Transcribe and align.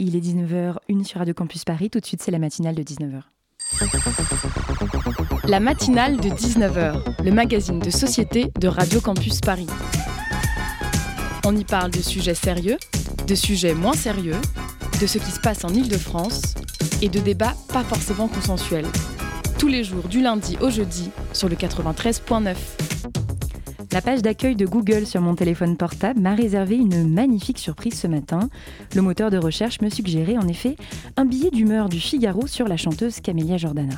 Il 0.00 0.16
est 0.16 0.20
19h, 0.20 0.78
une 0.88 1.04
sur 1.04 1.18
Radio 1.18 1.34
Campus 1.34 1.64
Paris. 1.64 1.88
Tout 1.88 2.00
de 2.00 2.04
suite, 2.04 2.20
c'est 2.20 2.32
la 2.32 2.40
matinale 2.40 2.74
de 2.74 2.82
19h. 2.82 3.22
La 5.46 5.60
matinale 5.60 6.16
de 6.16 6.30
19h, 6.30 7.22
le 7.22 7.30
magazine 7.30 7.78
de 7.78 7.90
société 7.90 8.50
de 8.58 8.66
Radio 8.66 9.00
Campus 9.00 9.40
Paris. 9.40 9.68
On 11.46 11.56
y 11.56 11.62
parle 11.62 11.92
de 11.92 12.00
sujets 12.02 12.34
sérieux, 12.34 12.76
de 13.28 13.34
sujets 13.36 13.74
moins 13.74 13.92
sérieux, 13.92 14.40
de 15.00 15.06
ce 15.06 15.18
qui 15.18 15.30
se 15.30 15.38
passe 15.38 15.64
en 15.64 15.68
Ile-de-France 15.68 16.42
et 17.00 17.08
de 17.08 17.20
débats 17.20 17.54
pas 17.72 17.84
forcément 17.84 18.26
consensuels. 18.26 18.88
Tous 19.60 19.68
les 19.68 19.84
jours 19.84 20.08
du 20.08 20.20
lundi 20.20 20.56
au 20.60 20.70
jeudi 20.70 21.12
sur 21.32 21.48
le 21.48 21.54
93.9. 21.54 22.93
La 23.94 24.02
page 24.02 24.22
d'accueil 24.22 24.56
de 24.56 24.66
Google 24.66 25.06
sur 25.06 25.20
mon 25.20 25.36
téléphone 25.36 25.76
portable 25.76 26.18
m'a 26.18 26.34
réservé 26.34 26.74
une 26.74 27.08
magnifique 27.08 27.60
surprise 27.60 27.94
ce 27.94 28.08
matin. 28.08 28.48
Le 28.92 29.02
moteur 29.02 29.30
de 29.30 29.38
recherche 29.38 29.80
me 29.82 29.88
suggérait 29.88 30.36
en 30.36 30.48
effet 30.48 30.74
un 31.16 31.24
billet 31.24 31.52
d'humeur 31.52 31.88
du 31.88 32.00
Figaro 32.00 32.48
sur 32.48 32.66
la 32.66 32.76
chanteuse 32.76 33.20
Camélia 33.20 33.56
Jordana. 33.56 33.94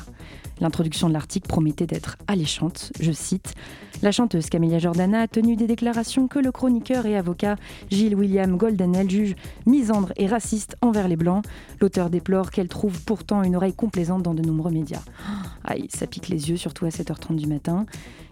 L'introduction 0.61 1.07
de 1.07 1.13
l'article 1.13 1.47
promettait 1.47 1.87
d'être 1.87 2.15
alléchante. 2.27 2.91
Je 2.99 3.11
cite 3.11 3.55
La 4.03 4.11
chanteuse 4.11 4.49
Camélia 4.49 4.77
Jordana 4.77 5.21
a 5.21 5.27
tenu 5.27 5.55
des 5.55 5.65
déclarations 5.65 6.27
que 6.27 6.37
le 6.37 6.51
chroniqueur 6.51 7.07
et 7.07 7.17
avocat 7.17 7.55
Gilles 7.89 8.13
William 8.13 8.55
Goldenel 8.55 9.09
juge 9.09 9.35
misandre 9.65 10.13
et 10.17 10.27
raciste 10.27 10.77
envers 10.81 11.07
les 11.07 11.15
Blancs. 11.15 11.43
L'auteur 11.81 12.11
déplore 12.11 12.51
qu'elle 12.51 12.67
trouve 12.67 13.01
pourtant 13.03 13.41
une 13.41 13.55
oreille 13.55 13.73
complaisante 13.73 14.21
dans 14.21 14.35
de 14.35 14.43
nombreux 14.43 14.69
médias. 14.71 15.01
Aïe, 15.63 15.87
ça 15.89 16.05
pique 16.05 16.29
les 16.29 16.51
yeux, 16.51 16.57
surtout 16.57 16.85
à 16.85 16.89
7h30 16.89 17.37
du 17.37 17.47
matin. 17.47 17.87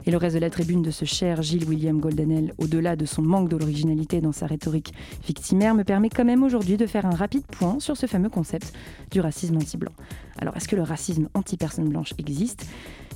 Et 0.05 0.11
le 0.11 0.17
reste 0.17 0.35
de 0.35 0.39
la 0.39 0.51
tribune 0.51 0.83
de 0.83 0.91
ce 0.91 1.03
cher 1.03 1.41
Gilles 1.41 1.67
William 1.67 1.99
Goldenel, 1.99 2.53
au-delà 2.59 2.95
de 2.95 3.05
son 3.05 3.23
manque 3.23 3.49
d'originalité 3.49 4.21
dans 4.21 4.31
sa 4.31 4.45
rhétorique 4.45 4.93
victimaire, 5.25 5.73
me 5.73 5.83
permet 5.83 6.09
quand 6.09 6.25
même 6.25 6.43
aujourd'hui 6.43 6.77
de 6.77 6.85
faire 6.85 7.07
un 7.07 7.15
rapide 7.15 7.45
point 7.47 7.79
sur 7.79 7.97
ce 7.97 8.05
fameux 8.05 8.29
concept 8.29 8.71
du 9.09 9.19
racisme 9.19 9.57
anti-blanc. 9.57 9.93
Alors, 10.37 10.55
est-ce 10.55 10.67
que 10.67 10.75
le 10.75 10.83
racisme 10.83 11.27
anti-personne 11.33 11.89
blanche 11.89 12.13
existe? 12.19 12.67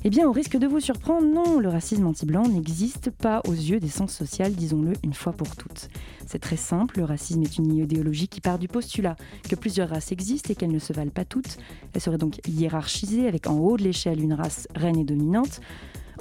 Eh 0.05 0.09
bien, 0.09 0.29
au 0.29 0.31
risque 0.31 0.55
de 0.55 0.65
vous 0.65 0.79
surprendre, 0.79 1.27
non, 1.27 1.59
le 1.59 1.67
racisme 1.67 2.07
anti-blanc 2.07 2.47
n'existe 2.47 3.09
pas 3.09 3.41
aux 3.45 3.53
yeux 3.53 3.81
des 3.81 3.89
sens 3.89 4.13
sociales, 4.13 4.53
disons-le 4.53 4.93
une 5.03 5.13
fois 5.13 5.33
pour 5.33 5.57
toutes. 5.57 5.89
C'est 6.25 6.39
très 6.39 6.55
simple, 6.55 6.99
le 6.99 7.03
racisme 7.03 7.43
est 7.43 7.57
une 7.57 7.75
idéologie 7.75 8.29
qui 8.29 8.39
part 8.39 8.59
du 8.59 8.69
postulat 8.69 9.17
que 9.49 9.55
plusieurs 9.55 9.89
races 9.89 10.13
existent 10.13 10.51
et 10.51 10.55
qu'elles 10.55 10.71
ne 10.71 10.79
se 10.79 10.93
valent 10.93 11.11
pas 11.11 11.25
toutes. 11.25 11.57
Elles 11.93 11.99
seraient 11.99 12.17
donc 12.17 12.39
hiérarchisées 12.47 13.27
avec 13.27 13.47
en 13.47 13.57
haut 13.57 13.75
de 13.75 13.83
l'échelle 13.83 14.21
une 14.21 14.33
race 14.33 14.69
reine 14.73 14.97
et 14.97 15.03
dominante. 15.03 15.59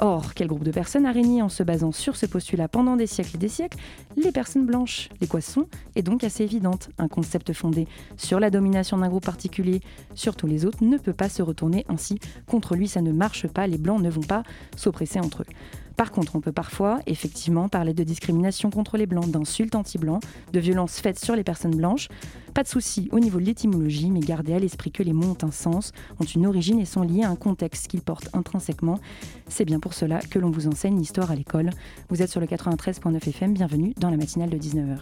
Or, 0.01 0.33
quel 0.35 0.47
groupe 0.47 0.63
de 0.63 0.71
personnes 0.71 1.07
a 1.07 1.13
régné 1.13 1.43
en 1.43 1.49
se 1.49 1.65
basant 1.65 1.91
sur 1.91 2.15
ce 2.15 2.25
postulat 2.27 2.69
pendant 2.69 2.95
des 2.95 3.09
siècles 3.09 3.35
et 3.35 3.39
des 3.39 3.49
siècles? 3.49 3.79
Les 4.17 4.31
personnes 4.31 4.65
blanches. 4.65 5.09
L'équation 5.21 5.67
est 5.97 6.03
donc 6.03 6.23
assez 6.23 6.45
évidente. 6.45 6.91
Un 6.99 7.09
concept 7.09 7.53
fondé 7.53 7.89
sur 8.17 8.39
la 8.39 8.51
domination 8.51 8.99
d'un 8.99 9.09
groupe 9.09 9.25
particulier 9.25 9.81
sur 10.15 10.37
tous 10.37 10.47
les 10.47 10.65
autres 10.65 10.85
ne 10.85 10.99
peut 10.99 11.13
pas 11.13 11.29
se 11.29 11.43
retourner 11.43 11.85
ainsi. 11.89 12.21
Contre 12.47 12.77
lui, 12.77 12.87
ça 12.87 13.03
ne 13.03 13.11
marche 13.11 13.49
pas. 13.49 13.67
Les 13.67 13.79
blancs 13.79 14.01
ne 14.01 14.09
vont 14.09 14.23
pas 14.23 14.45
s'oppresser 14.77 15.19
entre 15.19 15.43
eux. 15.43 15.53
Par 15.99 16.13
contre, 16.13 16.37
on 16.37 16.41
peut 16.41 16.53
parfois, 16.53 17.01
effectivement, 17.09 17.69
parler 17.69 17.93
de 17.93 18.05
discrimination 18.05 18.71
contre 18.71 18.97
les 18.97 19.07
blancs, 19.07 19.29
d'insultes 19.33 19.75
anti-blancs, 19.75 20.23
de 20.53 20.61
violences 20.61 21.01
faites 21.01 21.19
sur 21.19 21.35
les 21.35 21.43
personnes 21.43 21.75
blanches. 21.75 22.07
Pas 22.55 22.63
de 22.63 22.69
souci 22.69 23.09
au 23.11 23.19
niveau 23.19 23.41
de 23.41 23.45
l'étymologie, 23.45 24.13
mais 24.13 24.21
gardez 24.21 24.55
à 24.55 24.61
l'esprit 24.61 24.93
que 24.93 25.03
les 25.03 25.13
mots 25.13 25.37
ont 25.37 25.45
un 25.45 25.51
sens, 25.51 25.91
ont 26.21 26.25
une 26.25 26.47
origine 26.47 26.79
et 26.79 26.85
sont 26.85 27.03
liés 27.03 27.25
à 27.25 27.31
un 27.31 27.35
contexte 27.35 27.89
qu'ils 27.89 28.03
portent 28.03 28.29
intrinsèquement. 28.33 29.01
C'est 29.49 29.65
bien 29.65 29.81
pour 29.81 29.93
cela 29.93 30.21
que 30.21 30.39
l'on 30.39 30.53
vous 30.53 30.69
enseigne 30.69 30.97
l'histoire 30.97 31.33
à 31.33 31.35
l'école. 31.35 31.71
Vous 32.11 32.23
êtes 32.23 32.31
sur 32.31 32.41
le 32.41 32.47
93.9 32.47 33.17
FM, 33.17 33.55
bienvenue 33.55 33.93
dans 33.99 34.11
la 34.11 34.17
matinale 34.17 34.51
de 34.51 34.57
19h. 34.57 34.99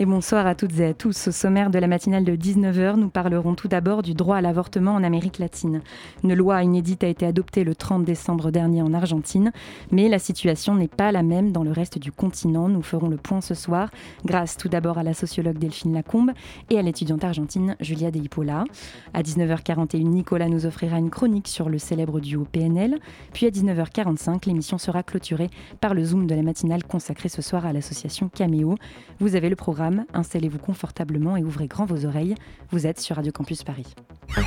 Et 0.00 0.06
bonsoir 0.06 0.46
à 0.46 0.54
toutes 0.54 0.80
et 0.80 0.86
à 0.86 0.94
tous. 0.94 1.28
Au 1.28 1.30
sommaire 1.30 1.68
de 1.68 1.78
la 1.78 1.86
matinale 1.86 2.24
de 2.24 2.34
19h, 2.34 2.96
nous 2.96 3.10
parlerons 3.10 3.54
tout 3.54 3.68
d'abord 3.68 4.00
du 4.00 4.14
droit 4.14 4.36
à 4.36 4.40
l'avortement 4.40 4.94
en 4.94 5.04
Amérique 5.04 5.38
latine. 5.38 5.82
Une 6.24 6.32
loi 6.32 6.62
inédite 6.62 7.04
a 7.04 7.06
été 7.06 7.26
adoptée 7.26 7.64
le 7.64 7.74
30 7.74 8.02
décembre 8.02 8.50
dernier 8.50 8.80
en 8.80 8.94
Argentine, 8.94 9.52
mais 9.90 10.08
la 10.08 10.18
situation 10.18 10.74
n'est 10.74 10.88
pas 10.88 11.12
la 11.12 11.22
même 11.22 11.52
dans 11.52 11.62
le 11.62 11.70
reste 11.70 11.98
du 11.98 12.12
continent. 12.12 12.70
Nous 12.70 12.80
ferons 12.80 13.10
le 13.10 13.18
point 13.18 13.42
ce 13.42 13.52
soir, 13.52 13.90
grâce 14.24 14.56
tout 14.56 14.70
d'abord 14.70 14.96
à 14.96 15.02
la 15.02 15.12
sociologue 15.12 15.58
Delphine 15.58 15.92
Lacombe 15.92 16.30
et 16.70 16.78
à 16.78 16.82
l'étudiante 16.82 17.22
argentine 17.22 17.76
Julia 17.80 18.10
De 18.10 18.20
Hippola. 18.20 18.64
À 19.12 19.20
19h41, 19.20 19.98
Nicolas 20.04 20.48
nous 20.48 20.64
offrira 20.64 20.98
une 20.98 21.10
chronique 21.10 21.46
sur 21.46 21.68
le 21.68 21.76
célèbre 21.76 22.20
duo 22.20 22.46
PNL. 22.50 22.98
Puis 23.34 23.44
à 23.44 23.50
19h45, 23.50 24.46
l'émission 24.46 24.78
sera 24.78 25.02
clôturée 25.02 25.50
par 25.82 25.92
le 25.92 26.02
Zoom 26.06 26.26
de 26.26 26.34
la 26.34 26.42
matinale 26.42 26.84
consacré 26.84 27.28
ce 27.28 27.42
soir 27.42 27.66
à 27.66 27.74
l'association 27.74 28.30
Cameo. 28.34 28.76
Vous 29.18 29.36
avez 29.36 29.50
le 29.50 29.56
programme 29.56 29.89
Installez-vous 30.14 30.58
confortablement 30.58 31.36
et 31.36 31.44
ouvrez 31.44 31.66
grand 31.66 31.84
vos 31.84 32.04
oreilles. 32.06 32.34
Vous 32.70 32.86
êtes 32.86 33.00
sur 33.00 33.16
Radio 33.16 33.32
Campus 33.32 33.64
Paris. 33.64 33.94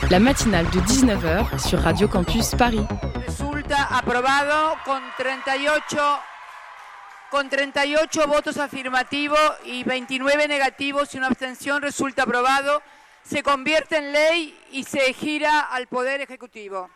La 0.09 0.19
matinale 0.19 0.65
de 0.67 0.79
19h 0.79 1.59
sur 1.59 1.79
Radio 1.79 2.07
Campus 2.07 2.51
Paris. 2.55 2.85
Resulta 3.25 3.97
aprobado 3.97 4.75
con 4.85 5.01
38 5.17 5.97
con 7.31 7.49
38 7.49 8.27
votos 8.27 8.57
afirmativos 8.57 9.39
y 9.65 9.83
29 9.83 10.47
negativos 10.47 11.15
y 11.15 11.17
una 11.17 11.27
abstención 11.27 11.81
resulta 11.81 12.23
aprobado. 12.23 12.83
Se 13.23 13.41
convierte 13.41 13.97
en 13.97 14.13
ley 14.13 14.55
y 14.71 14.83
se 14.83 15.11
gira 15.13 15.61
al 15.61 15.87
Poder 15.87 16.21
Ejecutivo. 16.21 16.89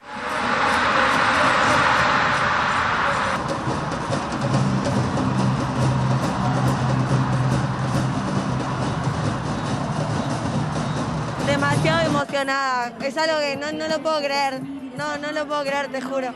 Demasiado 11.48 12.06
emocionada. 12.06 12.94
Es 13.02 13.18
algo 13.18 13.40
que 13.40 13.56
no, 13.56 13.72
no 13.72 13.88
lo 13.88 14.00
puedo 14.04 14.20
creer. 14.20 14.62
No, 14.62 15.18
no 15.18 15.32
lo 15.32 15.48
puedo 15.48 15.64
creer, 15.64 15.88
te 15.88 16.02
juro. 16.02 16.34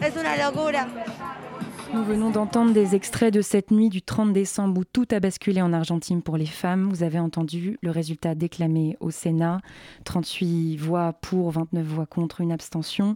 Es 0.00 0.16
una 0.16 0.36
locura. 0.36 0.86
Nous 1.94 2.02
venons 2.02 2.30
d'entendre 2.30 2.72
des 2.72 2.96
extraits 2.96 3.32
de 3.32 3.40
cette 3.40 3.70
nuit 3.70 3.88
du 3.88 4.02
30 4.02 4.32
décembre 4.32 4.80
où 4.80 4.84
tout 4.84 5.06
a 5.12 5.20
basculé 5.20 5.62
en 5.62 5.72
Argentine 5.72 6.22
pour 6.22 6.36
les 6.36 6.44
femmes. 6.44 6.88
Vous 6.88 7.04
avez 7.04 7.20
entendu 7.20 7.78
le 7.82 7.92
résultat 7.92 8.34
déclamé 8.34 8.96
au 8.98 9.12
Sénat. 9.12 9.60
38 10.02 10.76
voix 10.76 11.12
pour, 11.12 11.52
29 11.52 11.86
voix 11.86 12.06
contre, 12.06 12.40
une 12.40 12.50
abstention. 12.50 13.14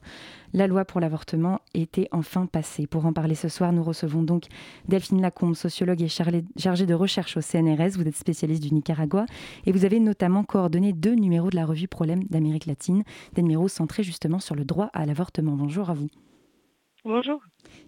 La 0.53 0.69
loi 0.69 0.85
pour 0.85 1.01
l'avortement 1.01 1.61
était 1.75 2.09
enfin 2.13 2.47
passée. 2.47 2.87
Pour 2.87 3.05
en 3.05 3.13
parler 3.13 3.35
ce 3.35 3.49
soir, 3.49 3.73
nous 3.73 3.83
recevons 3.83 4.23
donc 4.23 4.45
Delphine 4.87 5.21
Lacombe, 5.21 5.57
sociologue 5.57 6.01
et 6.01 6.09
chargée 6.09 6.87
de 6.87 6.95
recherche 6.95 7.37
au 7.37 7.41
CNRS. 7.41 7.97
Vous 7.97 8.07
êtes 8.07 8.17
spécialiste 8.17 8.63
du 8.63 8.73
Nicaragua 8.73 9.27
et 9.67 9.73
vous 9.73 9.87
avez 9.87 9.99
notamment 9.99 10.45
coordonné 10.45 10.93
deux 10.93 11.17
numéros 11.17 11.51
de 11.51 11.57
la 11.57 11.67
revue 11.67 11.89
Problème 11.89 12.23
d'Amérique 12.31 12.67
latine, 12.67 13.03
des 13.35 13.43
numéros 13.43 13.67
centrés 13.67 14.05
justement 14.05 14.39
sur 14.39 14.55
le 14.55 14.65
droit 14.65 14.89
à 14.93 15.05
l'avortement. 15.05 15.57
Bonjour 15.57 15.91
à 15.91 15.95
vous. 15.95 16.07
Bonjour. 17.09 17.41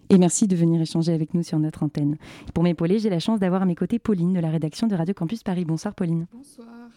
Et 0.09 0.17
merci 0.17 0.47
de 0.47 0.55
venir 0.55 0.81
échanger 0.81 1.13
avec 1.13 1.35
nous 1.35 1.43
sur 1.43 1.59
notre 1.59 1.83
antenne. 1.83 2.17
Pour 2.55 2.63
m'épauler, 2.63 2.97
j'ai 2.97 3.11
la 3.11 3.19
chance 3.19 3.39
d'avoir 3.39 3.61
à 3.61 3.65
mes 3.65 3.75
côtés 3.75 3.99
Pauline 3.99 4.33
de 4.33 4.39
la 4.39 4.49
rédaction 4.49 4.87
de 4.87 4.95
Radio 4.95 5.13
Campus 5.13 5.43
Paris. 5.43 5.63
Bonsoir 5.63 5.93
Pauline. 5.93 6.25
Bonsoir. 6.33 6.89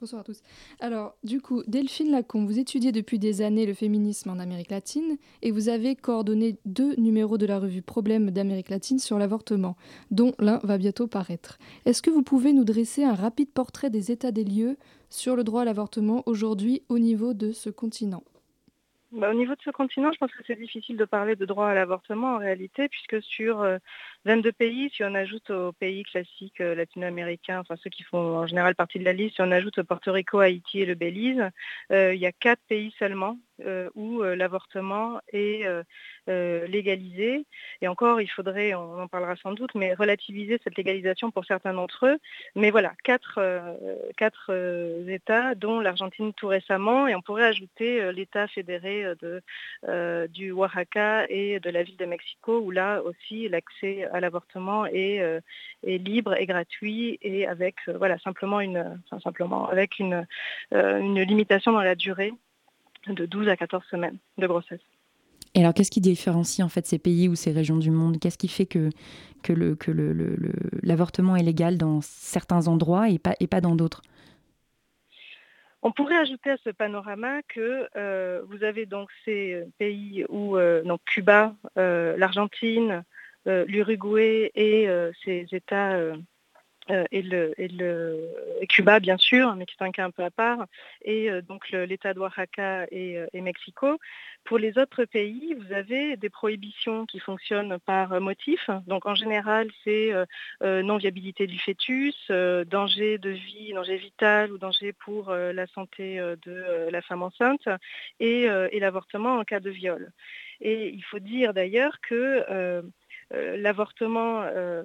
Bonsoir 0.00 0.20
à 0.20 0.24
tous. 0.24 0.40
Alors, 0.78 1.16
du 1.24 1.40
coup, 1.40 1.64
Delphine 1.66 2.12
Lacombe, 2.12 2.46
vous 2.46 2.60
étudiez 2.60 2.92
depuis 2.92 3.18
des 3.18 3.42
années 3.42 3.66
le 3.66 3.74
féminisme 3.74 4.30
en 4.30 4.38
Amérique 4.38 4.70
latine 4.70 5.16
et 5.42 5.50
vous 5.50 5.68
avez 5.68 5.96
coordonné 5.96 6.60
deux 6.64 6.94
numéros 6.94 7.38
de 7.38 7.46
la 7.46 7.58
revue 7.58 7.82
Problèmes 7.82 8.30
d'Amérique 8.30 8.70
latine 8.70 9.00
sur 9.00 9.18
l'avortement, 9.18 9.76
dont 10.12 10.34
l'un 10.38 10.60
va 10.62 10.78
bientôt 10.78 11.08
paraître. 11.08 11.58
Est-ce 11.86 12.02
que 12.02 12.10
vous 12.10 12.22
pouvez 12.22 12.52
nous 12.52 12.64
dresser 12.64 13.02
un 13.02 13.14
rapide 13.14 13.50
portrait 13.50 13.90
des 13.90 14.12
états 14.12 14.30
des 14.30 14.44
lieux 14.44 14.76
sur 15.10 15.34
le 15.34 15.42
droit 15.42 15.62
à 15.62 15.64
l'avortement 15.64 16.22
aujourd'hui 16.26 16.82
au 16.88 17.00
niveau 17.00 17.34
de 17.34 17.50
ce 17.50 17.68
continent? 17.68 18.22
Bah, 19.12 19.30
au 19.30 19.34
niveau 19.34 19.54
de 19.54 19.60
ce 19.62 19.70
continent, 19.70 20.10
je 20.12 20.18
pense 20.18 20.32
que 20.32 20.42
c'est 20.46 20.56
difficile 20.56 20.96
de 20.96 21.04
parler 21.04 21.36
de 21.36 21.44
droit 21.44 21.68
à 21.68 21.74
l'avortement 21.74 22.34
en 22.34 22.38
réalité, 22.38 22.88
puisque 22.88 23.22
sur 23.22 23.62
22 24.24 24.52
pays, 24.52 24.90
si 24.94 25.02
on 25.04 25.14
ajoute 25.14 25.50
aux 25.50 25.72
pays 25.72 26.04
classiques 26.04 26.60
latino-américains, 26.60 27.60
enfin 27.60 27.76
ceux 27.82 27.90
qui 27.90 28.02
font 28.02 28.36
en 28.36 28.46
général 28.46 28.74
partie 28.74 28.98
de 28.98 29.04
la 29.04 29.12
liste, 29.12 29.36
si 29.36 29.42
on 29.42 29.50
ajoute 29.50 29.82
Porto 29.82 30.12
Rico, 30.12 30.38
Haïti 30.38 30.80
et 30.80 30.86
le 30.86 30.94
Belize, 30.94 31.50
il 31.90 32.14
y 32.14 32.26
a 32.26 32.32
quatre 32.32 32.62
pays 32.68 32.94
seulement 32.98 33.38
où 33.94 34.22
l'avortement 34.22 35.20
est 35.32 35.64
légalisé. 36.26 37.44
Et 37.80 37.88
encore, 37.88 38.20
il 38.20 38.28
faudrait, 38.28 38.74
on 38.74 39.02
en 39.02 39.08
parlera 39.08 39.36
sans 39.36 39.52
doute, 39.52 39.74
mais 39.74 39.94
relativiser 39.94 40.60
cette 40.62 40.76
légalisation 40.76 41.30
pour 41.30 41.44
certains 41.44 41.74
d'entre 41.74 42.06
eux. 42.06 42.18
Mais 42.54 42.70
voilà, 42.70 42.92
quatre, 43.04 43.40
quatre 44.16 44.52
États, 45.08 45.54
dont 45.54 45.80
l'Argentine 45.80 46.32
tout 46.32 46.48
récemment, 46.48 47.08
et 47.08 47.14
on 47.14 47.22
pourrait 47.22 47.46
ajouter 47.46 48.12
l'État 48.12 48.46
fédéré 48.48 49.04
du 50.28 50.52
Oaxaca 50.52 51.26
et 51.28 51.60
de 51.60 51.70
la 51.70 51.82
ville 51.82 51.96
de 51.96 52.06
Mexico, 52.06 52.60
où 52.60 52.70
là 52.70 53.02
aussi 53.02 53.48
l'accès 53.48 54.08
à 54.12 54.20
l'avortement 54.20 54.86
est, 54.86 55.40
est, 55.84 55.98
libre 55.98 56.34
et 56.34 56.46
gratuit 56.46 57.18
et 57.22 57.46
avec 57.46 57.76
voilà 57.96 58.18
simplement 58.18 58.60
une, 58.60 59.00
enfin, 59.06 59.20
simplement 59.20 59.68
avec 59.68 59.98
une, 59.98 60.26
une 60.72 61.20
limitation 61.22 61.72
dans 61.72 61.82
la 61.82 61.94
durée 61.94 62.32
de 63.08 63.26
12 63.26 63.48
à 63.48 63.56
14 63.56 63.84
semaines 63.90 64.18
de 64.38 64.46
grossesse. 64.46 64.80
Et 65.54 65.60
alors, 65.60 65.74
qu'est-ce 65.74 65.90
qui 65.90 66.00
différencie 66.00 66.64
en 66.64 66.68
fait 66.68 66.86
ces 66.86 66.98
pays 66.98 67.28
ou 67.28 67.34
ces 67.34 67.52
régions 67.52 67.76
du 67.76 67.90
monde? 67.90 68.18
Qu'est-ce 68.18 68.38
qui 68.38 68.48
fait 68.48 68.66
que, 68.66 68.88
que, 69.42 69.52
le, 69.52 69.74
que 69.74 69.90
l'avortement 70.82 71.36
est 71.36 71.42
légal 71.42 71.76
dans 71.76 72.00
certains 72.00 72.68
endroits 72.68 73.10
et 73.10 73.18
pas, 73.18 73.34
et 73.38 73.46
pas 73.46 73.60
dans 73.60 73.74
d'autres? 73.74 74.02
On 75.82 75.90
pourrait 75.90 76.16
ajouter 76.16 76.50
à 76.50 76.56
ce 76.64 76.70
panorama 76.70 77.42
que 77.48 77.88
euh, 77.96 78.42
vous 78.46 78.62
avez 78.62 78.86
donc 78.86 79.10
ces 79.24 79.64
pays 79.78 80.24
où 80.28 80.56
euh, 80.56 80.82
donc 80.84 81.00
Cuba, 81.04 81.54
euh, 81.76 82.16
l'Argentine, 82.16 83.04
l'Uruguay 83.46 84.50
et 84.54 84.88
ces 85.24 85.46
États 85.52 85.98
euh, 86.90 87.04
et, 87.12 87.22
le, 87.22 88.28
Cuba, 88.68 88.98
bien 88.98 89.16
sûr, 89.16 89.54
mais 89.54 89.66
qui 89.66 89.76
est 89.78 89.84
un 89.84 89.92
cas 89.92 90.04
un 90.04 90.10
peu 90.10 90.24
à 90.24 90.30
part, 90.30 90.66
et 91.02 91.30
euh, 91.30 91.40
donc 91.40 91.70
l'État 91.70 92.12
d'Oaxaca 92.12 92.86
et, 92.90 93.18
euh, 93.18 93.26
et, 93.32 93.40
Mexico. 93.40 93.98
Pour 94.44 94.58
les 94.58 94.76
autres 94.78 95.04
pays, 95.04 95.54
vous 95.54 95.72
avez 95.72 96.16
des 96.16 96.30
prohibitions 96.30 97.06
qui 97.06 97.20
fonctionnent 97.20 97.78
par 97.86 98.20
motif. 98.20 98.70
Donc 98.88 99.06
en 99.06 99.14
général, 99.14 99.68
c'est 99.84 100.10
non-viabilité 100.60 101.46
du 101.46 101.60
fœtus, 101.60 102.28
danger 102.66 103.18
de 103.18 103.30
vie, 103.30 103.72
danger 103.72 103.96
vital 103.98 104.52
ou 104.52 104.58
danger 104.58 104.92
pour 104.92 105.30
la 105.30 105.66
santé 105.68 106.16
de 106.18 106.88
la 106.90 107.02
femme 107.02 107.22
enceinte, 107.22 107.68
et, 108.18 108.48
l'avortement 108.80 109.36
en 109.38 109.44
cas 109.44 109.60
de 109.60 109.70
viol. 109.70 110.12
Et 110.62 110.90
il 110.90 111.02
faut 111.02 111.18
dire 111.18 111.52
d'ailleurs 111.54 112.00
que 112.00 112.44
euh, 112.48 112.82
l'avortement 113.56 114.42
euh, 114.42 114.82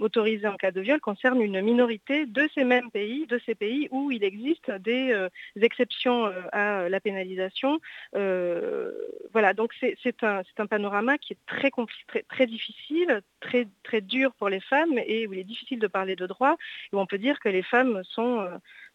autorisé 0.00 0.46
en 0.46 0.56
cas 0.56 0.70
de 0.70 0.80
viol 0.80 1.00
concerne 1.00 1.40
une 1.40 1.60
minorité 1.60 2.26
de 2.26 2.48
ces 2.54 2.64
mêmes 2.64 2.90
pays, 2.90 3.26
de 3.26 3.40
ces 3.44 3.54
pays 3.54 3.88
où 3.90 4.10
il 4.10 4.24
existe 4.24 4.70
des, 4.70 5.12
euh, 5.12 5.28
exceptions 5.60 6.30
à 6.52 6.88
la 6.88 7.00
pénalisation. 7.00 7.80
voilà, 8.12 9.52
donc 9.54 9.72
c'est 9.80 10.22
un, 10.22 10.42
un, 10.58 10.66
panorama 10.66 11.18
qui 11.18 11.32
est 11.34 11.38
très, 11.46 11.70
très, 12.08 12.22
très 12.22 12.46
difficile, 12.46 13.22
très, 13.40 13.66
très 13.82 14.00
dur 14.00 14.32
pour 14.34 14.48
les 14.48 14.60
femmes 14.60 14.98
et 15.06 15.26
où 15.26 15.32
il 15.32 15.38
est 15.38 15.44
difficile 15.44 15.78
de 15.78 15.86
parler 15.86 16.16
de 16.16 16.26
droit, 16.26 16.56
où 16.92 16.98
on 16.98 17.06
peut 17.06 17.18
dire 17.18 17.40
que 17.40 17.48
les 17.48 17.62
femmes 17.62 18.02
sont 18.04 18.46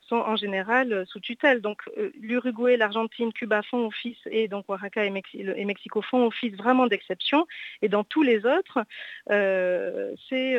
sont 0.09 0.17
en 0.17 0.35
général 0.35 0.91
euh, 0.91 1.05
sous 1.05 1.19
tutelle. 1.19 1.61
Donc 1.61 1.81
euh, 1.97 2.11
l'Uruguay, 2.19 2.75
l'Argentine, 2.75 3.31
Cuba 3.31 3.61
font 3.61 3.85
office 3.87 4.17
et 4.29 4.47
donc 4.47 4.65
Oaxaca 4.67 5.05
et, 5.05 5.65
Mexico 5.65 6.01
font 6.01 6.25
office 6.25 6.55
vraiment 6.55 6.87
d'exception. 6.87 7.47
Et 7.81 7.89
dans 7.89 8.03
tous 8.03 8.23
les 8.23 8.45
autres, 8.45 8.79
euh, 9.29 10.13
c'est 10.27 10.57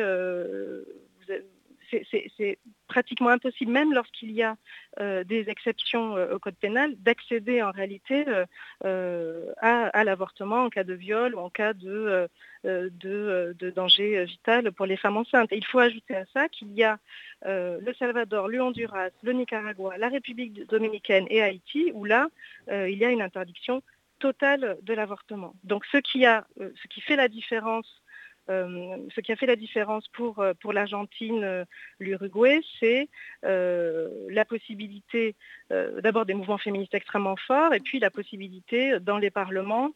c'est 2.09 2.57
pratiquement 2.87 3.29
impossible, 3.29 3.71
même 3.71 3.93
lorsqu'il 3.93 4.31
y 4.31 4.43
a 4.43 4.57
euh, 4.99 5.23
des 5.23 5.49
exceptions 5.49 6.17
euh, 6.17 6.35
au 6.35 6.39
code 6.39 6.55
pénal, 6.55 6.95
d'accéder 6.97 7.61
en 7.61 7.71
réalité 7.71 8.25
euh, 8.83 9.53
à, 9.61 10.03
l'avortement 10.03 10.63
en 10.63 10.69
cas 10.69 10.83
de 10.83 10.93
viol 10.93 11.35
ou 11.35 11.39
en 11.39 11.49
cas 11.49 11.73
de, 11.73 12.29
danger 13.75 14.25
vital 14.25 14.71
pour 14.71 14.85
les 14.85 14.97
femmes 14.97 15.17
enceintes. 15.17 15.49
Il 15.51 15.65
faut 15.65 15.79
ajouter 15.79 16.15
à 16.15 16.25
ça 16.33 16.49
qu'il 16.49 16.71
y 16.73 16.83
a 16.83 16.99
le 17.45 17.93
Salvador, 17.97 18.47
le 18.47 18.61
Honduras, 18.61 19.09
le 19.23 19.33
Nicaragua, 19.33 19.97
la 19.97 20.09
République 20.09 20.67
dominicaine 20.67 21.25
et 21.29 21.41
Haïti, 21.41 21.91
où 21.93 22.05
là, 22.05 22.27
il 22.69 22.97
y 22.97 23.05
a 23.05 23.09
une 23.09 23.21
interdiction 23.21 23.81
totale 24.19 24.77
de 24.83 24.93
l'avortement. 24.93 25.55
Donc 25.63 25.85
ce 25.85 25.97
qui, 25.97 26.25
a, 26.25 26.45
ce 26.59 26.87
qui 26.89 27.01
fait 27.01 27.15
la 27.15 27.27
différence 27.27 28.01
ce 28.47 29.21
qui 29.21 29.31
a 29.31 29.35
fait 29.35 29.45
la 29.45 29.55
différence 29.55 30.07
pour, 30.09 30.39
euh, 30.39 30.53
l'Argentine, 30.71 31.43
euh, 31.43 31.65
l'Uruguay, 31.99 32.61
c'est 32.79 33.09
la 33.43 34.45
possibilité 34.45 35.35
d'abord 35.69 36.25
des 36.25 36.33
mouvements 36.33 36.57
féministes 36.57 36.93
extrêmement 36.93 37.35
forts 37.35 37.73
et 37.73 37.79
puis 37.79 37.99
la 37.99 38.09
possibilité 38.09 38.99
dans 38.99 39.17
les 39.17 39.29
parlements 39.31 39.91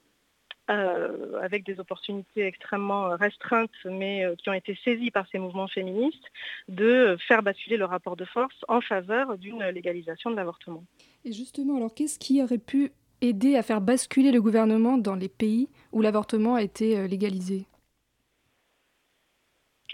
avec 0.67 1.63
des 1.63 1.79
opportunités 1.79 2.41
extrêmement 2.41 3.09
restreintes, 3.15 3.69
mais 3.85 4.25
qui 4.37 4.49
ont 4.49 4.53
été 4.53 4.77
saisies 4.83 5.11
par 5.11 5.27
ces 5.31 5.37
mouvements 5.37 5.67
féministes, 5.67 6.25
de 6.67 7.17
faire 7.27 7.43
basculer 7.43 7.77
le 7.77 7.85
rapport 7.85 8.15
de 8.15 8.25
force 8.25 8.55
en 8.67 8.81
faveur 8.81 9.37
d'une 9.37 9.63
légalisation 9.65 10.31
de 10.31 10.35
l'avortement. 10.35 10.83
Et 11.23 11.33
justement, 11.33 11.77
alors 11.77 11.93
qu'est-ce 11.93 12.17
qui 12.17 12.41
aurait 12.41 12.57
pu 12.57 12.91
aider 13.21 13.55
à 13.55 13.63
faire 13.63 13.81
basculer 13.81 14.31
le 14.31 14.41
gouvernement 14.41 14.97
dans 14.97 15.15
les 15.15 15.29
pays 15.29 15.69
où 15.91 16.01
l'avortement 16.01 16.55
a 16.55 16.63
été 16.63 17.07
légalisé? 17.07 17.67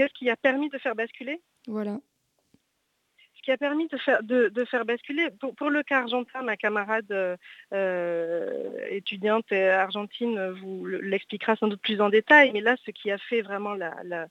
Qu'est-ce 0.01 0.13
qui 0.13 0.31
a 0.31 0.35
permis 0.35 0.67
de 0.69 0.79
faire 0.79 0.95
basculer? 0.95 1.43
Voilà 1.67 1.99
qui 3.41 3.51
a 3.51 3.57
permis 3.57 3.87
de 3.87 3.97
faire, 3.97 4.85
basculer. 4.85 5.29
Pour, 5.57 5.69
le 5.69 5.83
cas 5.83 5.99
argentin, 6.01 6.41
ma 6.43 6.57
camarade 6.57 7.11
euh, 7.11 7.35
euh, 7.73 8.71
étudiante 8.89 9.51
argentine 9.51 10.51
vous 10.61 10.85
l'expliquera 10.85 11.55
sans 11.55 11.67
doute 11.67 11.81
plus 11.81 12.01
en 12.01 12.09
détail, 12.09 12.51
mais 12.53 12.61
là, 12.61 12.75
ce 12.85 12.91
qui 12.91 13.11
a 13.11 13.17
fait 13.17 13.41
vraiment 13.41 13.73
la, 13.73 14.27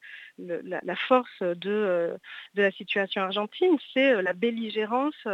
force 0.96 1.42
de, 1.42 1.56
euh, 1.66 2.16
de, 2.54 2.62
la 2.62 2.70
situation 2.70 3.22
argentine, 3.22 3.76
c'est 3.92 4.22
la 4.22 4.32
belligérance 4.32 5.26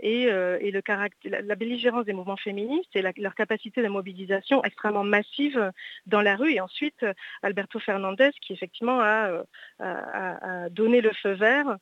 et, 0.00 0.26
le 0.26 0.80
caractère, 0.80 1.42
la, 1.42 1.54
belligérance 1.54 2.04
des 2.04 2.12
mouvements 2.12 2.36
féministes 2.36 2.94
et 2.94 3.02
leur 3.02 3.34
capacité 3.34 3.82
de 3.82 3.88
mobilisation 3.88 4.62
extrêmement 4.64 5.04
massive 5.04 5.72
dans 6.06 6.20
la 6.20 6.36
rue. 6.36 6.52
Et 6.52 6.60
ensuite, 6.60 7.04
Alberto 7.42 7.78
Fernandez, 7.78 8.30
qui 8.40 8.52
effectivement 8.52 9.00
a 9.00 10.68
donné 10.70 11.00
le 11.00 11.12
feu 11.12 11.32
vert 11.32 11.76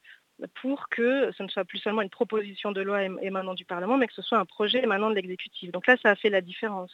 pour 0.61 0.89
que 0.89 1.31
ce 1.33 1.43
ne 1.43 1.49
soit 1.49 1.65
plus 1.65 1.79
seulement 1.79 2.03
une 2.03 2.11
proposition 2.11 2.73
de 2.73 2.81
loi 2.81 3.03
émanant 3.03 3.55
du 3.55 3.65
Parlement, 3.65 3.97
mais 3.97 4.07
que 4.07 4.15
ce 4.15 4.23
soit 4.23 4.39
un 4.39 4.45
projet 4.45 4.83
émanant 4.83 5.11
de 5.11 5.15
l'exécutif. 5.15 5.71
Donc 5.73 5.87
là, 5.87 5.97
ça 6.03 6.11
a 6.11 6.17
fait 6.17 6.31
la 6.31 6.41
différence. 6.41 6.93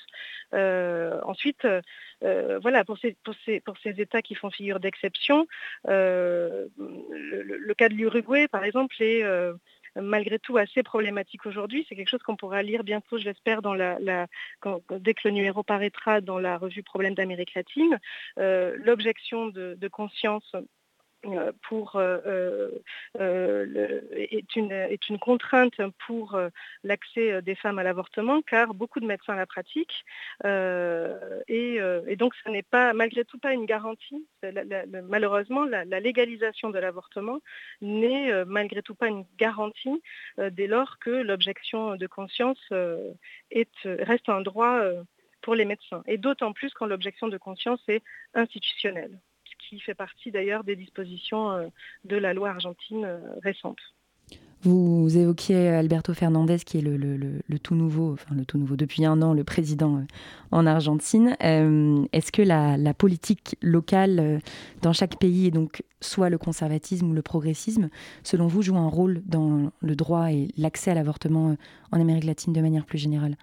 Euh, 0.55 1.21
ensuite, 1.25 1.67
euh, 2.25 2.59
voilà, 2.61 2.85
pour 2.85 2.99
ces, 2.99 3.17
pour, 3.25 3.35
pour 3.65 3.79
ces, 3.79 4.01
États 4.01 4.23
qui 4.23 4.35
font 4.35 4.51
figure 4.51 4.81
d'exception, 4.81 5.47
euh, 5.89 6.67
le, 6.77 7.75
cas 7.75 7.89
de 7.89 7.95
l'Uruguay, 7.95 8.49
par 8.49 8.65
exemple, 8.65 8.95
est 9.01 9.25
malgré 9.97 10.39
tout 10.39 10.59
assez 10.59 10.83
problématique 10.83 11.47
aujourd'hui. 11.47 11.87
C'est 11.89 11.97
quelque 11.97 12.11
chose 12.11 12.23
qu'on 12.23 12.37
pourra 12.37 12.63
lire 12.63 12.85
bientôt, 12.85 13.19
je 13.19 13.25
dès 13.25 15.15
que 15.15 15.21
le 15.25 15.31
numéro 15.31 15.63
paraîtra 15.63 16.21
dans 16.21 16.39
la 16.39 16.59
revue 16.59 16.83
Problèmes 16.83 17.15
d'Amérique 17.15 17.55
latine. 17.55 17.99
L'objection 18.37 19.47
de, 19.47 19.89
conscience 19.89 20.55
pour, 21.63 21.97
euh, 21.97 22.71
euh, 23.21 24.01
est, 24.13 24.57
une, 24.57 25.19
contrainte 25.19 25.81
pour 26.07 26.39
l'accès 26.85 27.43
des 27.43 27.55
femmes 27.55 27.79
à 27.79 27.83
l'avortement, 27.83 28.43
car 28.43 28.75
beaucoup 28.75 29.01
de 29.01 29.07
médecins 29.07 29.35
la 29.35 29.47
pratiquent. 29.47 30.05
Et, 30.45 32.17
donc, 32.17 32.35
ce 32.45 32.51
n'est 32.51 32.63
pas, 32.63 32.93
malgré 32.93 33.25
tout, 33.25 33.39
pas 33.39 33.53
une 33.53 33.67
garantie. 33.67 34.27
malheureusement, 35.09 35.65
la, 35.65 35.85
légalisation 36.01 36.71
de 36.71 36.79
l'avortement 36.79 37.41
n'est 37.81 38.45
malgré 38.45 38.83
tout 38.83 38.95
pas 38.95 39.09
une 39.09 39.25
garantie 39.39 40.03
dès 40.39 40.67
lors 40.67 40.99
que 40.99 41.11
l'objection 41.11 41.97
de 41.97 42.07
conscience 42.07 42.61
est, 43.51 43.75
reste 43.85 44.29
un 44.29 44.41
droit 44.41 44.81
pour 45.43 45.55
les 45.55 45.65
médecins. 45.65 46.03
Et 46.07 46.19
d'autant 46.19 46.53
plus 46.53 46.73
quand 46.75 46.87
l'objection 46.87 47.29
de 47.29 47.39
conscience 47.39 47.81
est 47.89 48.03
institutionnelle 48.35 49.19
qui 49.69 49.81
fait 49.81 49.95
partie 49.95 50.31
d'ailleurs 50.31 50.65
des 50.65 50.77
dispositions 50.77 51.51
euh, 51.51 51.67
de 52.05 52.17
la 52.17 52.35
loi 52.35 52.51
argentine 52.51 53.05
euh, 53.05 53.19
récente. 53.43 53.79
Vous 54.63 55.17
évoquiez 55.17 55.69
Alberto 55.69 56.13
Fernandez, 56.13 56.57
qui 56.65 56.79
est 56.79 56.81
le, 56.81 57.59
tout 57.63 57.75
nouveau, 57.75 58.15
enfin 58.15 58.35
le 58.35 58.45
tout 58.45 58.59
nouveau 58.59 58.75
depuis 58.75 59.05
un 59.05 59.21
an, 59.23 59.33
le 59.33 59.45
président 59.45 59.99
euh, 59.99 60.05
en 60.51 60.67
Argentine. 60.67 61.37
Est-ce 61.41 62.33
que 62.33 62.43
la, 62.43 62.95
politique 62.95 63.57
locale 63.61 64.41
dans 64.83 64.93
chaque 64.93 65.19
pays, 65.19 65.47
et 65.47 65.51
donc 65.51 65.85
soit 66.01 66.31
le 66.31 66.39
conservatisme 66.39 67.11
ou 67.11 67.13
le 67.13 67.23
progressisme, 67.23 67.91
selon 68.25 68.49
vous, 68.49 68.63
joue 68.63 68.77
un 68.77 68.89
rôle 68.89 69.23
dans 69.27 69.71
le 69.83 69.95
droit 69.95 70.33
et 70.33 70.49
l'accès 70.57 70.91
à 70.91 70.95
l'avortement 70.95 71.57
en 71.93 72.01
Amérique 72.01 72.25
latine 72.25 72.53
de 72.53 72.61
manière 72.61 72.87
plus 72.87 72.99
générale? 72.99 73.37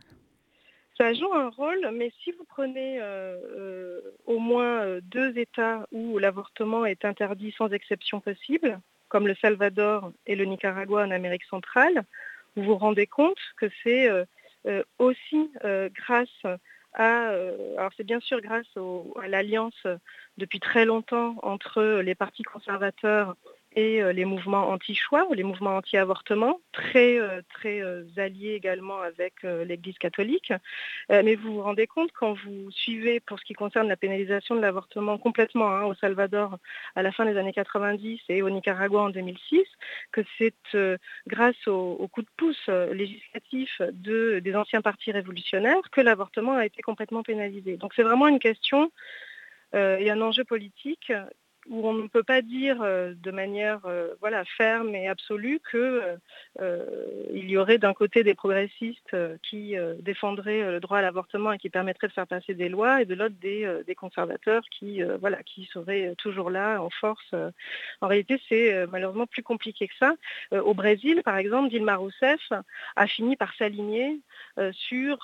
Ça 0.98 1.14
joue 1.14 1.34
un 1.34 1.50
rôle, 1.50 1.90
mais 1.94 2.12
si 2.24 2.32
vous 2.32 2.46
prenez 2.46 3.02
euh, 3.02 3.38
euh, 3.58 4.02
au 4.26 4.38
moins 4.38 4.84
euh, 4.84 5.02
deux 5.02 5.38
États 5.38 5.88
où 5.92 6.20
l'avortement 6.20 6.86
est 6.86 7.04
interdit 7.04 7.54
sans 7.58 7.70
exception 7.70 8.20
possible, 8.20 8.80
comme 9.10 9.28
le 9.28 9.36
Salvador 9.36 10.12
et 10.28 10.36
le 10.36 10.46
Nicaragua 10.46 11.04
en 11.04 11.12
Amérique 11.12 11.46
centrale, 11.46 12.04
vous 12.56 12.64
vous 12.64 12.78
rendez 12.78 13.08
compte 13.08 13.40
que 13.58 13.68
c'est 13.84 14.10
aussi 15.00 15.52
grâce 15.96 16.46
à, 16.94 17.30
alors 17.78 17.92
c'est 17.98 18.04
bien 18.04 18.20
sûr 18.20 18.42
grâce 18.42 18.68
à 19.22 19.28
l'alliance 19.28 19.88
depuis 20.38 20.60
très 20.60 20.86
longtemps 20.86 21.36
entre 21.42 22.00
les 22.02 22.16
partis 22.16 22.44
conservateurs 22.44 23.36
et 23.76 24.02
euh, 24.02 24.14
les 24.14 24.26
mouvements 24.26 24.70
anti-choix 24.70 25.28
ou 25.30 25.34
les 25.34 25.44
mouvements 25.44 25.78
anti-avortement, 25.78 26.60
très, 26.72 27.20
euh, 27.20 27.42
très 27.50 27.82
euh, 27.82 28.04
alliés 28.18 28.54
également 28.54 29.00
avec 29.02 29.44
l'Église 29.44 29.98
catholique. 29.98 30.54
mais 31.10 31.36
vous 31.36 31.56
vous 31.56 31.62
rendez 31.62 31.88
compte 31.88 32.12
quand 32.14 32.34
vous 32.34 32.72
suivez, 32.72 33.20
pour 33.20 33.40
ce 33.40 33.46
qui 33.46 33.54
concerne 33.54 33.88
la 33.88 33.98
pénalisation 33.98 34.56
de 34.56 34.62
l'avortement 34.62 35.18
complètement 35.18 35.70
hein, 35.70 35.84
au 35.84 35.94
Salvador 35.96 36.58
à 36.96 37.04
la 37.04 37.12
fin 37.12 37.26
des 37.26 37.38
années 37.38 37.54
90 37.54 38.22
et 38.30 38.42
au 38.42 38.50
Nicaragua 38.50 39.02
en 39.02 39.10
2006, 39.10 39.64
que 40.12 40.22
c'est 40.38 40.54
grâce 41.28 41.68
au, 41.68 42.08
coup 42.08 42.22
de 42.22 42.28
pouce 42.38 42.68
législatif 42.68 43.82
de, 43.92 44.40
des 44.40 44.56
anciens 44.56 44.82
partis 44.82 45.12
révolutionnaires 45.12 45.90
que 45.92 46.02
l'avortement 46.02 46.56
a 46.56 46.66
été 46.66 46.82
complètement 46.82 47.24
pénalisé. 47.24 47.78
Donc 47.78 47.94
c'est 47.96 48.04
vraiment 48.04 48.28
une 48.28 48.40
question 48.40 48.92
et 49.74 50.12
un 50.12 50.22
enjeu 50.22 50.44
politique 50.44 51.12
où 51.70 51.88
on 51.88 51.94
ne 51.94 52.08
peut 52.08 52.24
pas 52.24 52.42
dire 52.42 52.82
euh, 52.82 53.14
de 53.16 53.32
manière 53.32 53.80
euh, 53.86 54.14
ferme 54.58 54.94
et 54.96 55.08
absolue 55.08 55.62
qu'il 55.70 56.20
euh, 56.60 56.96
y 57.32 57.58
aurait 57.58 57.78
d'un 57.78 57.94
côté 57.94 58.24
des 58.24 58.34
progressistes 58.34 59.16
qui 59.42 59.76
défendraient 60.00 60.72
le 60.72 60.80
droit 60.80 60.98
à 60.98 61.02
l'avortement 61.02 61.54
et 61.54 61.58
qui 61.58 61.70
permettraient 61.70 62.08
de 62.08 62.14
faire 62.14 62.28
passer 62.28 62.54
des 62.54 62.68
lois, 62.68 63.02
et 63.02 63.06
de 63.06 63.16
l'autre 63.16 63.36
des, 63.40 63.96
conservateurs 63.96 64.64
qui 64.70 65.02
seraient 65.72 66.14
toujours 66.18 66.50
là 66.50 66.82
en 66.82 66.90
force. 66.90 67.34
En 68.02 68.08
réalité, 68.08 68.42
c'est 68.50 68.86
malheureusement 68.88 69.28
plus 69.28 69.44
compliqué 69.44 69.88
que 69.88 69.94
ça. 70.00 70.16
Au 70.52 70.74
Brésil, 70.74 71.22
par 71.24 71.38
exemple, 71.38 71.70
Dilma 71.70 71.96
Rousseff 71.96 72.52
a 72.96 73.08
fini 73.08 73.36
par 73.36 73.54
s'aligner 73.56 74.20
sur 74.72 75.18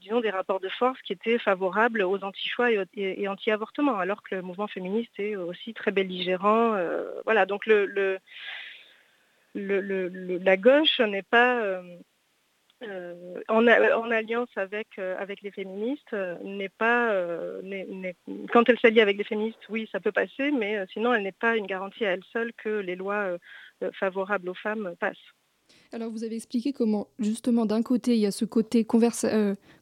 disons, 0.00 0.20
des 0.20 0.30
rapports 0.30 0.60
de 0.60 0.68
force 0.68 1.00
qui 1.02 1.12
étaient 1.12 1.38
favorables 1.38 2.02
aux 2.02 2.22
anti-choix 2.22 2.68
et 2.94 3.28
anti-avortement, 3.28 3.98
alors 3.98 4.22
que 4.22 4.36
le 4.36 4.42
mouvement 4.42 4.68
féministe 4.68 5.10
c'était 5.16 5.36
aussi 5.36 5.74
très 5.74 5.90
belligérant. 5.90 6.74
Euh, 6.74 7.20
voilà, 7.24 7.46
donc 7.46 7.66
la 7.66 8.18
gauche 10.56 11.00
n'est 11.00 11.22
pas 11.22 11.60
euh, 11.60 11.82
euh, 12.82 13.40
en, 13.48 13.66
alliance 13.66 14.50
avec, 14.56 14.98
avec 14.98 15.42
les 15.42 15.50
féministes 15.50 16.14
n'est 16.42 16.68
pas 16.68 17.12
quand 18.52 18.68
elle 18.68 18.78
s'allie 18.78 19.00
avec 19.00 19.16
les 19.16 19.24
féministes, 19.24 19.66
oui, 19.68 19.88
ça 19.90 20.00
peut 20.00 20.12
passer, 20.12 20.50
mais 20.50 20.84
sinon 20.92 21.14
elle 21.14 21.22
n'est 21.22 21.32
pas 21.32 21.56
une 21.56 21.66
garantie 21.66 22.04
à 22.04 22.12
elle 22.12 22.24
seule 22.32 22.52
que 22.52 22.68
les 22.68 22.96
lois 22.96 23.36
favorables 23.92 24.48
aux 24.48 24.54
femmes 24.54 24.94
passent. 25.00 25.16
Alors 25.92 26.10
vous 26.10 26.24
avez 26.24 26.36
expliqué 26.36 26.72
comment 26.72 27.06
justement 27.18 27.64
d'un 27.64 27.82
côté 27.82 28.14
il 28.14 28.20
y 28.20 28.26
a 28.26 28.32
ce 28.32 28.44
côté 28.44 28.86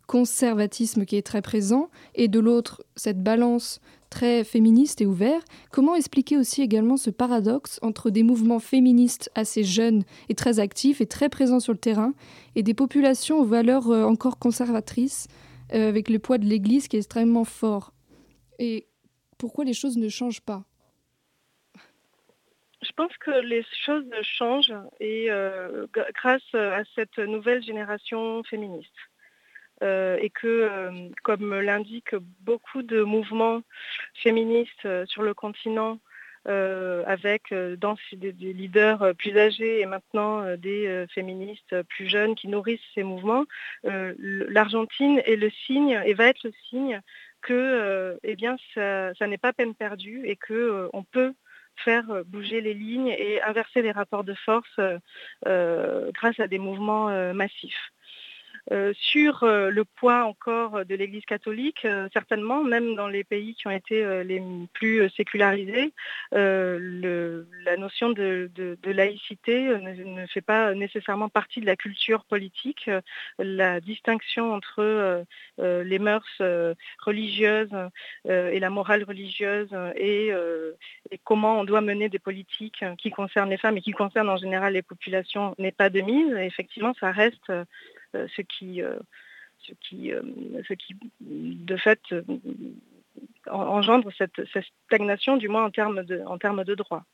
conservatisme 0.06 1.04
qui 1.06 1.16
est 1.16 1.26
très 1.26 1.42
présent 1.42 1.88
et 2.14 2.28
de 2.28 2.38
l'autre 2.38 2.84
cette 2.94 3.22
balance 3.22 3.80
très 4.10 4.44
féministe 4.44 5.00
et 5.00 5.06
ouvert. 5.06 5.42
Comment 5.72 5.96
expliquer 5.96 6.36
aussi 6.36 6.62
également 6.62 6.96
ce 6.96 7.10
paradoxe 7.10 7.80
entre 7.82 8.10
des 8.10 8.22
mouvements 8.22 8.60
féministes 8.60 9.30
assez 9.34 9.64
jeunes 9.64 10.04
et 10.28 10.34
très 10.34 10.60
actifs 10.60 11.00
et 11.00 11.06
très 11.06 11.28
présents 11.28 11.58
sur 11.58 11.72
le 11.72 11.78
terrain 11.78 12.12
et 12.54 12.62
des 12.62 12.74
populations 12.74 13.40
aux 13.40 13.44
valeurs 13.44 13.90
euh, 13.90 14.04
encore 14.04 14.38
conservatrices 14.38 15.26
euh, 15.72 15.88
avec 15.88 16.08
le 16.10 16.18
poids 16.18 16.38
de 16.38 16.44
l'Église 16.44 16.86
qui 16.86 16.96
est 16.96 17.00
extrêmement 17.00 17.44
fort? 17.44 17.92
Et 18.58 18.86
pourquoi 19.36 19.64
les 19.64 19.74
choses 19.74 19.96
ne 19.96 20.08
changent 20.08 20.42
pas? 20.42 20.64
Je 22.84 22.92
pense 22.92 23.16
que 23.18 23.30
les 23.40 23.64
choses 23.84 24.04
changent 24.22 24.74
et 25.00 25.30
euh, 25.30 25.86
grâce 26.14 26.54
à 26.54 26.82
cette 26.94 27.18
nouvelle 27.18 27.62
génération 27.62 28.42
féministe. 28.44 28.94
Euh, 29.82 30.16
et 30.20 30.30
que, 30.30 30.46
euh, 30.46 31.08
comme 31.24 31.60
l'indiquent 31.60 32.14
beaucoup 32.40 32.82
de 32.82 33.02
mouvements 33.02 33.62
féministes 34.14 34.86
euh, 34.86 35.04
sur 35.06 35.22
le 35.22 35.34
continent, 35.34 35.98
avec 36.46 37.54
dans 37.78 37.96
des, 38.12 38.32
leaders 38.32 39.14
plus 39.16 39.34
âgés 39.38 39.80
et 39.80 39.86
maintenant 39.86 40.44
des 40.58 41.06
féministes 41.08 41.74
plus 41.84 42.06
jeunes 42.06 42.34
qui 42.34 42.48
nourrissent 42.48 42.84
ces 42.94 43.02
mouvements, 43.02 43.46
l'Argentine 43.82 45.22
est 45.24 45.36
le 45.36 45.48
signe 45.48 45.98
et 46.04 46.12
va 46.12 46.26
être 46.26 46.42
le 46.44 46.52
signe 46.68 47.00
que 47.40 48.18
eh 48.22 48.36
bien, 48.36 48.56
ça, 48.74 49.26
n'est 49.26 49.38
pas 49.38 49.54
peine 49.54 49.74
perdue 49.74 50.26
et 50.26 50.36
qu'on 50.36 51.02
peut 51.10 51.32
faire 51.76 52.24
bouger 52.26 52.60
les 52.60 52.74
lignes 52.74 53.08
et 53.08 53.42
inverser 53.42 53.82
les 53.82 53.92
rapports 53.92 54.24
de 54.24 54.34
force 54.34 54.80
grâce 55.44 56.40
à 56.40 56.46
des 56.46 56.58
mouvements 56.58 57.34
massifs. 57.34 57.92
Euh, 58.72 58.92
sur 58.96 59.42
euh, 59.42 59.70
le 59.70 59.84
poids 59.84 60.24
encore 60.24 60.86
de 60.86 60.94
l'Église 60.94 61.24
catholique, 61.26 61.84
euh, 61.84 62.08
certainement, 62.12 62.64
même 62.64 62.94
dans 62.94 63.08
les 63.08 63.22
pays 63.22 63.54
qui 63.54 63.66
ont 63.66 63.70
été 63.70 64.24
les 64.24 64.42
plus 64.72 65.08
sécularisés, 65.10 65.92
la 66.32 67.76
notion 67.76 68.10
de, 68.10 68.50
laïcité 68.84 69.64
ne, 69.64 70.26
fait 70.26 70.40
pas 70.40 70.74
nécessairement 70.74 71.28
partie 71.28 71.60
de 71.60 71.66
la 71.66 71.76
culture 71.76 72.24
politique. 72.24 72.90
La 73.38 73.80
distinction 73.80 74.52
entre 74.52 75.24
les 75.58 75.98
mœurs 75.98 76.42
religieuses 76.98 77.74
et 78.28 78.60
la 78.60 78.70
morale 78.70 79.04
religieuse 79.04 79.70
et, 79.96 80.32
comment 81.24 81.60
on 81.60 81.64
doit 81.64 81.80
mener 81.80 82.08
des 82.08 82.18
politiques 82.18 82.84
qui 82.98 83.10
concernent 83.10 83.50
les 83.50 83.56
femmes 83.56 83.76
et 83.76 83.82
qui 83.82 83.92
concernent 83.92 84.30
en 84.30 84.36
général 84.36 84.74
les 84.74 84.82
populations 84.82 85.54
n'est 85.58 85.72
pas 85.72 85.90
de 85.90 86.00
mise. 86.00 86.34
effectivement, 86.36 86.94
ça 87.00 87.10
reste 87.10 87.50
euh, 87.50 87.64
ce 88.36 88.42
qui, 88.42 88.82
euh, 88.82 88.98
ce 89.58 89.72
qui, 89.80 90.12
euh, 90.12 90.22
ce 90.68 90.74
qui 90.74 90.96
de 91.20 91.76
fait 91.76 92.00
engendre 93.50 94.10
cette, 94.16 94.40
stagnation, 94.86 95.36
du 95.36 95.48
moins 95.48 95.64
en 95.64 95.70
termes 95.70 96.04
de, 96.04 96.22
en 96.26 96.38
termes 96.38 96.64
de 96.64 96.74
droit. 96.74 97.04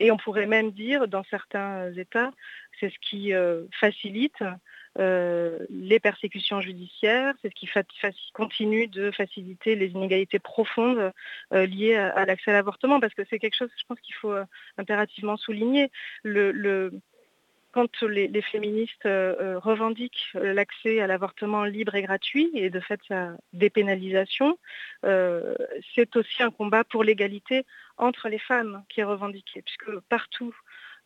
Et 0.00 0.10
on 0.10 0.16
pourrait 0.16 0.46
même 0.46 0.72
dire, 0.72 1.06
dans 1.06 1.22
certains 1.24 1.92
États, 1.92 2.32
c'est 2.80 2.90
ce 2.90 2.98
qui 2.98 3.32
facilite 3.78 4.42
les 4.96 6.00
persécutions 6.02 6.60
judiciaires, 6.60 7.32
c'est 7.40 7.48
ce 7.48 7.54
qui 7.54 7.68
continue 8.32 8.88
de 8.88 9.12
faciliter 9.12 9.76
les 9.76 9.90
inégalités 9.90 10.40
profondes 10.40 11.12
liées 11.52 11.94
à, 11.94 12.24
l'accès 12.26 12.50
à 12.50 12.54
l'avortement, 12.54 12.98
parce 12.98 13.14
que 13.14 13.22
c'est 13.30 13.38
quelque 13.38 13.56
chose, 13.56 13.70
je 13.76 13.84
pense 13.86 14.00
qu'il 14.00 14.16
faut 14.16 14.34
impérativement 14.78 15.36
souligner. 15.36 15.92
Quand 17.74 18.02
les, 18.02 18.40
féministes 18.40 19.04
euh, 19.04 19.34
euh, 19.40 19.58
revendiquent 19.58 20.28
l'accès 20.34 21.00
à 21.00 21.08
l'avortement 21.08 21.64
libre 21.64 21.96
et 21.96 22.02
gratuit 22.02 22.48
et 22.54 22.70
de 22.70 22.78
fait 22.78 23.00
sa 23.08 23.32
dépénalisation, 23.52 24.60
euh, 25.04 25.56
c'est 25.92 26.14
aussi 26.14 26.44
un 26.44 26.52
combat 26.52 26.84
pour 26.84 27.02
l'égalité 27.02 27.66
entre 27.96 28.28
les 28.28 28.38
femmes 28.38 28.84
qui 28.88 29.00
est 29.00 29.04
revendiqué, 29.04 29.60
puisque 29.62 29.90
partout, 30.08 30.54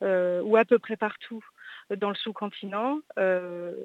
ou 0.02 0.56
à 0.56 0.64
peu 0.64 0.78
près 0.78 0.96
partout, 0.96 1.44
dans 1.96 2.10
le 2.10 2.14
sous-continent, 2.14 3.00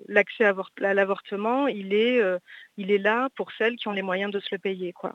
l'accès 0.08 0.46
à 0.46 0.94
l'avortement, 0.94 1.68
il 1.68 1.94
est, 1.94 2.22
il 2.78 2.92
est 2.92 3.00
là 3.00 3.30
pour 3.36 3.52
celles 3.54 3.78
qui 3.78 3.88
ont 3.88 3.94
les 3.94 4.04
moyens 4.04 4.32
de 4.32 4.40
se 4.40 4.50
le 4.52 4.60
payer. 4.60 4.94
Quoi. 4.94 5.14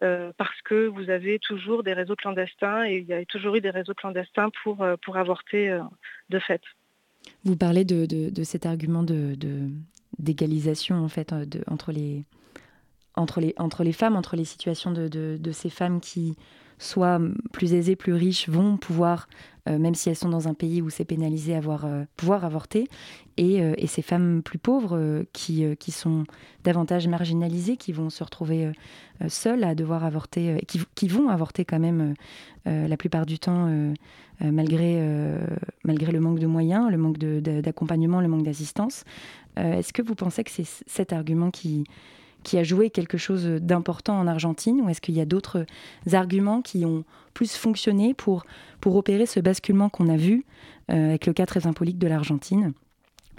parce 0.00 0.60
que 0.62 0.86
vous 0.86 1.08
avez 1.08 1.38
toujours 1.38 1.82
des 1.82 1.94
réseaux 1.94 2.16
clandestins 2.16 2.84
et 2.84 2.98
il 2.98 3.06
y 3.06 3.14
a 3.14 3.24
toujours 3.24 3.56
eu 3.56 3.62
des 3.62 3.70
réseaux 3.70 3.94
clandestins 3.94 4.50
pour, 4.62 4.86
pour 5.02 5.16
avorter 5.16 5.80
de 6.28 6.38
fait. 6.38 6.62
Vous 7.44 7.56
parlez 7.56 7.84
de, 7.84 8.44
cet 8.44 8.66
argument 8.66 9.02
de, 9.02 9.36
d'égalisation 10.18 10.96
en 10.96 11.08
fait 11.08 11.34
entre, 11.66 11.92
les, 11.92 12.24
entre, 13.16 13.40
les, 13.40 13.54
entre 13.58 13.84
les 13.84 13.92
femmes, 13.92 14.16
entre 14.16 14.36
les 14.36 14.44
situations 14.44 14.92
de, 14.92 15.52
ces 15.52 15.70
femmes 15.70 16.00
qui, 16.00 16.36
soit 16.78 17.20
plus 17.52 17.74
aisées, 17.74 17.96
plus 17.96 18.12
riches, 18.12 18.48
vont 18.48 18.76
pouvoir, 18.76 19.28
euh, 19.68 19.78
même 19.78 19.94
si 19.94 20.08
elles 20.08 20.16
sont 20.16 20.28
dans 20.28 20.48
un 20.48 20.54
pays 20.54 20.82
où 20.82 20.90
c'est 20.90 21.04
pénalisé, 21.04 21.54
avoir, 21.54 21.84
euh, 21.84 22.04
pouvoir 22.16 22.44
avorter, 22.44 22.88
et, 23.36 23.62
euh, 23.62 23.74
et, 23.78 23.86
ces 23.86 24.02
femmes 24.02 24.42
plus 24.42 24.58
pauvres 24.58 25.24
qui, 25.32 25.64
qui 25.76 25.92
sont 25.92 26.24
davantage 26.64 27.06
marginalisées, 27.08 27.76
qui 27.76 27.92
vont 27.92 28.10
se 28.10 28.22
retrouver 28.22 28.72
seules 29.28 29.64
à 29.64 29.74
devoir 29.74 30.04
avorter, 30.04 30.62
qui, 30.66 30.80
qui, 30.94 31.08
vont 31.08 31.28
avorter 31.28 31.64
quand 31.64 31.80
même 31.80 32.14
la 32.64 32.96
plupart 32.96 33.26
du 33.26 33.38
temps, 33.38 33.68
malgré, 34.40 35.00
malgré 35.84 36.12
le 36.12 36.20
manque 36.20 36.38
de 36.38 36.46
moyens, 36.46 36.90
le 36.90 36.96
manque 36.96 37.18
d'accompagnement, 37.18 38.20
le 38.20 38.28
manque 38.28 38.44
d'assistance. 38.44 39.04
Est-ce 39.56 39.92
que 39.92 40.02
vous 40.02 40.14
pensez 40.14 40.44
que 40.44 40.50
c'est 40.50 40.66
cet 40.86 41.12
argument 41.12 41.50
qui 41.50 41.84
qui 42.44 42.58
a 42.58 42.62
joué 42.62 42.90
quelque 42.90 43.18
chose 43.18 43.44
d'important 43.44 44.18
en 44.18 44.26
Argentine 44.26 44.80
ou 44.80 44.88
est-ce 44.88 45.00
qu'il 45.00 45.16
y 45.16 45.20
a 45.20 45.24
d'autres 45.24 45.66
arguments 46.12 46.62
qui 46.62 46.84
ont 46.84 47.04
plus 47.32 47.56
fonctionné 47.56 48.14
pour, 48.14 48.44
pour 48.80 48.94
opérer 48.96 49.26
ce 49.26 49.40
basculement 49.40 49.88
qu'on 49.88 50.08
a 50.08 50.16
vu 50.16 50.44
euh, 50.90 51.08
avec 51.08 51.26
le 51.26 51.32
cas 51.32 51.46
très 51.46 51.60
symbolique 51.60 51.98
de 51.98 52.06
l'Argentine? 52.06 52.72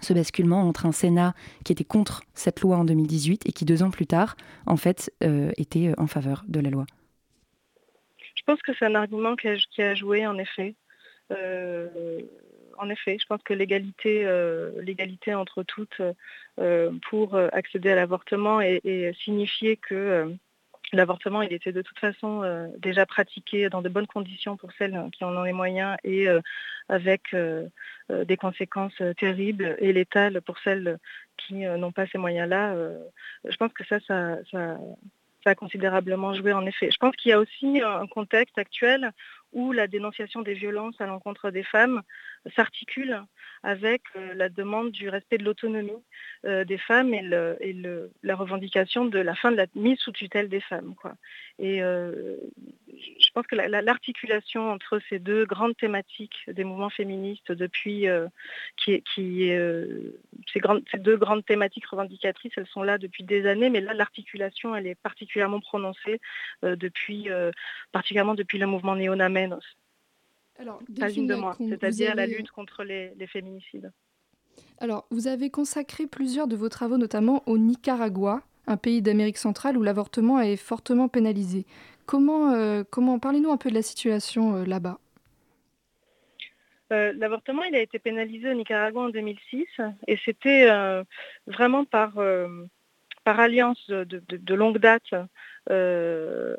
Ce 0.02 0.12
basculement 0.12 0.68
entre 0.68 0.86
un 0.86 0.92
Sénat 0.92 1.34
qui 1.64 1.72
était 1.72 1.86
contre 1.86 2.24
cette 2.34 2.60
loi 2.60 2.76
en 2.76 2.84
2018 2.84 3.48
et 3.48 3.54
qui 3.54 3.64
deux 3.64 3.82
ans 3.82 3.92
plus 3.92 4.08
tard, 4.08 4.36
en 4.66 4.76
fait, 4.76 5.14
euh, 5.24 5.52
était 5.56 5.94
en 5.98 6.08
faveur 6.08 6.44
de 6.50 6.60
la 6.60 6.70
loi. 6.70 6.86
Je 8.36 8.44
pense 8.46 8.62
que 8.62 8.74
c'est 8.78 8.86
un 8.86 8.96
argument 8.96 9.38
qui 9.38 9.48
a, 9.48 9.56
qui 9.56 9.82
a, 9.82 9.96
joué, 9.96 10.28
en 10.28 10.38
effet. 10.38 10.76
Euh, 11.32 12.20
en 12.78 12.90
effet, 12.90 13.18
je 13.20 13.26
pense 13.26 13.42
que 13.44 13.54
l'égalité, 13.54 14.26
euh, 14.26 14.72
entre 15.36 15.64
toutes 15.64 16.02
euh, 16.60 16.92
pour 17.10 17.36
accéder 17.36 17.92
à 17.92 17.96
l'avortement 17.96 18.62
et, 18.62 19.14
signifier 19.24 19.78
que 19.78 20.34
l'avortement, 20.94 21.42
il 21.42 21.54
était 21.54 21.72
de 21.72 21.82
toute 21.82 22.00
façon 22.00 22.44
euh, 22.44 22.68
déjà 22.78 23.06
pratiqué 23.06 23.70
dans 23.70 23.82
de 23.82 23.90
bonnes 23.90 24.08
conditions 24.08 24.58
pour 24.58 24.72
celles 24.74 25.10
qui 25.12 25.24
en 25.24 25.36
ont 25.36 25.44
les 25.44 25.54
moyens 25.54 25.98
et 26.04 26.28
avec 26.90 27.36
des 28.10 28.38
conséquences 28.38 29.02
terribles 29.18 29.76
et 29.80 29.94
létales 29.94 30.42
pour 30.42 30.60
celles 30.60 30.98
qui 31.38 31.66
n'ont 31.66 31.92
pas 31.92 32.08
ces 32.08 32.18
moyens-là. 32.18 32.76
je 33.44 33.56
pense 33.58 33.74
que 33.74 33.84
ça, 33.86 34.00
ça, 34.02 34.38
ça, 34.52 34.78
ça 35.44 35.52
a 35.52 35.56
considérablement 35.56 36.34
joué 36.34 36.54
en 36.54 36.66
effet. 36.66 36.90
Je 36.92 36.98
pense 36.98 37.16
qu'il 37.16 37.30
y 37.30 37.34
a 37.34 37.40
aussi 37.40 37.82
un 37.82 38.08
contexte 38.08 38.58
actuel 38.58 39.12
où 39.54 39.72
la 39.72 39.88
dénonciation 39.88 40.42
des 40.42 40.54
violences 40.54 41.00
à 41.00 41.06
l'encontre 41.06 41.52
des 41.52 41.64
femmes 41.64 42.02
s'articule 42.56 43.26
avec 43.66 44.04
euh, 44.16 44.34
la 44.36 44.48
demande 44.48 44.92
du 44.92 45.10
respect 45.10 45.40
de 45.40 45.44
l'autonomie 45.44 46.04
euh, 46.46 46.64
des 46.66 46.78
femmes 46.78 47.14
et, 47.14 47.24
la 48.24 48.36
revendication 48.36 49.06
de 49.06 49.18
la 49.18 49.34
fin 49.34 49.52
de 49.52 49.58
la 49.58 49.66
mise 49.74 49.98
sous 49.98 50.12
tutelle 50.12 50.50
des 50.50 50.62
femmes. 50.62 50.94
Et 51.58 51.82
euh, 51.82 52.38
je 52.88 53.30
pense 53.34 53.48
que 53.48 53.56
l'articulation 53.56 54.70
entre 54.70 55.02
ces 55.10 55.18
deux 55.20 55.46
grandes 55.46 55.76
thématiques 55.76 56.46
des 56.48 56.64
mouvements 56.64 56.92
féministes 56.92 57.52
depuis 57.52 58.06
ces, 58.86 59.04
deux 60.98 61.18
grandes 61.18 61.46
thématiques 61.46 61.88
revendicatrices, 61.88 62.54
elles 62.58 62.68
sont 62.68 62.84
là 62.84 62.98
depuis 62.98 63.24
des 63.24 63.48
années, 63.48 63.70
mais 63.70 63.82
là 63.82 63.94
l'articulation 63.94 64.76
elle 64.76 64.88
est 64.88 64.96
particulièrement 64.96 65.60
prononcée 65.60 66.22
depuis 66.62 67.30
particulièrement 67.92 68.36
depuis 68.36 68.60
le 68.60 68.68
mouvement 68.68 68.96
néo-namen 68.96 69.58
alors, 70.58 70.80
c'est-à-dire 70.98 72.16
la 72.16 72.28
lutte 72.28 72.52
contre 72.52 72.84
les, 72.84 73.14
féminicides. 73.28 73.92
Alors, 74.78 75.06
vous 75.12 75.28
avez 75.28 75.50
consacré 75.50 76.08
plusieurs 76.08 76.48
de 76.48 76.56
vos 76.56 76.70
travaux, 76.70 76.98
notamment 76.98 77.44
au 77.46 77.58
Nicaragua, 77.58 78.42
un 78.68 78.78
pays 78.78 79.02
d'Amérique 79.02 79.38
centrale 79.38 79.78
où 79.78 79.84
l'avortement 79.84 80.40
est 80.40 80.56
fortement 80.56 81.08
pénalisé. 81.08 81.66
Comment, 82.06 82.52
euh, 82.54 82.84
comment 82.90 83.20
parlez-nous 83.20 83.52
un 83.52 83.58
peu 83.58 83.70
de 83.70 83.76
la 83.76 83.82
situation 83.82 84.56
euh, 84.56 84.66
là-bas 84.66 85.00
euh, 86.94 87.14
L'avortement, 87.16 87.64
il 87.64 87.76
a 87.76 87.82
été 87.82 88.00
pénalisé 88.00 88.50
au 88.50 88.54
Nicaragua 88.54 89.02
en 89.02 89.10
2006 89.10 89.66
et 90.08 90.18
c'était 90.24 90.68
vraiment 91.48 91.84
par, 91.84 92.14
par 93.24 93.40
alliance 93.40 93.90
de 93.90 94.54
longue 94.54 94.78
date 94.78 95.14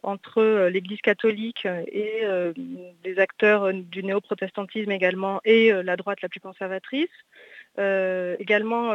entre 0.03 0.69
l'Église 0.69 1.01
catholique 1.01 1.67
et 1.67 2.21
euh, 2.25 2.53
des 3.05 3.19
acteurs 3.19 3.73
du 3.73 4.03
néo-protestantisme 4.03 4.91
également 4.91 5.41
et 5.45 5.73
euh, 5.73 5.83
la 5.83 5.97
droite 5.97 6.23
la 6.23 6.29
plus 6.29 6.41
conservatrice. 6.41 7.09
également 8.39 8.93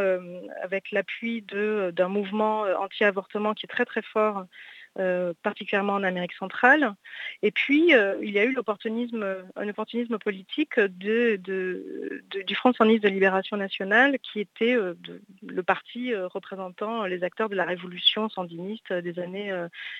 avec 0.63 0.91
l'appui 0.91 1.43
d'un 1.97 2.07
mouvement 2.07 2.63
anti-avortement 2.79 3.53
qui 3.53 3.65
est 3.67 3.69
très 3.69 3.85
très 3.85 4.01
fort 4.01 4.45
euh, 4.99 5.33
particulièrement 5.41 5.93
en 5.93 6.03
Amérique 6.03 6.33
centrale. 6.33 6.95
Et 7.41 7.51
puis, 7.51 7.95
euh, 7.95 8.17
il 8.21 8.31
y 8.31 8.39
a 8.39 8.43
eu 8.43 8.55
un 8.55 8.59
opportunisme 8.59 10.17
politique 10.19 10.77
du 10.81 11.39
Front 12.55 12.73
Sandiniste 12.73 13.03
de 13.03 13.09
Libération 13.09 13.55
Nationale, 13.55 14.19
qui 14.19 14.41
était 14.41 14.75
euh, 14.75 14.95
le 15.47 15.63
parti 15.63 16.13
représentant 16.15 17.05
les 17.05 17.23
acteurs 17.23 17.47
de 17.47 17.55
la 17.55 17.63
révolution 17.63 18.27
sandiniste 18.27 18.91
des 18.91 19.17
années, 19.19 19.53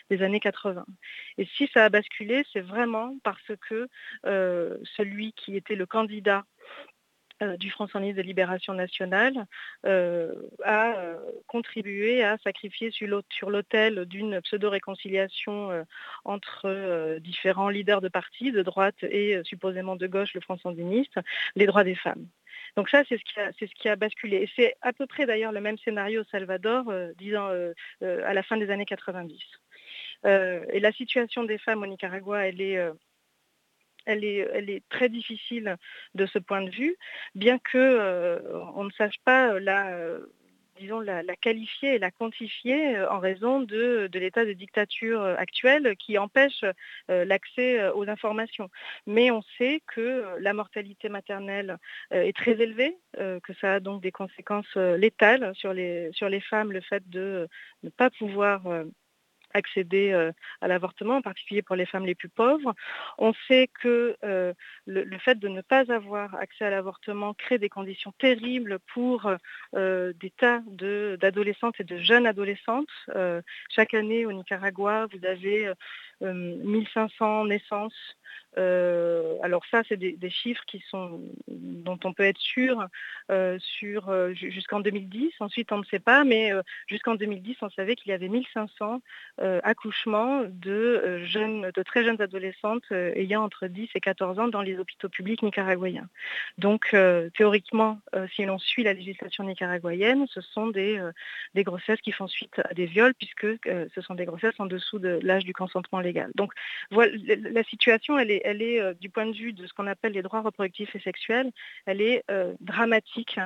des 0.10 0.24
années 0.24 0.42
80. 0.42 0.86
Et 1.38 1.46
si 1.46 1.68
ça 1.74 1.86
a 1.86 1.90
basculé, 1.90 2.46
c'est 2.52 2.60
vraiment 2.62 3.16
parce 3.24 3.52
que 3.70 3.88
celui 4.24 5.32
qui 5.34 5.56
était 5.56 5.76
le 5.76 5.86
candidat 5.86 6.44
du 7.58 7.72
Front 7.72 7.88
Sandiniste 7.88 8.18
de 8.18 8.22
Libération 8.24 8.74
Nationale 8.74 9.46
euh, 9.86 10.34
a 10.64 10.96
euh, 10.98 11.18
contribué 11.48 12.24
à 12.24 12.38
sacrifier 12.38 12.92
sur 12.92 13.50
l'autel 13.50 14.06
d'une 14.06 14.42
pseudo-réconciliation 14.42 15.86
entre 16.26 17.18
différents 17.20 17.70
leaders 17.70 18.02
de 18.02 18.10
partis, 18.10 18.52
de 18.52 18.62
droite 18.62 19.04
et 19.04 19.42
supposément 19.44 19.96
de 19.96 20.08
gauche, 20.08 20.34
le 20.34 20.42
Front 20.42 20.58
Sandiniste, 20.58 21.20
les 21.56 21.66
droits 21.66 21.84
des 21.84 21.96
femmes. 21.96 22.28
Donc 22.76 22.90
ça, 22.90 23.04
c'est 23.08 23.18
ce, 23.18 23.74
qui 23.74 23.90
a, 23.90 23.96
basculé. 23.96 24.38
Et 24.38 24.50
c'est 24.56 24.76
à 24.82 24.94
peu 24.94 25.08
près 25.08 25.26
d'ailleurs 25.26 25.52
le 25.52 25.62
même 25.62 25.78
scénario 25.78 26.22
au 26.22 26.26
Salvador, 26.26 26.92
à 26.92 28.34
la 28.34 28.44
fin 28.44 28.58
des 28.58 28.70
années 28.70 28.86
90. 28.86 29.40
et 30.26 30.80
la 30.80 30.92
situation 30.92 31.44
des 31.44 31.58
femmes 31.58 31.84
au 31.84 31.88
Nicaragua, 31.88 32.48
elle 32.48 32.62
est 32.62 32.80
elle 34.06 34.24
est, 34.24 34.84
très 34.90 35.10
difficile 35.10 35.78
de 36.16 36.26
ce 36.26 36.40
point 36.40 36.62
de 36.62 36.70
vue, 36.70 36.96
bien 37.36 37.58
qu'on 37.60 37.78
euh, 37.78 38.84
ne 38.84 38.92
sache 38.92 39.20
pas 39.24 39.60
la, 39.60 39.90
euh, 39.90 40.26
disons, 40.80 41.00
la, 41.00 41.24
qualifier 41.36 41.96
et 41.96 42.00
la 42.00 42.12
quantifier 42.12 42.98
euh, 42.98 43.10
en 43.10 43.20
raison 43.20 43.62
de, 43.62 44.10
l'état 44.14 44.46
de 44.46 44.54
dictature 44.54 45.22
actuel 45.24 45.96
qui 45.98 46.18
empêche 46.18 46.64
l'accès 47.08 47.90
aux 47.90 48.10
informations. 48.10 48.70
Mais 49.08 49.32
on 49.32 49.42
sait 49.58 49.82
que 49.88 50.26
la 50.40 50.54
mortalité 50.54 51.10
maternelle 51.10 51.78
est 52.12 52.36
très 52.36 52.62
élevée, 52.62 52.98
que 53.18 53.54
ça 53.60 53.76
a 53.76 53.80
donc 53.80 54.02
des 54.02 54.12
conséquences 54.12 54.76
létales 54.76 55.54
sur 55.56 55.74
les, 55.74 56.12
sur 56.14 56.30
les 56.30 56.42
femmes, 56.42 56.72
le 56.72 56.82
fait 56.82 57.08
de 57.10 57.48
ne 57.84 57.90
pas 57.90 58.10
pouvoir 58.10 58.62
accéder 59.54 60.12
euh, 60.12 60.32
à 60.62 60.68
l'avortement, 60.68 61.18
en 61.18 61.22
particulier 61.22 61.62
pour 61.62 61.76
les 61.76 61.86
femmes 61.86 62.06
les 62.06 62.16
plus 62.16 62.30
pauvres. 62.30 62.74
On 63.18 63.34
sait 63.48 63.70
que 63.82 64.16
euh, 64.24 64.54
le, 64.86 65.18
fait 65.18 65.40
de 65.40 65.48
ne 65.48 65.62
pas 65.62 65.92
avoir 65.92 66.36
accès 66.36 66.66
à 66.66 66.70
l'avortement 66.70 67.34
crée 67.34 67.58
des 67.58 67.70
conditions 67.70 68.14
terribles 68.20 68.80
pour 68.94 69.32
euh, 69.76 70.14
des 70.20 70.32
tas 70.32 70.62
d'adolescentes 70.68 71.80
et 71.80 71.84
de 71.84 71.98
jeunes 71.98 72.26
adolescentes. 72.26 72.90
chaque 73.70 73.94
année 73.94 74.26
au 74.26 74.32
Nicaragua, 74.32 75.08
vous 75.12 75.26
avez 75.26 75.72
1500 76.22 77.46
naissances 77.46 78.18
euh, 78.58 79.38
alors 79.42 79.64
ça, 79.72 79.82
c'est 79.88 79.98
des, 79.98 80.30
chiffres 80.30 80.64
qui 80.68 80.84
sont, 80.90 81.22
dont 81.48 82.00
on 82.04 82.14
peut 82.14 82.24
être 82.24 82.40
sûr 82.40 82.88
euh, 83.30 83.58
sur 83.60 84.10
euh, 84.10 84.34
jusqu'en 84.34 84.80
2010. 84.80 85.34
Ensuite, 85.40 85.72
on 85.72 85.78
ne 85.78 85.86
sait 85.86 86.00
pas, 86.00 86.24
mais 86.24 86.52
jusqu'en 86.88 87.16
2010, 87.16 87.58
on 87.62 87.70
savait 87.70 87.96
qu'il 87.96 88.12
y 88.12 88.14
avait 88.14 88.28
1500 88.30 89.02
accouchements 89.64 90.44
de, 90.48 91.20
jeunes, 91.26 91.72
de 91.74 91.84
très 91.84 92.04
jeunes 92.04 92.22
adolescentes 92.22 92.92
ayant 92.92 93.44
entre 93.44 93.68
10 93.68 93.90
et 93.96 94.00
14 94.00 94.40
ans 94.40 94.48
dans 94.48 94.62
les 94.62 94.78
hôpitaux 94.78 95.10
publics 95.10 95.42
nicaraguayens. 95.42 96.08
Donc, 96.58 96.96
théoriquement, 97.36 98.00
si 98.36 98.46
l'on 98.46 98.60
suit 98.60 98.84
la 98.84 98.94
législation 98.94 99.44
nicaraguayenne, 99.44 100.26
ce 100.30 100.42
sont 100.42 100.68
des, 100.68 101.02
grossesses 101.56 102.02
qui 102.02 102.12
font 102.12 102.28
suite 102.28 102.60
à 102.64 102.74
des 102.74 102.86
viols, 102.86 103.14
puisque 103.14 103.48
ce 103.66 104.02
sont 104.02 104.16
des 104.16 104.26
grossesses 104.26 104.60
en 104.60 104.66
dessous 104.66 105.00
de 105.00 105.20
l'âge 105.22 105.46
du 105.46 105.54
consentement 105.54 106.00
légal. 106.00 106.32
Donc, 106.36 106.54
la 106.92 107.64
situation, 107.64 108.18
elle 108.30 108.62
est 108.62 108.80
euh, 108.80 108.94
du 108.94 109.10
point 109.10 109.26
de 109.26 109.36
vue 109.36 109.54
de 109.54 109.66
ce 109.66 109.74
qu'on 109.74 109.88
appelle 109.88 110.14
les 110.14 110.22
droits 110.22 110.42
reproductifs 110.42 110.96
et 110.96 111.00
sexuels, 111.00 111.52
elle 111.86 112.02
est 112.02 112.24
euh, 112.30 112.54
dramatique 112.60 113.40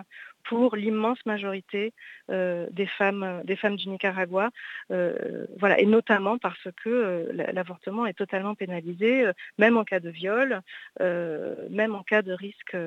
pour 0.44 0.76
l'immense 0.76 1.26
majorité 1.26 1.94
euh, 2.30 2.68
des, 2.72 2.86
femmes, 2.86 3.42
des 3.46 3.56
femmes 3.56 3.76
du 3.76 3.90
Nicaragua, 3.90 4.52
voilà, 4.90 5.80
et 5.80 5.86
notamment 5.86 6.38
parce 6.38 6.68
que 6.84 7.30
l'avortement 7.54 8.06
est 8.06 8.14
totalement 8.14 8.54
pénalisé, 8.56 9.30
même 9.58 9.78
en 9.78 9.84
cas 9.84 10.00
de 10.00 10.10
viol, 10.10 10.62
même 11.00 11.96
en 11.96 12.04
cas 12.04 12.22
de 12.22 12.34
risque 12.34 12.78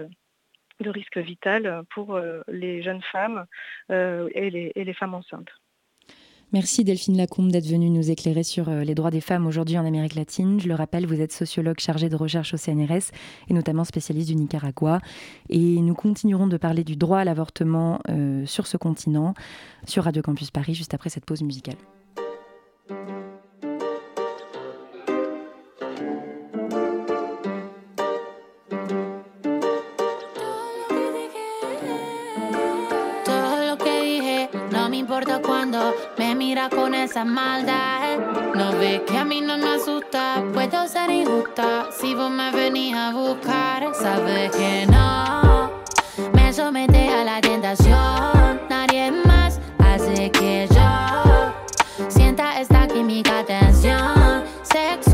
de 0.81 0.91
risque 0.91 1.19
vital 1.19 1.83
pour 1.91 2.21
les 2.47 2.83
jeunes 2.83 3.03
femmes 3.03 3.47
et 3.91 4.51
les 4.51 4.95
femmes 4.95 5.15
enceintes. 5.15 5.53
Merci 6.55 6.83
Delphine 6.83 7.19
Lacombe 7.19 7.53
d'être 7.53 7.67
venue 7.67 7.91
nous 7.91 8.11
éclairer 8.11 8.43
sur 8.43 8.71
euh, 8.71 8.83
les 8.83 8.95
droits 8.95 9.11
des 9.11 9.21
femmes 9.21 9.47
aujourd'hui 9.47 9.77
en 9.77 9.85
Amérique 9.85 10.15
latine. 10.15 10.59
Je 10.59 10.67
le 10.67 10.75
rappelle, 10.75 11.05
vous 11.05 11.21
êtes 11.21 11.31
sociologue 11.31 11.79
chargé 11.79 12.09
de 12.09 12.17
recherche 12.17 12.55
au 12.55 12.57
CNRS 12.57 13.13
et 13.51 13.55
notamment 13.55 13.85
spécialiste 13.85 14.29
du 14.29 14.35
Nicaragua. 14.35 15.03
Et 15.51 15.59
nous 15.83 15.95
continuerons 15.95 16.47
de 16.47 16.57
parler 16.57 16.85
du 16.85 16.97
droit 16.97 17.19
à 17.19 17.25
l'avortement 17.25 18.01
euh, 18.09 18.47
sur 18.47 18.67
ce 18.67 18.79
continent, 18.79 19.35
sur 19.85 20.05
Radio 20.05 20.23
Campus 20.23 20.51
Paris, 20.51 20.75
juste 20.75 20.95
après 20.95 21.11
cette 21.11 21.27
pause 21.27 21.43
musicale. 21.43 21.77
No 37.25 38.71
ves 38.79 39.01
que 39.01 39.19
a 39.19 39.25
mí 39.25 39.41
no 39.41 39.59
me 39.59 39.71
asusta, 39.75 40.41
puedo 40.55 40.87
ser 40.87 41.11
injusta. 41.11 41.89
Si 41.91 42.15
vos 42.15 42.31
me 42.31 42.53
venís 42.53 42.95
a 42.95 43.11
buscar, 43.11 43.93
sabes 43.93 44.53
que 44.53 44.87
no 44.87 45.83
me 46.33 46.53
somete 46.53 47.09
a 47.09 47.25
la 47.25 47.41
tentación. 47.41 48.61
Nadie 48.71 49.11
más 49.11 49.59
hace 49.81 50.31
que 50.31 50.69
yo 50.71 52.09
sienta 52.09 52.61
esta 52.61 52.87
química 52.87 53.45
tensión 53.45 54.45
sexual. 54.63 55.08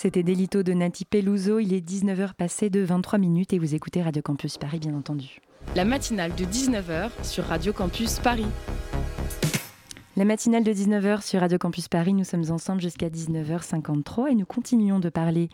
C'était 0.00 0.22
Delito 0.22 0.62
de 0.62 0.74
Nati 0.74 1.04
Peluso. 1.04 1.58
Il 1.58 1.74
est 1.74 1.80
19h 1.80 2.34
passé 2.34 2.70
de 2.70 2.82
23 2.82 3.18
minutes 3.18 3.52
et 3.52 3.58
vous 3.58 3.74
écoutez 3.74 4.00
Radio 4.00 4.22
Campus 4.22 4.56
Paris, 4.56 4.78
bien 4.78 4.94
entendu. 4.94 5.40
La 5.74 5.84
matinale 5.84 6.32
de 6.36 6.44
19h 6.44 7.10
sur 7.24 7.42
Radio 7.42 7.72
Campus 7.72 8.20
Paris. 8.20 8.46
La 10.18 10.24
matinale 10.24 10.64
de 10.64 10.72
19h 10.72 11.22
sur 11.22 11.38
Radio 11.38 11.58
Campus 11.58 11.86
Paris, 11.86 12.12
nous 12.12 12.24
sommes 12.24 12.50
ensemble 12.50 12.80
jusqu'à 12.80 13.08
19h53 13.08 14.32
et 14.32 14.34
nous 14.34 14.46
continuons 14.46 14.98
de 14.98 15.10
parler 15.10 15.48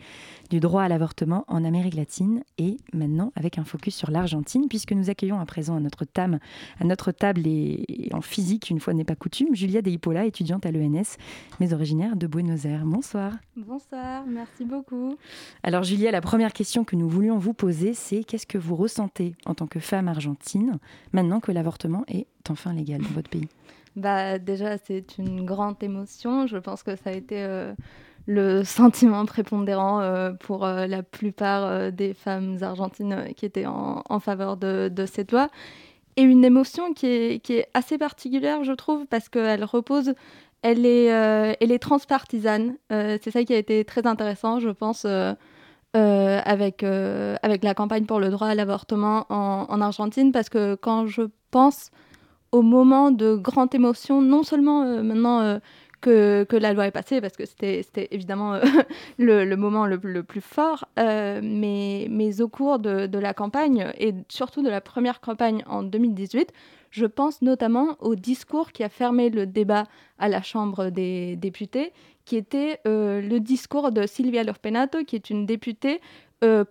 du 0.49 0.59
droit 0.59 0.81
à 0.81 0.87
l'avortement 0.87 1.45
en 1.47 1.63
Amérique 1.63 1.93
latine 1.93 2.41
et 2.57 2.77
maintenant 2.91 3.31
avec 3.35 3.59
un 3.59 3.63
focus 3.63 3.93
sur 3.93 4.09
l'Argentine 4.09 4.67
puisque 4.67 4.93
nous 4.93 5.11
accueillons 5.11 5.39
à 5.39 5.45
présent 5.45 5.75
à 5.75 5.79
notre 5.79 6.03
table, 6.03 6.39
à 6.79 6.83
notre 6.83 7.11
table 7.11 7.41
et 7.45 8.09
en 8.11 8.21
physique, 8.21 8.71
une 8.71 8.79
fois 8.79 8.95
n'est 8.95 9.03
pas 9.03 9.13
coutume, 9.13 9.53
Julia 9.53 9.83
Deipola, 9.83 10.25
étudiante 10.25 10.65
à 10.65 10.71
l'ENS 10.71 11.17
mais 11.59 11.71
originaire 11.71 12.15
de 12.15 12.25
Buenos 12.25 12.65
Aires. 12.65 12.87
Bonsoir. 12.87 13.33
Bonsoir, 13.55 14.25
merci 14.25 14.65
beaucoup. 14.65 15.15
Alors 15.61 15.83
Julia, 15.83 16.09
la 16.09 16.21
première 16.21 16.53
question 16.53 16.83
que 16.83 16.95
nous 16.95 17.07
voulions 17.07 17.37
vous 17.37 17.53
poser, 17.53 17.93
c'est 17.93 18.23
qu'est-ce 18.23 18.47
que 18.47 18.57
vous 18.57 18.75
ressentez 18.75 19.35
en 19.45 19.53
tant 19.53 19.67
que 19.67 19.79
femme 19.79 20.07
argentine 20.07 20.79
maintenant 21.13 21.39
que 21.39 21.51
l'avortement 21.51 22.03
est 22.07 22.25
enfin 22.49 22.73
légal 22.73 23.03
dans 23.03 23.09
votre 23.09 23.29
pays? 23.29 23.47
Bah, 23.95 24.39
Déjà, 24.39 24.77
c'est 24.77 25.17
une 25.17 25.45
grande 25.45 25.81
émotion. 25.81 26.47
Je 26.47 26.57
pense 26.57 26.83
que 26.83 26.95
ça 26.95 27.11
a 27.11 27.13
été 27.13 27.43
euh, 27.43 27.73
le 28.27 28.63
sentiment 28.63 29.25
prépondérant 29.25 30.01
euh, 30.01 30.31
pour 30.33 30.65
euh, 30.65 30.87
la 30.87 31.03
plupart 31.03 31.91
des 31.91 32.13
femmes 32.13 32.57
argentines 32.61 33.33
qui 33.35 33.45
étaient 33.45 33.65
en, 33.65 34.19
faveur 34.19 34.57
de, 34.57 34.89
de, 34.93 35.05
cette 35.05 35.31
loi. 35.31 35.49
Et 36.17 36.21
une 36.21 36.45
émotion 36.45 36.93
qui 36.93 37.07
est, 37.07 37.39
qui 37.43 37.53
est 37.53 37.67
assez 37.73 37.97
particulière, 37.97 38.63
je 38.63 38.71
trouve, 38.71 39.05
parce 39.05 39.27
qu'elle 39.27 39.63
repose, 39.65 40.13
elle 40.61 40.85
est, 40.85 41.05
elle 41.05 41.71
est 41.71 41.79
transpartisane. 41.79 42.77
c'est 42.89 43.31
ça 43.31 43.43
qui 43.43 43.53
a 43.53 43.57
été 43.57 43.83
très 43.83 44.07
intéressant, 44.07 44.59
je 44.59 44.69
pense. 44.69 45.05
avec, 45.93 46.83
avec 46.83 47.63
la 47.63 47.73
campagne 47.73 48.05
pour 48.05 48.21
le 48.21 48.29
droit 48.29 48.47
à 48.47 48.55
l'avortement 48.55 49.25
en, 49.29 49.65
en, 49.69 49.81
Argentine, 49.81 50.31
parce 50.31 50.47
que 50.47 50.75
quand 50.75 51.05
je 51.05 51.23
pense 51.51 51.91
au 52.55 52.61
moment 52.61 53.11
de 53.11 53.35
grande 53.35 53.75
émotion, 53.75 54.21
non 54.21 54.43
seulement 54.43 54.83
euh, 54.83 55.03
maintenant 55.03 55.41
euh, 55.41 55.59
que, 56.45 56.55
la 56.55 56.71
loi 56.71 56.87
est 56.87 56.91
passée, 56.91 57.19
parce 57.19 57.35
que 57.35 57.45
c'était 57.45 58.07
évidemment 58.11 58.53
euh, 58.53 58.61
le, 59.17 59.55
moment 59.55 59.85
le, 59.87 60.23
plus 60.23 60.39
fort, 60.39 60.85
mais, 60.95 62.07
mais 62.09 62.41
au 62.41 62.47
cours 62.47 62.79
de, 62.79 63.07
de, 63.07 63.19
la 63.19 63.33
campagne, 63.33 63.91
et 63.97 64.13
surtout 64.29 64.61
de 64.61 64.69
la 64.69 64.79
première 64.79 65.19
campagne 65.19 65.63
en 65.67 65.83
2018, 65.83 66.53
je 66.91 67.05
pense 67.05 67.41
notamment 67.41 67.97
au 67.99 68.15
discours 68.15 68.71
qui 68.71 68.83
a 68.83 68.89
fermé 68.89 69.29
le 69.29 69.45
débat 69.45 69.83
à 70.17 70.29
la 70.29 70.41
Chambre 70.41 70.91
des 70.91 71.35
députés, 71.35 71.91
qui 72.23 72.37
était 72.37 72.79
le 72.85 73.37
discours 73.39 73.91
de 73.91 74.07
Silvia 74.07 74.43
Lorpenato, 74.43 75.03
qui 75.03 75.15
est 75.15 75.29
une 75.29 75.45
députée 75.45 75.99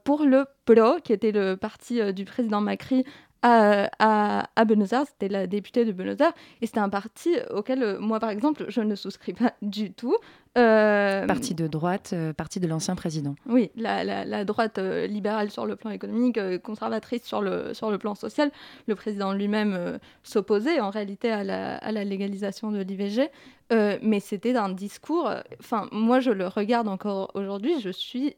pour 0.04 0.24
le 0.24 0.46
PRO, 0.64 1.00
qui 1.02 1.12
était 1.12 1.32
le 1.32 1.56
parti 1.56 2.14
du 2.14 2.24
président 2.24 2.60
Macri 2.60 3.04
à, 3.46 4.48
à, 4.56 4.64
Buenos 4.64 4.92
Aires, 4.92 5.04
c'était 5.06 5.28
la 5.28 5.46
députée 5.46 5.84
de 5.84 5.92
Buenos 5.92 6.18
Aires, 6.20 6.32
et 6.62 6.66
c'était 6.66 6.80
un 6.80 6.88
parti 6.88 7.36
auquel 7.50 7.82
euh, 7.82 7.98
moi, 8.00 8.18
par 8.18 8.30
exemple, 8.30 8.64
je 8.68 8.80
ne 8.80 8.94
souscris 8.94 9.34
pas 9.34 9.52
du 9.60 9.92
tout. 9.92 10.16
Euh, 10.56 11.26
parti 11.26 11.54
de 11.54 11.66
droite, 11.66 12.12
euh, 12.14 12.32
parti 12.32 12.58
de 12.58 12.66
l'ancien 12.66 12.94
président. 12.94 13.34
Oui, 13.46 13.70
la, 13.76 14.02
la, 14.02 14.24
la 14.24 14.44
droite 14.46 14.78
libérale 14.78 15.50
sur 15.50 15.66
le 15.66 15.76
plan 15.76 15.90
économique, 15.90 16.38
conservatrice 16.62 17.24
sur 17.24 17.42
le, 17.42 17.74
sur 17.74 17.90
le 17.90 17.98
plan 17.98 18.14
social. 18.14 18.50
Le 18.86 18.94
président 18.94 19.32
lui-même 19.32 19.98
s'opposait 20.22 20.80
en 20.80 20.88
réalité 20.88 21.30
à 21.30 21.44
la, 21.44 21.76
à 21.76 21.92
la 21.92 22.04
légalisation 22.04 22.70
de 22.70 22.80
l'IVG, 22.80 23.28
mais 23.70 24.20
c'était 24.20 24.56
un 24.56 24.70
discours, 24.70 25.30
enfin, 25.60 25.88
moi 25.92 26.20
je 26.20 26.30
le 26.30 26.46
regarde 26.46 26.88
encore 26.88 27.30
aujourd'hui, 27.34 27.80
je 27.80 27.90
suis 27.90 28.36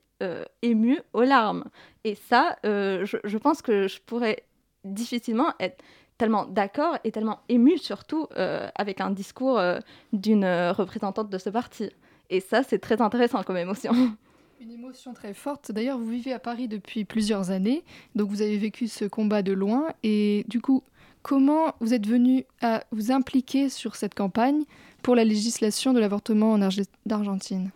émue 0.62 1.00
aux 1.12 1.22
larmes. 1.22 1.64
Et 2.04 2.14
ça, 2.14 2.56
je, 2.64 3.18
je 3.22 3.38
pense 3.38 3.60
que 3.62 3.88
je 3.88 4.00
pourrais 4.00 4.45
difficilement 4.92 5.52
être 5.60 5.82
tellement 6.18 6.46
d'accord 6.46 6.96
et 7.04 7.12
tellement 7.12 7.40
ému 7.48 7.78
surtout 7.78 8.26
euh, 8.36 8.68
avec 8.74 9.00
un 9.00 9.10
discours 9.10 9.58
euh, 9.58 9.78
d'une 10.12 10.44
euh, 10.44 10.72
représentante 10.72 11.30
de 11.30 11.38
ce 11.38 11.50
parti. 11.50 11.90
Et 12.30 12.40
ça, 12.40 12.62
c'est 12.62 12.78
très 12.78 13.00
intéressant 13.00 13.42
comme 13.42 13.56
émotion. 13.56 13.92
Une 14.60 14.70
émotion 14.70 15.12
très 15.12 15.34
forte. 15.34 15.70
D'ailleurs, 15.70 15.98
vous 15.98 16.08
vivez 16.08 16.32
à 16.32 16.38
Paris 16.38 16.66
depuis 16.66 17.04
plusieurs 17.04 17.50
années, 17.50 17.84
donc 18.14 18.30
vous 18.30 18.40
avez 18.40 18.56
vécu 18.56 18.88
ce 18.88 19.04
combat 19.04 19.42
de 19.42 19.52
loin. 19.52 19.88
Et 20.02 20.46
du 20.48 20.62
coup, 20.62 20.82
comment 21.22 21.74
vous 21.80 21.92
êtes 21.92 22.06
venu 22.06 22.46
à 22.62 22.82
vous 22.90 23.12
impliquer 23.12 23.68
sur 23.68 23.96
cette 23.96 24.14
campagne 24.14 24.64
pour 25.02 25.14
la 25.14 25.24
législation 25.24 25.92
de 25.92 26.00
l'avortement 26.00 26.52
en 26.52 26.62
Argentine 27.10 27.70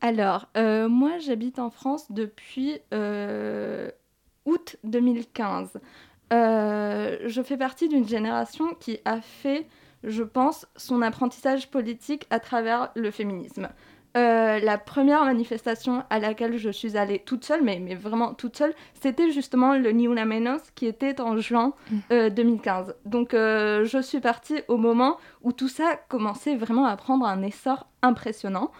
Alors, 0.00 0.48
moi, 0.56 1.18
j'habite 1.18 1.58
en 1.58 1.68
France 1.68 2.10
depuis 2.10 2.78
août 4.46 4.76
2015. 4.82 5.78
Euh, 6.32 7.18
je 7.26 7.42
fais 7.42 7.56
partie 7.56 7.88
d'une 7.88 8.08
génération 8.08 8.74
qui 8.80 8.98
a 9.04 9.20
fait, 9.20 9.66
je 10.02 10.22
pense, 10.22 10.66
son 10.76 11.02
apprentissage 11.02 11.70
politique 11.70 12.26
à 12.30 12.40
travers 12.40 12.90
le 12.94 13.10
féminisme. 13.10 13.68
Euh, 14.16 14.60
la 14.60 14.78
première 14.78 15.24
manifestation 15.24 16.04
à 16.08 16.20
laquelle 16.20 16.56
je 16.56 16.70
suis 16.70 16.96
allée 16.96 17.18
toute 17.18 17.44
seule, 17.44 17.64
mais, 17.64 17.80
mais 17.80 17.96
vraiment 17.96 18.32
toute 18.32 18.56
seule, 18.56 18.72
c'était 19.00 19.32
justement 19.32 19.74
le 19.74 19.90
Una 19.90 20.24
Menos 20.24 20.60
qui 20.76 20.86
était 20.86 21.20
en 21.20 21.36
juin 21.36 21.72
2015. 22.10 22.88
Mm. 22.88 22.92
Euh, 22.92 22.92
Donc 23.06 23.30
je 23.32 23.98
suis 24.00 24.20
partie 24.20 24.62
au 24.68 24.76
moment 24.76 25.18
où 25.42 25.50
tout 25.52 25.68
ça 25.68 25.98
commençait 26.08 26.54
vraiment 26.54 26.86
à 26.86 26.96
prendre 26.96 27.26
un 27.26 27.42
essor 27.42 27.88
impressionnant. 28.02 28.70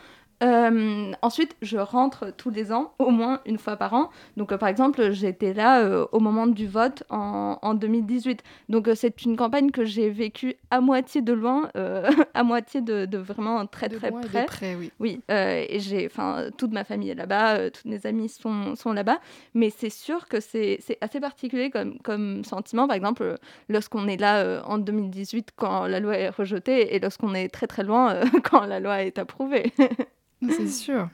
Euh, 0.43 1.13
ensuite, 1.23 1.57
je 1.63 1.79
rentre 1.79 2.33
tous 2.37 2.51
les 2.51 2.73
ans, 2.73 2.93
au 2.99 3.11
moins 3.11 3.41
une 3.47 3.59
fois 3.59 3.77
par 3.77 3.95
an. 3.95 4.11
Donc, 4.37 4.53
euh, 4.53 4.59
par 4.59 4.69
exemple, 4.69 5.13
j'étais 5.13 5.55
là 5.55 5.83
euh, 5.83 6.07
au 6.13 6.21
moment 6.21 6.47
du 6.47 6.67
vote 6.67 7.05
en, 7.09 7.59
en 7.63 7.75
2018. 7.75 8.43
Donc, 8.69 8.89
c'est 8.95 9.25
une 9.25 9.37
campagne 9.37 9.71
que 9.71 9.85
j'ai 9.85 10.11
vécue 10.11 10.57
à 10.71 10.81
moitié 10.81 11.23
de 11.23 11.33
loin, 11.33 11.71
à 12.35 12.43
moitié 12.43 12.81
de, 12.81 13.07
de, 13.07 13.19
vraiment 13.19 13.67
très 13.67 13.89
très 13.89 14.11
de 14.11 14.27
près. 14.27 14.43
De 14.43 14.47
près 14.47 14.75
oui. 14.75 14.91
Oui, 14.99 15.21
et 15.29 15.79
j'ai, 15.81 16.07
enfin, 16.07 16.49
toute 16.57 16.73
ma 16.73 16.85
famille 16.85 17.11
est 17.11 17.15
là-bas, 17.15 17.71
toutes 17.71 17.85
mes 17.85 18.05
amis 18.07 18.29
sont, 18.29 18.75
sont 18.77 18.93
là-bas. 18.93 19.19
Mais 19.55 19.71
c'est 19.71 19.91
sûr 19.91 20.29
que 20.29 20.41
c'est 20.41 20.81
assez 21.01 21.21
particulier 21.21 21.71
comme, 21.71 21.99
comme 22.01 22.45
sentiment. 22.45 22.87
Par 22.87 22.97
exemple, 22.97 23.37
lorsqu'on 23.69 24.09
est 24.09 24.17
là 24.17 24.63
en 24.67 24.79
2018 24.79 25.51
quand 25.57 25.87
la 25.87 26.01
loi 26.01 26.17
est 26.17 26.31
rejetée 26.31 26.95
et 26.95 26.99
lorsqu'on 26.99 27.35
est 27.35 27.49
très 27.49 27.67
très 27.67 27.85
loin 27.85 28.21
quand 28.51 28.67
la 28.67 28.81
loi 28.81 29.03
est 29.03 29.19
approuvée. 29.19 29.73
C'est 30.51 30.69
sûr. 30.69 31.09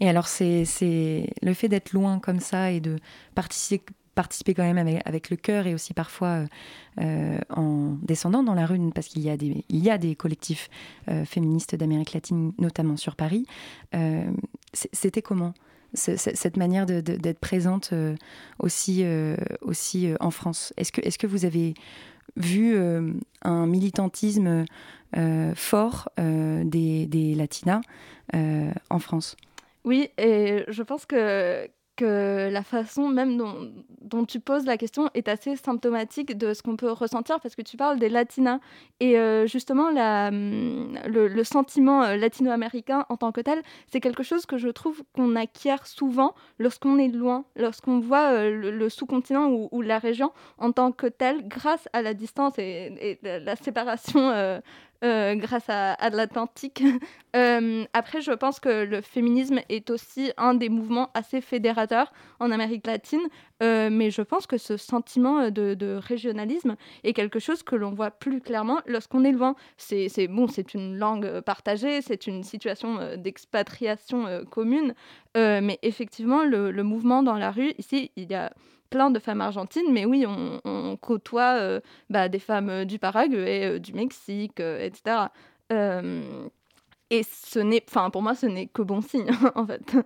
Et 0.00 0.08
alors, 0.08 0.28
c'est 0.28 0.64
le 1.42 1.54
fait 1.54 1.68
d'être 1.68 1.92
loin 1.92 2.18
comme 2.18 2.40
ça 2.40 2.70
et 2.70 2.80
de 2.80 2.96
participer, 3.34 3.84
participer 4.14 4.54
quand 4.54 4.62
même 4.62 4.78
avec, 4.78 5.00
avec 5.04 5.30
le 5.30 5.36
cœur 5.36 5.66
et 5.66 5.74
aussi 5.74 5.94
parfois 5.94 6.44
euh, 7.00 7.38
en 7.50 7.96
descendant 8.02 8.42
dans 8.42 8.54
la 8.54 8.66
rue, 8.66 8.78
parce 8.94 9.08
qu'il 9.08 9.22
y, 9.22 9.30
a 9.30 9.36
des, 9.36 9.64
il 9.68 9.82
y 9.84 9.90
a 9.90 9.98
des 9.98 10.14
collectifs 10.14 10.68
euh, 11.08 11.24
féministes 11.24 11.74
d'Amérique 11.74 12.12
latine, 12.12 12.52
notamment 12.58 12.96
sur 12.96 13.16
Paris. 13.16 13.46
Euh, 13.94 14.30
C'était 14.72 15.22
comment 15.22 15.54
cette 15.94 16.56
manière 16.58 16.84
d'être 16.84 17.38
présente 17.38 17.90
euh, 17.92 18.16
aussi, 18.58 19.02
euh, 19.02 19.36
aussi 19.62 20.10
en 20.20 20.30
France? 20.30 20.74
Est-ce 20.76 20.92
que, 20.92 21.00
est 21.00 21.16
que 21.16 21.26
vous 21.26 21.46
avez 21.46 21.72
vu 22.36 22.76
un 23.42 23.66
militantisme 23.66 24.64
fort 25.54 26.08
des, 26.16 27.06
des 27.06 27.34
latinas 27.34 27.80
euh, 28.34 28.72
en 28.90 28.98
France. 28.98 29.36
Oui, 29.84 30.10
et 30.18 30.64
je 30.66 30.82
pense 30.82 31.06
que, 31.06 31.68
que 31.96 32.48
la 32.50 32.62
façon 32.62 33.08
même 33.08 33.36
dont, 33.36 34.24
tu 34.26 34.40
poses 34.40 34.66
la 34.66 34.76
question 34.76 35.10
est 35.14 35.28
assez 35.28 35.56
symptomatique 35.56 36.36
de 36.36 36.54
ce 36.54 36.62
qu'on 36.62 36.76
peut 36.76 36.90
ressentir 36.90 37.40
parce 37.40 37.56
que 37.56 37.62
tu 37.62 37.76
parles 37.76 37.98
des 37.98 38.08
latinas. 38.08 38.60
Et 39.00 39.18
euh, 39.18 39.46
justement 39.46 39.88
hum, 39.88 40.98
le, 41.06 41.44
sentiment 41.44 42.02
euh, 42.02 42.16
latino-américain 42.16 43.04
en 43.08 43.16
tant 43.16 43.32
que 43.32 43.40
tel, 43.40 43.62
c'est 43.88 44.00
quelque 44.00 44.22
chose 44.22 44.46
que 44.46 44.58
je 44.58 44.68
trouve 44.68 45.02
qu'on 45.14 45.34
acquiert 45.36 45.86
souvent 45.86 46.34
lorsqu'on 46.58 46.98
est 46.98 47.08
loin, 47.08 47.44
lorsqu'on 47.56 47.98
voit 47.98 48.32
euh, 48.32 48.70
le, 48.70 48.88
sous-continent 48.88 49.50
ou, 49.50 49.82
la 49.82 49.98
région 49.98 50.32
en 50.58 50.72
tant 50.72 50.92
que 50.92 51.06
tel 51.06 51.48
grâce 51.48 51.88
à 51.92 52.02
la 52.02 52.14
distance 52.14 52.54
et, 52.58 53.18
la, 53.22 53.56
séparation 53.56 54.60
grâce 55.02 55.68
à, 55.68 55.92
à 55.92 56.10
l'Atlantique. 56.10 56.82
euh, 57.36 57.84
après, 57.92 58.20
je 58.20 58.32
pense 58.32 58.60
que 58.60 58.84
le 58.84 59.00
féminisme 59.00 59.60
est 59.68 59.90
aussi 59.90 60.32
un 60.36 60.54
des 60.54 60.68
mouvements 60.68 61.10
assez 61.14 61.40
fédérateurs 61.40 62.12
en 62.40 62.50
Amérique 62.50 62.86
latine, 62.86 63.22
euh, 63.62 63.88
mais 63.90 64.10
je 64.10 64.22
pense 64.22 64.46
que 64.46 64.58
ce 64.58 64.76
sentiment 64.76 65.50
de, 65.50 65.74
de 65.74 65.98
régionalisme 66.02 66.76
est 67.04 67.12
quelque 67.12 67.38
chose 67.38 67.62
que 67.62 67.76
l'on 67.76 67.90
voit 67.90 68.10
plus 68.10 68.40
clairement 68.40 68.80
lorsqu'on 68.86 69.24
est 69.24 69.32
loin. 69.32 69.54
C'est 69.76 70.28
bon, 70.28 70.46
c'est 70.46 70.74
une 70.74 70.98
langue 70.98 71.40
partagée, 71.40 72.02
c'est 72.02 72.26
une 72.26 72.42
situation 72.42 72.98
euh, 72.98 73.16
d'expatriation 73.16 74.26
euh, 74.26 74.44
commune, 74.44 74.94
euh, 75.36 75.60
mais 75.62 75.78
effectivement, 75.82 76.44
le, 76.44 76.70
mouvement 76.82 77.22
dans 77.22 77.36
la 77.36 77.50
rue, 77.50 77.72
ici, 77.78 78.10
il 78.16 78.30
y 78.30 78.34
a 78.34 78.52
plein 78.90 79.10
de 79.10 79.18
femmes 79.18 79.40
argentines, 79.40 79.92
mais 79.92 80.04
oui, 80.04 80.24
on, 80.26 80.96
côtoie 80.96 81.58
euh, 81.60 81.80
bah, 82.08 82.28
des 82.28 82.38
femmes 82.38 82.70
euh, 82.70 82.84
du 82.84 82.98
Paraguay, 82.98 83.76
euh, 83.76 83.78
du 83.78 83.92
Mexique, 83.92 84.60
euh, 84.60 84.84
etc. 84.84 85.26
Euh, 85.72 86.48
et 87.10 87.22
ce 87.22 87.58
n'est, 87.58 87.84
enfin, 87.88 88.10
pour 88.10 88.22
moi, 88.22 88.34
ce 88.34 88.46
n'est 88.46 88.66
que 88.66 88.82
bon 88.82 89.00
signe, 89.00 89.30
en 89.54 89.66
fait. 89.66 89.96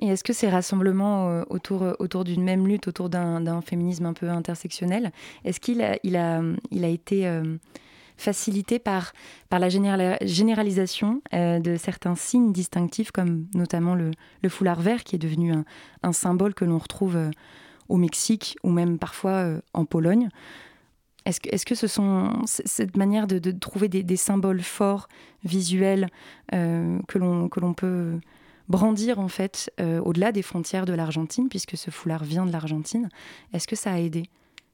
Et 0.00 0.08
est-ce 0.08 0.22
que 0.22 0.32
ces 0.32 0.48
rassemblements 0.48 1.42
autour, 1.50 1.84
autour 1.98 2.24
d'une 2.24 2.42
même 2.42 2.68
lutte, 2.68 2.86
autour 2.86 3.08
d'un 3.10 3.60
féminisme 3.62 4.06
un 4.06 4.12
peu 4.12 4.28
intersectionnel, 4.28 5.12
est-ce 5.44 5.58
qu'il 5.58 5.82
a, 5.82 5.98
il 6.04 6.16
a, 6.16 6.40
il 6.70 6.84
a 6.84 6.88
été 6.88 7.28
facilité 8.16 8.78
par, 8.78 9.12
par 9.48 9.58
la 9.58 9.68
généralisation 9.68 11.22
de 11.32 11.76
certains 11.76 12.14
signes 12.14 12.52
distinctifs, 12.52 13.10
comme 13.10 13.46
notamment 13.54 13.94
le, 13.96 14.12
foulard 14.48 14.80
vert, 14.80 15.02
qui 15.02 15.16
est 15.16 15.20
devenu 15.20 15.52
un, 16.02 16.12
symbole 16.12 16.54
que 16.54 16.64
l'on 16.64 16.78
retrouve 16.78 17.18
au 17.88 17.96
Mexique 17.96 18.56
ou 18.62 18.70
même 18.70 18.98
parfois 18.98 19.54
en 19.72 19.84
Pologne? 19.84 20.28
Est-ce 21.24 21.40
que, 21.40 21.48
est 21.54 21.64
que, 21.64 21.74
ce 21.74 21.86
sont 21.86 22.42
cette 22.46 22.96
manière 22.96 23.26
de, 23.26 23.50
trouver 23.50 23.88
des, 23.88 24.16
symboles 24.16 24.62
forts, 24.62 25.08
visuels, 25.44 26.08
euh, 26.54 26.98
que 27.06 27.18
l'on 27.18 27.74
peut 27.74 28.18
brandir 28.68 29.18
en 29.18 29.28
fait 29.28 29.72
euh, 29.80 30.00
au-delà 30.00 30.32
des 30.32 30.42
frontières 30.42 30.86
de 30.86 30.92
l'Argentine, 30.92 31.48
puisque 31.48 31.76
ce 31.76 31.90
foulard 31.90 32.24
vient 32.24 32.46
de 32.46 32.52
l'Argentine, 32.52 33.08
est-ce 33.52 33.66
que 33.66 33.76
ça 33.76 33.92
a 33.92 33.98
aidé? 33.98 34.24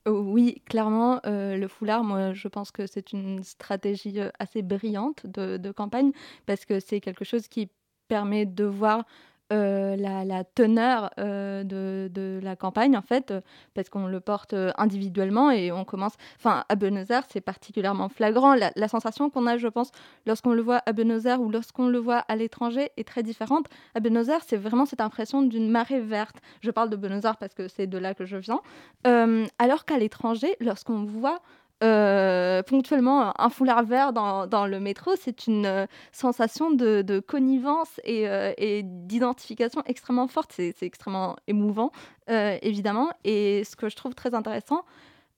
Oh 0.06 0.20
oui, 0.22 0.60
clairement, 0.66 1.20
euh, 1.24 1.56
le 1.56 1.66
foulard, 1.66 2.04
moi, 2.04 2.34
je 2.34 2.48
pense 2.48 2.70
que 2.70 2.86
c'est 2.86 3.12
une 3.12 3.42
stratégie 3.42 4.18
assez 4.38 4.60
brillante 4.60 5.26
de 5.26 5.72
campagne 5.72 6.12
parce 6.44 6.66
que 6.66 6.78
c'est 6.78 7.00
quelque 7.00 7.24
chose 7.24 7.48
qui 7.48 7.70
permet 8.08 8.44
de 8.44 8.64
voir 8.64 9.04
euh, 9.52 9.94
la, 9.96 10.42
teneur 10.42 11.10
euh, 11.18 11.64
de, 11.64 12.40
la 12.42 12.56
campagne, 12.56 12.96
en 12.96 13.02
fait, 13.02 13.30
euh, 13.30 13.40
parce 13.74 13.90
qu'on 13.90 14.06
le 14.06 14.20
porte 14.20 14.54
individuellement 14.78 15.50
et 15.50 15.70
on 15.70 15.84
commence. 15.84 16.14
Enfin, 16.38 16.64
à 16.68 16.74
Buenos 16.76 17.10
Aires, 17.10 17.24
c'est 17.28 17.42
particulièrement 17.42 18.08
flagrant. 18.08 18.54
La, 18.54 18.88
sensation 18.88 19.28
qu'on 19.28 19.46
a, 19.46 19.58
je 19.58 19.68
pense, 19.68 19.90
lorsqu'on 20.26 20.52
le 20.52 20.62
voit 20.62 20.82
à 20.86 20.92
Buenos 20.92 21.26
Aires 21.26 21.42
ou 21.42 21.50
lorsqu'on 21.50 21.88
le 21.88 21.98
voit 21.98 22.18
à 22.28 22.36
l'étranger 22.36 22.90
est 22.96 23.06
très 23.06 23.22
différente. 23.22 23.66
À 23.94 24.00
Buenos 24.00 24.28
Aires, 24.28 24.42
c'est 24.46 24.56
vraiment 24.56 24.86
cette 24.86 25.00
impression 25.00 25.42
d'une 25.42 25.70
marée 25.70 26.00
verte. 26.00 26.36
Je 26.62 26.70
parle 26.70 26.88
de 26.88 26.96
Buenos 26.96 27.24
Aires 27.24 27.36
parce 27.36 27.54
que 27.54 27.68
c'est 27.68 27.86
de 27.86 27.98
là 27.98 28.14
que 28.14 28.24
je 28.24 28.38
viens. 28.38 28.60
alors 29.04 29.84
qu'à 29.84 29.98
l'étranger, 29.98 30.56
lorsqu'on 30.60 31.04
voit 31.04 31.40
euh, 31.82 32.62
ponctuellement 32.62 33.38
un 33.38 33.48
foulard 33.50 33.84
vert 33.84 34.12
dans, 34.12 34.66
le 34.66 34.80
métro, 34.80 35.12
c'est 35.20 35.46
une 35.46 35.66
euh, 35.66 35.86
sensation 36.12 36.70
de, 36.70 37.20
connivence 37.20 38.00
euh, 38.08 38.52
et 38.56 38.82
d'identification 38.84 39.82
extrêmement 39.86 40.28
forte. 40.28 40.52
C'est 40.52 40.74
extrêmement 40.82 41.36
émouvant, 41.46 41.90
évidemment. 42.28 43.10
Et 43.24 43.64
ce 43.64 43.76
que 43.76 43.88
je 43.88 43.96
trouve 43.96 44.14
très 44.14 44.34
intéressant, 44.34 44.84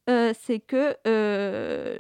c'est 0.07 0.61
que 0.61 0.97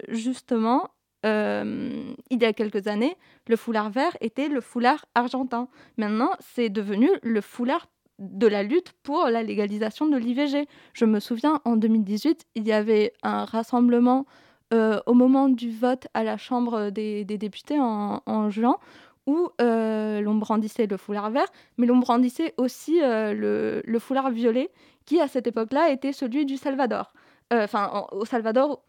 justement, 0.08 0.90
il 1.24 2.14
y 2.30 2.44
a 2.44 2.52
quelques 2.52 2.86
années, 2.86 3.16
le 3.48 3.56
foulard 3.56 3.90
vert 3.90 4.16
était 4.20 4.48
le 4.48 4.60
foulard 4.60 5.06
argentin. 5.14 5.68
Maintenant, 5.96 6.30
c'est 6.40 6.68
devenu 6.68 7.08
le 7.22 7.40
foulard 7.40 7.88
de 8.18 8.46
la 8.46 8.62
lutte 8.62 8.92
pour 9.02 9.26
la 9.26 9.42
légalisation 9.42 10.06
de 10.06 10.16
l'IVG. 10.16 10.66
Je 10.92 11.04
me 11.04 11.20
souviens, 11.20 11.60
en 11.64 11.76
2018, 11.76 12.46
il 12.54 12.66
y 12.66 12.72
avait 12.72 13.12
un 13.22 13.44
rassemblement 13.44 14.26
euh, 14.74 15.00
au 15.06 15.14
moment 15.14 15.48
du 15.48 15.70
vote 15.70 16.08
à 16.14 16.24
la 16.24 16.36
Chambre 16.36 16.90
des, 16.90 17.24
députés 17.24 17.78
en, 17.78 18.50
juin 18.50 18.78
où 19.26 19.48
euh, 19.60 20.20
l'on 20.20 20.34
brandissait 20.34 20.86
le 20.86 20.96
foulard 20.96 21.30
vert, 21.30 21.48
mais 21.78 21.86
l'on 21.86 21.98
brandissait 21.98 22.54
aussi 22.56 23.00
euh, 23.02 23.82
le, 23.84 23.98
foulard 23.98 24.30
violet, 24.30 24.70
qui 25.04 25.20
à 25.20 25.28
cette 25.28 25.46
époque-là 25.46 25.90
était 25.90 26.12
celui 26.12 26.46
du 26.46 26.56
Salvador. 26.56 27.12
Enfin, 27.52 28.06
au 28.10 28.24
Salvador, 28.24 28.82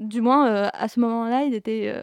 du 0.00 0.20
moins 0.20 0.48
euh, 0.48 0.68
à 0.72 0.88
ce 0.88 1.00
moment-là, 1.00 1.44
il 1.44 1.54
était, 1.54 1.92
euh, 1.94 2.02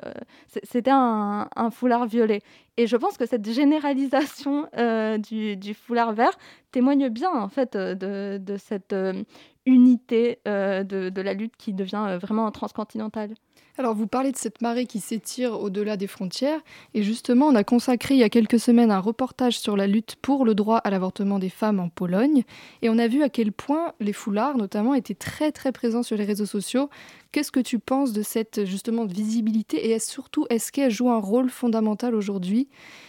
c'était 0.64 0.92
un, 0.92 1.48
foulard 1.72 2.06
violet. 2.06 2.42
Et 2.78 2.88
je 2.88 2.96
pense 2.96 3.18
que 3.18 3.26
cette 3.26 3.50
généralisation 3.50 4.68
euh, 4.78 5.18
du, 5.18 5.74
foulard 5.74 6.14
vert 6.14 6.38
témoigne 6.72 7.10
bien 7.10 7.32
en 7.32 7.50
fait 7.50 7.76
de, 7.76 8.56
cette 8.58 8.96
unité 9.66 10.40
de, 10.46 11.10
de, 11.10 11.22
la 11.22 11.34
lutte 11.34 11.56
qui 11.58 11.74
devient 11.74 12.18
vraiment 12.22 12.50
transcontinentale. 12.52 13.34
Alors 13.78 13.96
vous 13.96 14.08
parlez 14.08 14.32
de 14.32 14.38
cette 14.38 14.62
marée 14.62 14.86
qui 14.86 15.00
s'étire 15.00 15.60
au-delà 15.60 15.96
des 15.96 16.08
frontières 16.08 16.60
et 16.94 17.04
justement 17.04 17.48
on 17.48 17.56
a 17.56 17.64
consacré 17.64 18.16
il 18.16 18.20
y 18.20 18.24
a 18.24 18.30
quelques 18.30 18.60
semaines 18.60 18.92
un 18.92 19.00
reportage 19.00 19.58
sur 19.58 19.78
la 19.78 19.88
lutte 19.88 20.18
pour 20.22 20.46
le 20.46 20.54
droit 20.56 20.78
à 20.78 20.90
l'avortement 20.90 21.40
des 21.40 21.50
femmes 21.50 21.80
en 21.80 21.88
Pologne 21.88 22.44
et 22.82 22.90
on 22.90 22.98
a 22.98 23.08
vu 23.08 23.24
à 23.24 23.30
quel 23.30 23.52
point 23.54 23.94
les 24.00 24.14
foulards 24.14 24.58
notamment 24.58 24.94
étaient 24.94 25.16
très 25.16 25.52
très 25.52 25.72
présents 25.72 26.04
sur 26.04 26.18
les 26.18 26.26
réseaux 26.26 26.46
sociaux. 26.46 26.90
Qu'est-ce 27.32 27.52
que 27.52 27.62
tu 27.62 27.80
penses 27.80 28.12
de 28.12 28.24
cette 28.24 28.66
justement 28.66 29.06
visibilité 29.06 29.90
et 29.90 30.00
surtout 30.00 30.46
est-ce 30.50 30.72
qu'elle 30.72 30.92
joue 30.92 31.10
un 31.10 31.20
rôle 31.20 31.50
fondamental 31.50 32.14
aujourd'hui 32.14 32.68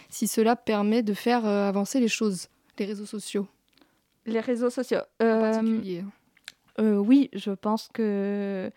si 0.09 0.27
cela 0.27 0.55
permet 0.55 1.03
de 1.03 1.13
faire 1.13 1.45
euh, 1.45 1.67
avancer 1.67 1.99
les 1.99 2.07
choses, 2.07 2.47
les 2.79 2.85
réseaux 2.85 3.05
sociaux? 3.05 3.47
Les 4.25 4.39
réseaux 4.39 4.69
sociaux. 4.69 4.99
Euh, 5.21 5.81
euh, 6.79 6.95
oui, 6.95 7.29
je 7.33 7.51
pense 7.51 7.89
que 7.93 8.71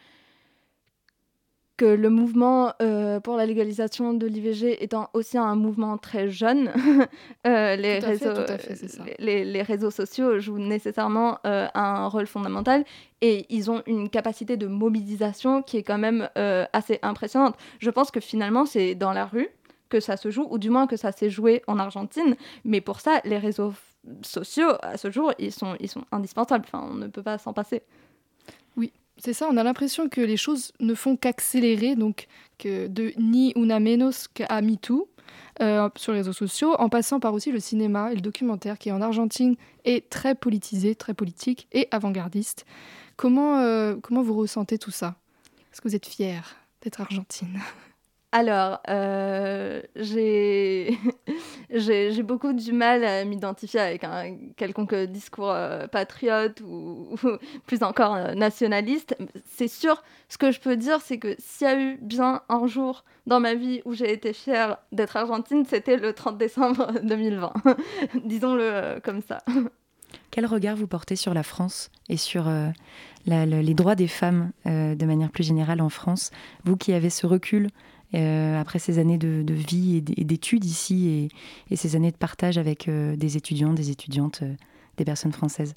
que 1.76 1.84
le 1.84 2.08
mouvement 2.08 2.72
euh, 2.80 3.20
pour 3.20 3.36
la 3.36 3.44
légalisation 3.44 4.14
de 4.14 4.26
l'IVG 4.26 4.82
étant 4.82 5.10
aussi 5.12 5.36
un 5.36 5.54
mouvement 5.56 5.98
très 5.98 6.30
jeune, 6.30 6.70
euh, 7.46 7.76
les, 7.76 7.98
réseaux, 7.98 8.32
les, 9.18 9.62
réseaux 9.62 9.90
sociaux 9.90 10.38
jouent 10.38 10.58
nécessairement 10.58 11.38
euh, 11.46 11.66
un 11.74 12.08
rôle 12.08 12.26
fondamental 12.26 12.84
et 13.20 13.46
ils 13.50 13.70
ont 13.70 13.82
une 13.86 14.08
capacité 14.08 14.56
de 14.56 14.66
mobilisation 14.66 15.62
qui 15.62 15.76
est 15.76 15.82
quand 15.82 15.98
même 15.98 16.28
assez 16.72 16.98
impressionnante. 17.02 17.56
Je 17.78 17.90
pense 17.90 18.10
que 18.10 18.20
finalement, 18.20 18.66
c'est 18.66 18.94
dans 18.94 19.12
la 19.12 19.24
rue 19.24 19.48
que 19.88 20.00
ça 20.00 20.16
se 20.16 20.30
joue, 20.30 20.46
ou 20.50 20.58
du 20.58 20.68
moins 20.70 20.86
que 20.86 20.96
ça 20.96 21.12
s'est 21.12 21.30
joué 21.30 21.62
en 21.66 21.78
Argentine, 21.78 22.36
mais 22.64 22.80
pour 22.80 23.00
ça, 23.00 23.20
les 23.24 23.38
réseaux 23.38 23.72
sociaux, 24.22 24.72
à 24.82 24.96
ce 24.96 25.10
jour, 25.10 25.32
ils 25.38 25.52
sont, 25.52 25.76
ils 25.80 25.88
sont 25.88 26.04
indispensables, 26.12 26.64
enfin, 26.66 26.86
on 26.90 26.94
ne 26.94 27.06
peut 27.06 27.22
pas 27.22 27.38
s'en 27.38 27.52
passer. 27.52 27.82
Oui, 28.76 28.92
c'est 29.18 29.32
ça, 29.32 29.48
on 29.50 29.56
a 29.56 29.62
l'impression 29.62 30.08
que 30.08 30.20
les 30.20 30.36
choses 30.36 30.72
ne 30.80 30.94
font 30.94 31.16
qu'accélérer, 31.16 31.96
donc 31.96 32.26
que 32.58 32.86
de 32.86 33.12
ni 33.18 33.52
una 33.56 33.80
menos 33.80 34.28
qu'à 34.28 34.60
MeToo 34.60 35.08
euh, 35.62 35.88
sur 35.96 36.12
les 36.12 36.18
réseaux 36.18 36.32
sociaux, 36.32 36.74
en 36.78 36.88
passant 36.88 37.18
par 37.18 37.32
aussi 37.32 37.50
le 37.50 37.60
cinéma 37.60 38.12
et 38.12 38.14
le 38.14 38.20
documentaire 38.20 38.78
qui 38.78 38.92
en 38.92 39.00
Argentine 39.00 39.56
est 39.84 40.10
très 40.10 40.34
politisé, 40.34 40.94
très 40.94 41.14
politique 41.14 41.66
et 41.72 41.88
avant-gardiste. 41.90 42.66
Comment, 43.16 43.58
euh, 43.58 43.96
comment 44.02 44.22
vous 44.22 44.36
ressentez 44.36 44.78
tout 44.78 44.90
ça? 44.90 45.16
Est-ce 45.72 45.80
que 45.80 45.88
vous 45.88 45.96
êtes 45.96 46.06
fière 46.06 46.56
d'être 46.82 47.00
argentine? 47.00 47.60
alors, 48.36 48.80
euh, 48.90 49.80
j'ai 51.70 52.22
beaucoup 52.22 52.52
du 52.52 52.72
mal 52.72 53.02
à 53.02 53.24
m'identifier 53.24 53.80
avec 53.80 54.04
un 54.04 54.36
quelconque 54.56 54.94
discours 54.94 55.52
euh, 55.52 55.86
patriote 55.86 56.60
ou, 56.66 57.16
plus 57.66 57.82
encore 57.82 58.14
euh, 58.14 58.34
nationaliste. 58.34 59.16
C'est 59.46 59.68
sûr, 59.68 60.02
ce 60.28 60.36
que 60.36 60.52
je 60.52 60.60
peux 60.60 60.76
dire, 60.76 61.00
c'est 61.00 61.16
que 61.16 61.34
s'il 61.38 61.66
y 61.66 61.70
a 61.70 61.80
eu 61.80 61.96
bien 62.02 62.42
un 62.50 62.66
jour 62.66 63.04
dans 63.26 63.40
ma 63.40 63.54
vie 63.54 63.80
où 63.86 63.94
j'ai 63.94 64.12
été 64.12 64.34
fière 64.34 64.76
d'être 64.92 65.16
argentine, 65.16 65.64
c'était 65.64 65.96
le 65.96 66.12
30 66.12 66.36
décembre 66.36 66.92
2020. 67.04 67.54
Disons-le 68.22 69.00
comme 69.02 69.22
ça. 69.22 69.38
Quel 70.30 70.44
regard 70.44 70.76
vous 70.76 70.86
portez 70.86 71.16
sur 71.16 71.32
la 71.32 71.42
France 71.42 71.90
et 72.10 72.18
sur 72.18 72.50
les 73.24 73.74
droits 73.74 73.94
des 73.94 74.08
femmes 74.08 74.50
de 74.66 75.04
manière 75.06 75.30
plus 75.30 75.44
générale 75.44 75.80
en 75.80 75.88
France? 75.88 76.30
Vous 76.64 76.76
qui 76.76 76.92
avez 76.92 77.08
ce 77.08 77.26
recul 77.26 77.70
euh, 78.14 78.60
après 78.60 78.78
ces 78.78 78.98
années 78.98 79.18
de, 79.18 79.52
vie 79.52 79.96
et 79.96 80.24
d'études 80.24 80.64
ici 80.64 81.28
et, 81.70 81.76
ces 81.76 81.96
années 81.96 82.12
de 82.12 82.16
partage 82.16 82.56
avec 82.56 82.88
euh, 82.88 83.16
des 83.16 83.36
étudiants, 83.36 83.72
des 83.72 83.90
étudiantes, 83.90 84.40
euh, 84.42 84.54
des 84.96 85.04
personnes 85.04 85.32
françaises. 85.32 85.74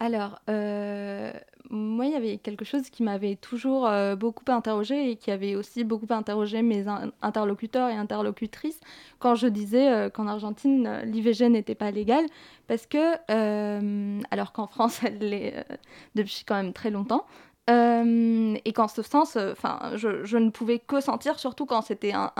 Alors, 0.00 0.38
moi, 1.70 2.06
il 2.06 2.12
y 2.12 2.14
avait 2.14 2.36
quelque 2.38 2.64
chose 2.64 2.88
qui 2.88 3.02
m'avait 3.02 3.34
toujours 3.34 3.90
beaucoup 4.16 4.44
interrogée 4.46 5.10
et 5.10 5.16
qui 5.16 5.32
avait 5.32 5.56
aussi 5.56 5.82
beaucoup 5.82 6.06
interrogé 6.10 6.62
mes 6.62 6.84
interlocuteurs 7.20 7.88
et 7.88 7.94
interlocutrices 7.94 8.78
quand 9.18 9.34
je 9.34 9.48
disais 9.48 10.08
qu'en 10.14 10.28
Argentine, 10.28 11.00
l'IVG 11.04 11.48
n'était 11.48 11.74
pas 11.74 11.90
légal, 11.90 12.24
parce 12.68 12.86
que, 12.86 13.16
alors 14.32 14.52
qu'en 14.52 14.68
France, 14.68 15.00
elle 15.04 15.18
l'est 15.18 15.66
depuis 16.14 16.44
quand 16.46 16.54
même 16.54 16.72
très 16.72 16.90
longtemps, 16.90 17.26
euh, 17.68 18.54
et 18.64 18.72
qu'en 18.72 18.88
ce 18.88 19.02
sens, 19.02 19.36
euh, 19.36 19.52
enfin, 19.52 19.92
je, 19.96 20.36
ne 20.36 20.50
pouvais 20.50 20.78
que 20.78 21.00
sentir, 21.00 21.38
surtout 21.38 21.66
quand 21.66 21.82
c'était 21.82 22.12
un, 22.12 22.30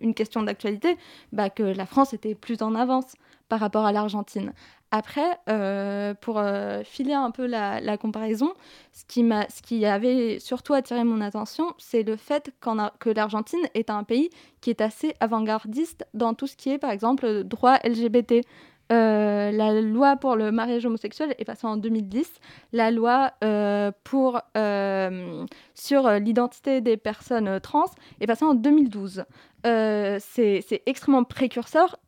une 0.00 0.14
question 0.14 0.42
d'actualité, 0.42 0.96
bah, 1.32 1.50
que 1.50 1.62
la 1.62 1.86
France 1.86 2.14
était 2.14 2.34
plus 2.34 2.62
en 2.62 2.74
avance 2.74 3.14
par 3.48 3.60
rapport 3.60 3.84
à 3.84 3.92
l'Argentine. 3.92 4.52
Après, 4.92 5.38
euh, 5.48 6.14
pour 6.14 6.42
filer 6.84 7.12
un 7.12 7.30
peu 7.30 7.46
la, 7.46 7.96
comparaison, 7.96 8.54
ce 8.92 9.04
qui, 9.04 9.20
ce 9.22 9.62
qui 9.62 9.84
avait 9.86 10.38
surtout 10.40 10.74
attiré 10.74 11.04
mon 11.04 11.20
attention, 11.20 11.74
c'est 11.78 12.02
le 12.02 12.16
fait 12.16 12.52
a, 12.66 12.92
que 12.98 13.10
l'Argentine 13.10 13.60
est 13.74 13.90
un 13.90 14.02
pays 14.02 14.30
qui 14.60 14.70
est 14.70 14.80
assez 14.80 15.14
avant-gardiste 15.20 16.06
dans 16.14 16.34
tout 16.34 16.46
ce 16.46 16.56
qui 16.56 16.70
est, 16.70 16.78
par 16.78 16.90
exemple, 16.90 17.44
droit 17.44 17.78
LGBT. 17.84 18.44
Euh, 18.90 19.52
la 19.52 19.80
loi 19.80 20.16
pour 20.16 20.34
le 20.34 20.50
mariage 20.50 20.84
homosexuel 20.84 21.34
est 21.38 21.44
passée 21.44 21.66
en 21.66 21.76
2010. 21.76 22.28
La 22.72 22.90
loi 22.90 23.32
euh, 23.44 23.92
pour, 24.04 24.40
euh, 24.56 25.46
sur 25.74 26.10
l'identité 26.10 26.80
des 26.80 26.96
personnes 26.96 27.60
trans 27.60 27.84
est 28.20 28.26
passée 28.26 28.44
en 28.44 28.54
2012. 28.54 29.24
c'est 29.64 30.82
extrêmement 30.86 31.24
précurseur 31.24 31.98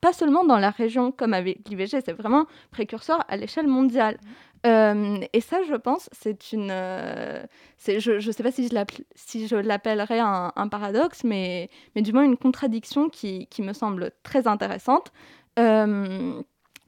pas 0.00 0.14
seulement 0.14 0.46
dans 0.46 0.56
la 0.56 0.70
région 0.70 1.12
comme 1.12 1.34
avec 1.34 1.68
l'IVG, 1.68 2.00
c'est 2.02 2.14
vraiment 2.14 2.46
précurseur 2.70 3.22
à 3.28 3.36
l'échelle 3.36 3.66
mondiale. 3.66 4.16
Et 4.64 5.40
ça, 5.42 5.58
je 5.68 5.74
pense, 5.74 6.08
c'est 6.12 6.52
une. 6.52 6.68
Je 6.68 8.26
ne 8.26 8.32
sais 8.32 8.42
pas 8.42 8.50
si 8.50 9.46
je 9.46 9.56
l'appellerais 9.56 10.20
un, 10.20 10.52
un, 10.56 10.68
paradoxe, 10.68 11.22
mais, 11.22 11.68
mais 11.94 12.00
du 12.00 12.14
moins 12.14 12.22
une 12.22 12.38
contradiction 12.38 13.10
qui, 13.10 13.46
qui 13.48 13.60
me 13.60 13.74
semble 13.74 14.12
très 14.22 14.46
intéressante. 14.46 15.12
Euh, 15.58 16.40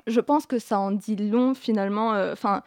je 0.07 0.20
pense 0.20 0.46
que 0.46 0.59
ça 0.59 0.79
en 0.79 0.92
dit 0.92 1.16
long 1.16 1.55
finalement. 1.55 2.11
Enfin, 2.33 2.62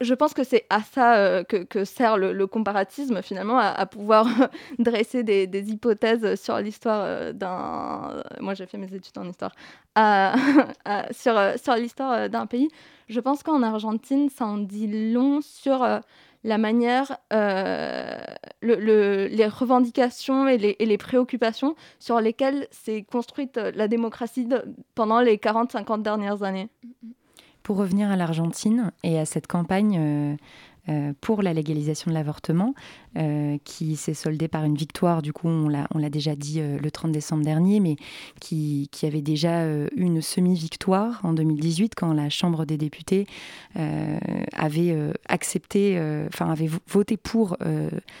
je, 0.00 0.14
pense 0.14 0.34
que 0.34 0.44
c'est 0.44 0.66
à 0.68 0.82
ça 0.82 1.44
que, 1.44 1.84
sert 1.84 2.18
le, 2.18 2.46
comparatisme 2.46 3.22
finalement, 3.22 3.58
à, 3.58 3.86
pouvoir 3.86 4.26
dresser 4.78 5.22
des, 5.22 5.70
hypothèses 5.70 6.40
sur 6.40 6.58
l'histoire 6.58 7.32
d'un. 7.32 8.22
Moi, 8.40 8.54
j'ai 8.54 8.66
fait 8.66 8.78
mes 8.78 8.92
études 8.92 9.18
en 9.18 9.28
histoire. 9.28 9.54
sur, 11.12 11.74
l'histoire 11.76 12.28
d'un 12.28 12.46
pays. 12.46 12.68
Je 13.08 13.20
pense 13.20 13.42
qu'en 13.42 13.62
Argentine, 13.62 14.28
ça 14.28 14.44
en 14.44 14.58
dit 14.58 15.12
long 15.12 15.40
sur 15.40 15.82
euh, 15.82 16.00
la 16.44 16.58
manière, 16.58 17.18
euh, 17.32 18.18
les 18.62 19.46
revendications 19.46 20.48
et 20.48 20.58
les, 20.58 20.98
préoccupations 20.98 21.74
sur 21.98 22.20
lesquelles 22.20 22.68
s'est 22.70 23.02
construite 23.02 23.56
euh, 23.58 23.72
la 23.74 23.88
démocratie 23.88 24.48
pendant 24.94 25.20
les 25.20 25.36
40-50 25.36 26.02
dernières 26.02 26.42
années. 26.42 26.68
Pour 27.62 27.76
revenir 27.76 28.10
à 28.10 28.16
l'Argentine 28.16 28.92
et 29.02 29.18
à 29.18 29.26
cette 29.26 29.46
campagne 29.46 29.98
euh, 29.98 30.36
pour 31.20 31.42
la 31.42 31.52
légalisation 31.52 32.10
de 32.10 32.14
l'avortement, 32.14 32.74
euh, 33.16 33.58
qui 33.64 33.96
s'est 33.96 34.14
soldée 34.14 34.48
par 34.48 34.64
une 34.64 34.76
victoire, 34.76 35.22
du 35.22 35.32
coup, 35.32 35.48
on 35.48 35.68
l'a 35.68 36.10
déjà 36.10 36.36
dit 36.36 36.60
euh, 36.60 36.78
le 36.78 36.90
30 36.90 37.10
décembre 37.10 37.42
dernier, 37.42 37.80
mais 37.80 37.96
qui, 38.40 38.88
avait 39.02 39.22
déjà 39.22 39.66
eu 39.66 39.88
une 39.96 40.20
semi-victoire 40.20 41.20
en 41.24 41.32
2018 41.32 41.94
quand 41.94 42.12
la 42.12 42.28
Chambre 42.28 42.64
des 42.64 42.76
députés 42.76 43.26
avait 43.74 44.94
accepté, 45.26 45.98
enfin 46.26 46.50
avait 46.50 46.68
voté 46.88 47.16
pour 47.16 47.56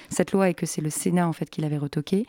cette 0.08 0.32
loi 0.32 0.48
et 0.48 0.54
que 0.54 0.66
c'est 0.66 0.80
le 0.80 0.88
Sénat 0.88 1.28
en 1.28 1.32
fait 1.32 1.50
qui 1.50 1.60
l'avait 1.60 1.78
retoquée. 1.78 2.26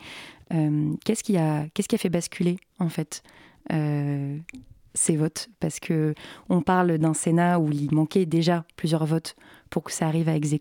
qu'est-ce 0.50 1.22
qui 1.22 1.36
a, 1.36 1.66
qu'est-ce 1.72 1.88
qui 1.88 1.94
a 1.94 1.98
fait 1.98 2.10
basculer 2.10 2.58
en 2.80 2.88
fait 2.88 3.22
ces 3.70 5.16
votes? 5.16 5.48
Parce 5.60 5.80
que 5.80 6.14
on 6.48 6.60
parle 6.60 6.98
d'un 6.98 7.14
Sénat 7.14 7.60
où 7.60 7.70
il 7.70 7.94
manquait 7.94 8.26
déjà 8.26 8.64
plusieurs 8.76 9.06
votes 9.06 9.36
pour 9.70 9.84
que 9.84 9.92
ça 9.92 10.06
arrive 10.06 10.28
à 10.28 10.34
ex 10.34 10.52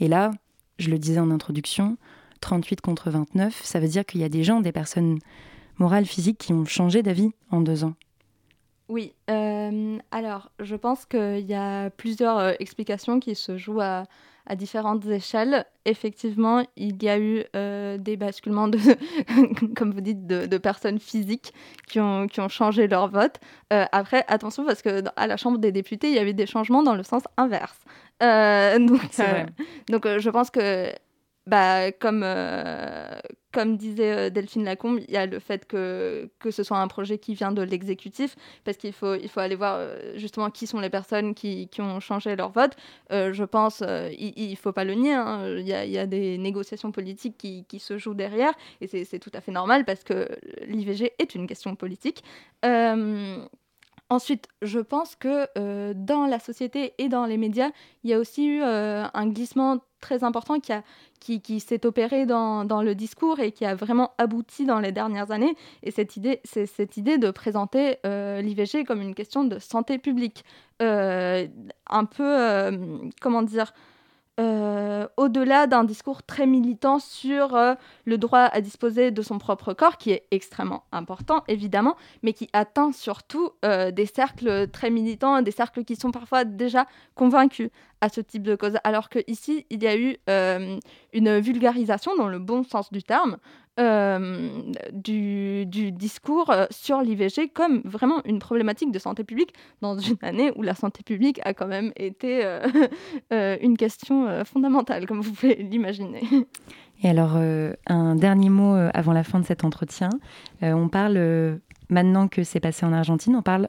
Et 0.00 0.08
là, 0.08 0.30
je 0.78 0.90
le 0.90 0.98
disais 0.98 1.20
en 1.20 1.30
introduction, 1.30 1.96
38 2.40 2.80
contre 2.80 3.10
29, 3.10 3.60
ça 3.62 3.80
veut 3.80 3.88
dire 3.88 4.06
qu'il 4.06 4.20
y 4.20 4.24
a 4.24 4.28
des 4.28 4.44
gens, 4.44 4.60
des 4.60 4.72
personnes 4.72 5.18
morales, 5.78 6.06
physiques 6.06 6.38
qui 6.38 6.52
ont 6.52 6.64
changé 6.64 7.02
d'avis 7.02 7.30
en 7.50 7.60
deux 7.60 7.84
ans. 7.84 7.94
Oui, 8.88 9.12
euh, 9.28 9.98
alors 10.10 10.50
je 10.60 10.74
pense 10.74 11.04
qu'il 11.04 11.46
y 11.46 11.54
a 11.54 11.90
plusieurs 11.90 12.38
euh, 12.38 12.52
explications 12.58 13.20
qui 13.20 13.34
se 13.34 13.58
jouent 13.58 13.82
à, 13.82 14.04
à 14.48 14.56
différentes 14.56 15.06
échelles. 15.06 15.64
Effectivement, 15.84 16.64
il 16.76 17.02
y 17.02 17.08
a 17.08 17.18
eu 17.18 17.44
euh, 17.54 17.98
des 17.98 18.16
basculements, 18.16 18.66
de, 18.66 18.78
comme 19.76 19.92
vous 19.92 20.00
dites, 20.00 20.26
de, 20.26 20.58
personnes 20.58 20.98
physiques 20.98 21.52
qui 21.86 22.00
ont, 22.00 22.26
qui 22.26 22.40
ont 22.40 22.48
changé 22.48 22.88
leur 22.88 23.08
vote. 23.08 23.36
Euh, 23.72 23.84
après, 23.92 24.24
attention, 24.26 24.64
parce 24.64 24.82
que 24.82 25.04
à 25.16 25.26
la 25.26 25.36
Chambre 25.36 25.58
des 25.58 25.70
députés, 25.70 26.08
il 26.08 26.14
y 26.14 26.18
avait 26.18 26.32
des 26.32 26.46
changements 26.46 26.82
dans 26.82 26.94
le 26.94 27.02
sens 27.02 27.22
inverse. 27.36 27.78
Euh, 28.22 28.78
donc, 28.86 29.02
donc 29.88 30.18
je 30.18 30.30
pense 30.30 30.50
que 30.50 30.90
bah, 31.48 31.92
comme, 31.92 32.20
euh, 32.24 33.18
comme 33.52 33.78
disait 33.78 34.26
euh, 34.26 34.30
Delphine 34.30 34.64
Lacombe, 34.64 35.00
il 35.08 35.10
y 35.10 35.16
a 35.16 35.24
le 35.24 35.38
fait 35.38 35.66
que, 35.66 36.28
que 36.40 36.50
ce 36.50 36.62
soit 36.62 36.76
un 36.76 36.88
projet 36.88 37.16
qui 37.16 37.34
vient 37.34 37.52
de 37.52 37.62
l'exécutif, 37.62 38.36
parce 38.64 38.76
qu'il 38.76 38.92
faut, 38.92 39.14
il 39.14 39.30
faut 39.30 39.40
aller 39.40 39.54
voir 39.54 39.76
euh, 39.78 40.12
justement 40.16 40.50
qui 40.50 40.66
sont 40.66 40.78
les 40.78 40.90
personnes 40.90 41.34
qui, 41.34 41.68
qui 41.68 41.80
ont 41.80 42.00
changé 42.00 42.36
leur 42.36 42.50
vote. 42.50 42.76
je 43.10 43.44
pense, 43.44 43.82
il 44.18 44.50
ne 44.50 44.56
faut 44.56 44.72
pas 44.72 44.84
le 44.84 44.92
nier, 44.92 45.14
hein, 45.14 45.48
il, 45.58 45.66
y 45.66 45.72
a, 45.72 45.86
il, 45.86 45.90
y 45.90 45.96
a, 45.96 46.06
des 46.06 46.36
négociations 46.36 46.92
politiques 46.92 47.38
qui, 47.38 47.64
qui 47.64 47.78
se 47.78 47.96
jouent 47.96 48.12
derrière, 48.12 48.52
et 48.82 48.86
c'est 48.86 49.18
tout 49.18 49.32
à 49.32 49.40
fait 49.40 49.52
normal 49.52 49.86
parce 49.86 50.04
que 50.04 50.28
l'IVG 50.66 51.12
est 51.18 51.34
une 51.34 51.46
question 51.46 51.74
politique. 51.76 52.22
Ensuite, 54.10 54.48
je 54.62 54.80
pense 54.80 55.16
que 55.16 55.92
dans 55.94 56.26
la 56.26 56.38
société 56.40 56.92
et 56.98 57.08
dans 57.08 57.24
les 57.24 57.38
médias, 57.38 57.70
il 58.04 58.10
y 58.10 58.14
a 58.14 58.18
aussi 58.18 58.46
eu 58.46 58.62
un 58.62 59.26
glissement 59.28 59.80
très 60.00 60.24
important 60.24 60.60
qui, 60.60 60.72
qui, 61.20 61.40
qui 61.40 61.60
s'est 61.60 61.84
opéré 61.86 62.26
dans, 62.26 62.64
dans, 62.64 62.82
le 62.82 62.94
discours 62.94 63.40
et 63.40 63.52
qui 63.52 63.64
a 63.64 63.74
vraiment 63.74 64.12
abouti 64.18 64.64
dans 64.64 64.80
les 64.80 64.92
dernières 64.92 65.30
années. 65.30 65.56
Et 65.82 65.90
cette 65.90 66.16
idée, 66.16 66.40
c'est 66.44 66.66
cette 66.66 66.96
idée 66.96 67.18
de 67.18 67.30
présenter 67.30 67.98
euh, 68.06 68.40
l'IVG 68.40 68.84
comme 68.84 69.00
une 69.00 69.14
question 69.14 69.44
de 69.44 69.58
santé 69.58 69.98
publique. 69.98 70.44
Euh, 70.80 71.46
un 71.88 72.04
peu, 72.04 72.24
euh, 72.24 72.98
comment 73.20 73.42
dire, 73.42 73.72
au-delà 75.16 75.66
d'un 75.66 75.82
discours 75.82 76.22
très 76.22 76.46
militant 76.46 77.00
sur 77.00 77.58
le 78.04 78.18
droit 78.18 78.42
à 78.42 78.60
disposer 78.60 79.10
de 79.10 79.20
son 79.20 79.36
propre 79.36 79.72
corps, 79.74 79.96
qui 79.96 80.12
est 80.12 80.26
extrêmement 80.30 80.84
important, 80.92 81.42
évidemment, 81.48 81.96
mais 82.22 82.32
qui 82.32 82.48
atteint 82.52 82.92
surtout 82.92 83.50
des 83.64 84.06
cercles 84.06 84.68
très 84.68 84.90
militants, 84.90 85.42
des 85.42 85.50
cercles 85.50 85.82
qui 85.82 85.96
sont 85.96 86.12
parfois 86.12 86.44
déjà 86.44 86.86
convaincus 87.16 87.70
à 88.00 88.08
ce 88.08 88.20
type 88.20 88.42
de 88.42 88.54
cause. 88.54 88.74
Alors 88.84 89.08
qu'ici, 89.08 89.66
il 89.70 89.82
y 89.82 89.86
a 89.86 89.96
eu 89.96 90.16
une 91.12 91.38
vulgarisation, 91.38 92.16
dans 92.16 92.28
le 92.28 92.38
bon 92.38 92.64
sens 92.64 92.92
du 92.92 93.02
terme, 93.02 93.38
euh, 93.78 94.72
du, 94.92 95.92
discours 95.92 96.50
euh, 96.50 96.66
sur 96.70 97.00
l'IVG 97.00 97.50
comme 97.54 97.80
vraiment 97.84 98.20
une 98.24 98.40
problématique 98.40 98.90
de 98.90 98.98
santé 98.98 99.22
publique 99.22 99.54
dans 99.82 99.96
une 99.96 100.16
année 100.22 100.50
où 100.56 100.62
la 100.62 100.74
santé 100.74 101.04
publique 101.04 101.40
a 101.44 101.54
quand 101.54 101.68
même 101.68 101.92
été 101.94 102.40
euh, 102.44 102.66
une 103.60 103.76
question 103.76 104.44
fondamentale, 104.44 105.06
comme 105.06 105.20
vous 105.20 105.32
pouvez 105.32 105.54
l'imaginer. 105.54 106.22
Et 107.04 107.08
alors, 107.08 107.36
un 107.86 108.16
dernier 108.16 108.50
mot 108.50 108.74
avant 108.92 109.12
la 109.12 109.22
fin 109.22 109.38
de 109.38 109.46
cet 109.46 109.62
entretien. 109.62 110.10
on 110.62 110.88
parle, 110.88 111.60
maintenant 111.88 112.26
que 112.26 112.42
c'est 112.42 112.60
passé 112.60 112.84
en 112.84 112.92
Argentine, 112.92 113.36
on 113.36 113.42
parle 113.42 113.68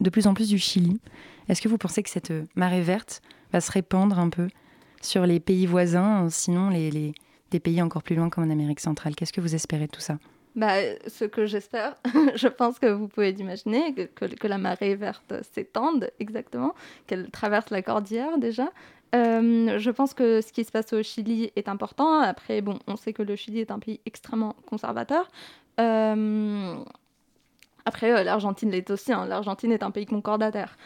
de 0.00 0.10
plus 0.10 0.26
en 0.26 0.34
plus 0.34 0.48
du 0.48 0.58
Chili. 0.58 1.00
Est-ce 1.48 1.62
que 1.62 1.68
vous 1.68 1.78
pensez 1.78 2.02
que 2.02 2.10
cette 2.10 2.32
marée 2.56 2.82
verte 2.82 3.22
va 3.56 3.60
se 3.62 3.72
répandre 3.72 4.18
un 4.18 4.28
peu 4.28 4.48
sur 5.00 5.24
les 5.24 5.40
pays 5.40 5.66
voisins, 5.66 6.28
sinon 6.28 6.68
les, 6.68 7.14
des 7.50 7.60
pays 7.60 7.80
encore 7.80 8.02
plus 8.02 8.14
loin 8.14 8.28
comme 8.28 8.44
en 8.44 8.50
Amérique 8.50 8.80
centrale. 8.80 9.14
Qu'est-ce 9.14 9.32
que 9.32 9.40
vous 9.40 9.54
espérez 9.54 9.86
de 9.86 9.90
tout 9.90 10.00
ça? 10.00 10.18
Bah, 10.56 10.74
ce 11.06 11.24
que 11.24 11.46
j'espère, 11.46 11.96
je 12.34 12.48
pense 12.48 12.78
que 12.78 12.86
vous 12.86 13.08
pouvez 13.08 13.30
imaginer 13.30 13.94
que, 13.94 14.26
que, 14.26 14.46
la 14.46 14.58
marée 14.58 14.94
verte 14.94 15.34
s'étende 15.52 16.10
exactement, 16.18 16.74
qu'elle 17.06 17.30
traverse 17.30 17.70
la 17.70 17.82
cordillère 17.82 18.38
déjà. 18.38 18.68
Euh, 19.14 19.78
je 19.78 19.90
pense 19.90 20.12
que 20.12 20.40
ce 20.42 20.52
qui 20.52 20.64
se 20.64 20.72
passe 20.72 20.92
au 20.92 21.02
Chili 21.02 21.50
est 21.56 21.68
important. 21.68 22.20
Après, 22.20 22.60
bon, 22.60 22.78
on 22.86 22.96
sait 22.96 23.12
que 23.12 23.22
le 23.22 23.36
Chili 23.36 23.60
est 23.60 23.70
un 23.70 23.78
pays 23.78 24.00
extrêmement 24.04 24.54
conservateur. 24.66 25.28
Euh, 25.80 26.74
après, 27.86 28.12
euh, 28.12 28.22
l'Argentine 28.22 28.70
l'est 28.70 28.90
aussi. 28.90 29.12
Hein. 29.12 29.26
L'Argentine 29.26 29.72
est 29.72 29.82
un 29.82 29.90
pays 29.90 30.06
concordataire. 30.06 30.76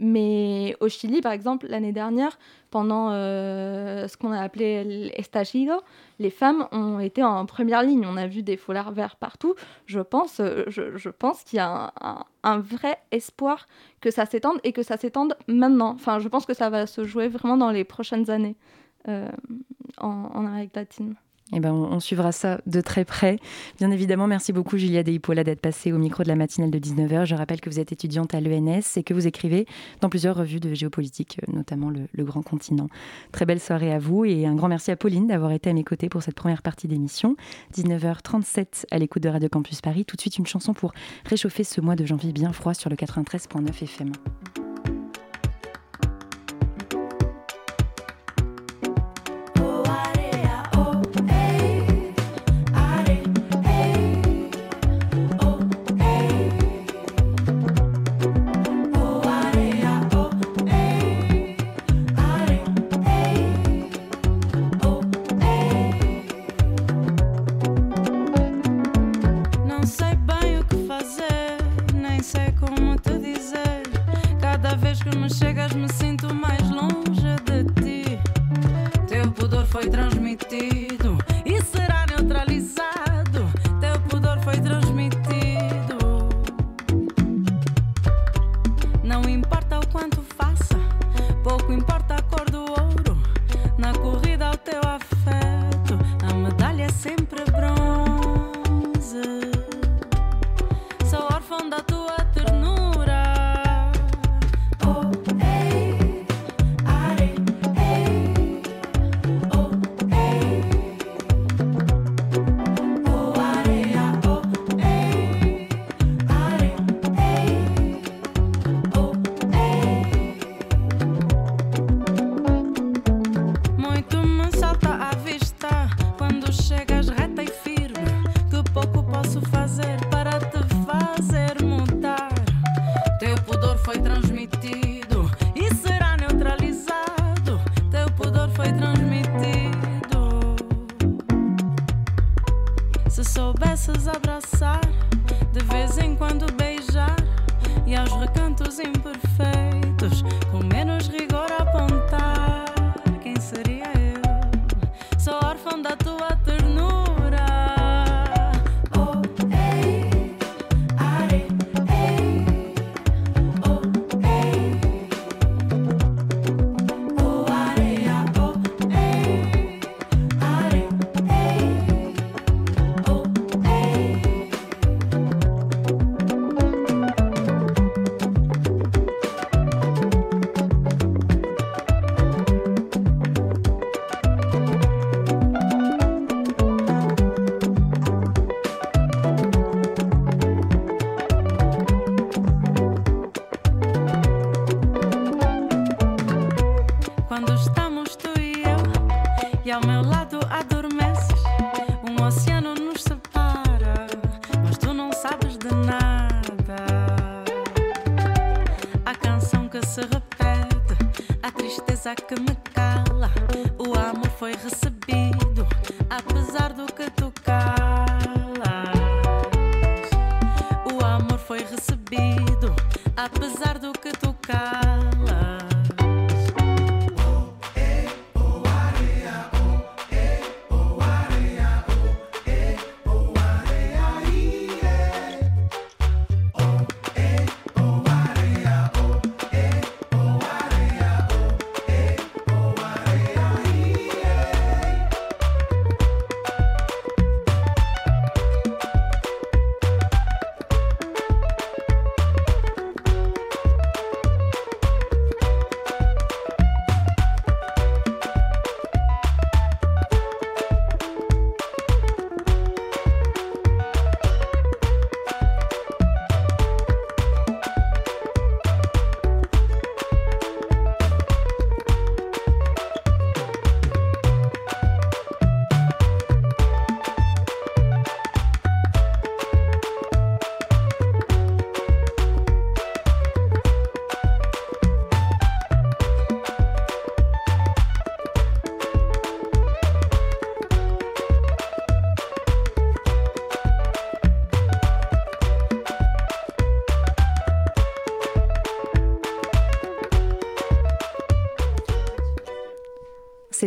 Mais 0.00 0.76
au 0.80 0.88
Chili, 0.88 1.20
par 1.20 1.32
exemple, 1.32 1.66
l'année 1.66 1.92
dernière, 1.92 2.38
pendant 2.70 3.10
euh, 3.10 4.06
ce 4.06 4.16
qu'on 4.16 4.30
a 4.30 4.40
appelé 4.40 4.84
l'estallido, 4.84 5.74
les 6.20 6.30
femmes 6.30 6.68
ont 6.70 7.00
été 7.00 7.24
en 7.24 7.44
première 7.46 7.82
ligne. 7.82 8.06
On 8.06 8.16
a 8.16 8.28
vu 8.28 8.42
des 8.42 8.56
foulards 8.56 8.92
verts 8.92 9.16
partout. 9.16 9.54
Je 9.86 10.00
pense, 10.00 10.38
euh, 10.38 10.64
je, 10.68 11.08
pense 11.08 11.42
qu'il 11.42 11.56
y 11.56 11.60
a 11.60 11.92
un, 12.44 12.58
vrai 12.60 12.98
espoir 13.10 13.66
que 14.00 14.10
ça 14.10 14.24
s'étende 14.24 14.60
et 14.62 14.72
que 14.72 14.84
ça 14.84 14.96
s'étende 14.96 15.36
maintenant. 15.48 15.90
Enfin, 15.90 16.20
je 16.20 16.28
pense 16.28 16.46
que 16.46 16.54
ça 16.54 16.70
va 16.70 16.86
se 16.86 17.02
jouer 17.04 17.26
vraiment 17.26 17.56
dans 17.56 17.70
les 17.70 17.84
prochaines 17.84 18.30
années 18.30 18.56
euh, 19.08 19.28
en, 19.98 20.30
en 20.32 20.46
Amérique 20.46 20.76
latine. 20.76 21.16
Eh 21.54 21.60
ben, 21.60 21.72
on, 21.72 21.98
suivra 21.98 22.30
ça 22.30 22.60
de 22.66 22.80
très 22.80 23.04
près. 23.04 23.38
Bien 23.78 23.90
évidemment, 23.90 24.26
merci 24.26 24.52
beaucoup 24.52 24.76
Julia 24.76 25.02
Deipola 25.02 25.44
d'être 25.44 25.60
passée 25.60 25.92
au 25.92 25.98
micro 25.98 26.22
de 26.22 26.28
la 26.28 26.36
matinale 26.36 26.70
de 26.70 26.78
19h. 26.78 27.24
Je 27.24 27.34
rappelle 27.34 27.60
que 27.60 27.70
vous 27.70 27.80
êtes 27.80 27.90
étudiante 27.90 28.34
à 28.34 28.40
l'ENS 28.40 28.96
et 28.96 29.02
que 29.02 29.14
vous 29.14 29.26
écrivez 29.26 29.66
dans 30.02 30.10
plusieurs 30.10 30.36
revues 30.36 30.60
de 30.60 30.74
géopolitique, 30.74 31.38
euh, 31.42 31.52
notamment 31.52 31.88
le, 31.88 32.00
le, 32.12 32.24
Grand 32.24 32.42
Continent. 32.42 32.88
Très 33.32 33.46
belle 33.46 33.60
soirée 33.60 33.92
à 33.92 33.98
vous 33.98 34.26
et 34.26 34.44
un 34.44 34.54
grand 34.54 34.68
merci 34.68 34.90
à 34.90 34.96
Pauline 34.96 35.26
d'avoir 35.26 35.52
été 35.52 35.70
à 35.70 35.72
mes 35.72 35.84
côtés 35.84 36.10
pour 36.10 36.22
cette 36.22 36.34
première 36.34 36.60
partie 36.60 36.86
d'émission. 36.86 37.36
19h37 37.74 38.84
à 38.90 38.98
l'écoute 38.98 39.22
de 39.22 39.30
Radio 39.30 39.48
Campus 39.48 39.80
Paris. 39.80 40.04
Tout 40.04 40.16
de 40.16 40.20
suite 40.20 40.36
une 40.36 40.46
chanson 40.46 40.74
pour 40.74 40.92
réchauffer 41.24 41.64
ce 41.64 41.80
mois 41.80 41.96
de 41.96 42.04
janvier 42.04 42.32
bien 42.32 42.52
froid 42.52 42.74
sur 42.74 42.90
le 42.90 42.96
93.9 42.96 43.68
FM. 43.82 44.12
como 72.78 72.96
te 72.96 73.18
dizer, 73.18 73.82
cada 74.40 74.74
vez 74.76 75.02
que 75.02 75.10
me 75.16 75.28
chego. 75.28 75.47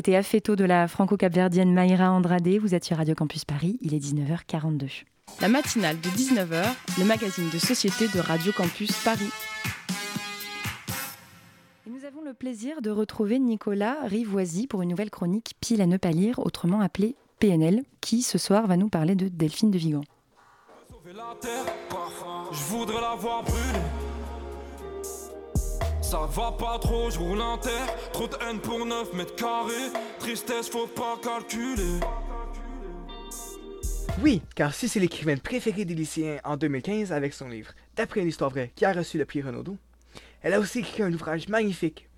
C'était 0.02 0.16
Affetto 0.16 0.56
de 0.56 0.66
la 0.66 0.88
franco-capverdienne 0.88 1.72
Mayra 1.72 2.12
Andrade. 2.12 2.58
Vous 2.58 2.74
êtes 2.74 2.84
sur 2.84 2.98
Radio 2.98 3.14
Campus 3.14 3.46
Paris, 3.46 3.78
il 3.82 3.94
est 3.94 4.00
19h42. 4.00 5.04
La 5.42 5.48
matinale 5.48 6.02
de 6.02 6.10
19h, 6.10 6.64
le 6.98 7.06
magazine 7.06 7.48
de 7.52 7.60
société 7.60 8.08
de 8.08 8.20
Radio 8.20 8.52
Campus 8.52 8.92
Paris. 9.04 9.30
Et 11.86 11.92
nous 11.92 12.04
avons 12.04 12.24
le 12.24 12.34
plaisir 12.34 12.82
de 12.82 12.90
retrouver 12.90 13.38
Nicolas 13.38 13.98
Rivoisi 14.06 14.66
pour 14.66 14.82
une 14.82 14.90
nouvelle 14.90 15.12
chronique 15.12 15.54
Pile 15.62 15.84
à 15.84 15.86
ne 15.86 15.98
pas 15.98 16.10
lire, 16.10 16.40
autrement 16.40 16.82
appelée 16.82 17.16
PNL, 17.38 17.84
qui 18.02 18.24
ce 18.24 18.40
soir 18.40 18.66
va 18.66 18.78
nous 18.78 18.90
parler 18.90 19.14
de 19.14 19.28
Delphine 19.28 19.70
de 19.70 19.78
Vigan. 19.78 20.02
Je 22.52 22.64
voudrais 22.72 23.02
la 23.02 23.14
voir 23.14 23.44
brûler. 23.44 24.01
Ça 26.12 26.28
va 26.30 26.52
pas 26.52 26.78
trop, 26.78 27.10
je 27.10 27.18
roule 27.18 27.40
en 27.40 27.58
terre. 27.58 27.88
Trop 28.12 28.28
de 28.28 28.36
haine 28.46 28.60
pour 28.60 28.86
9 28.86 29.14
mètres 29.14 29.34
carrés. 29.38 29.94
Tristesse, 30.20 30.68
faut 30.68 30.86
pas 30.86 31.18
calculer. 31.24 32.02
Oui, 34.22 34.42
car 34.54 34.74
si 34.74 34.90
c'est 34.90 35.00
l'écrivaine 35.00 35.40
préférée 35.40 35.86
des 35.86 35.96
lycéens 35.96 36.42
en 36.44 36.58
2015 36.58 37.14
avec 37.14 37.34
son 37.34 37.48
livre 37.48 37.72
D'après 37.96 38.20
une 38.20 38.28
histoire 38.28 38.50
vraie 38.50 38.74
qui 38.76 38.84
a 38.84 38.92
reçu 38.92 39.18
le 39.18 39.24
prix 39.24 39.42
Renaudot, 39.42 39.78
elle 40.42 40.54
a 40.54 40.60
aussi 40.60 40.80
écrit 40.80 41.02
un 41.04 41.14
ouvrage 41.14 41.48
magnifique, 41.48 42.10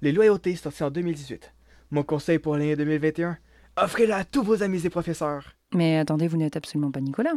Les 0.00 0.12
loyautés, 0.12 0.56
sorti 0.56 0.82
en 0.82 0.90
2018. 0.90 1.52
Mon 1.90 2.04
conseil 2.04 2.38
pour 2.38 2.56
l'année 2.56 2.74
2021, 2.74 3.36
offrez-la 3.76 4.16
à 4.16 4.24
tous 4.24 4.42
vos 4.42 4.62
amis 4.62 4.86
et 4.86 4.88
professeurs. 4.88 5.52
Mais 5.74 5.98
attendez, 5.98 6.26
vous 6.26 6.38
n'êtes 6.38 6.56
absolument 6.56 6.90
pas 6.90 7.02
Nicolas. 7.02 7.34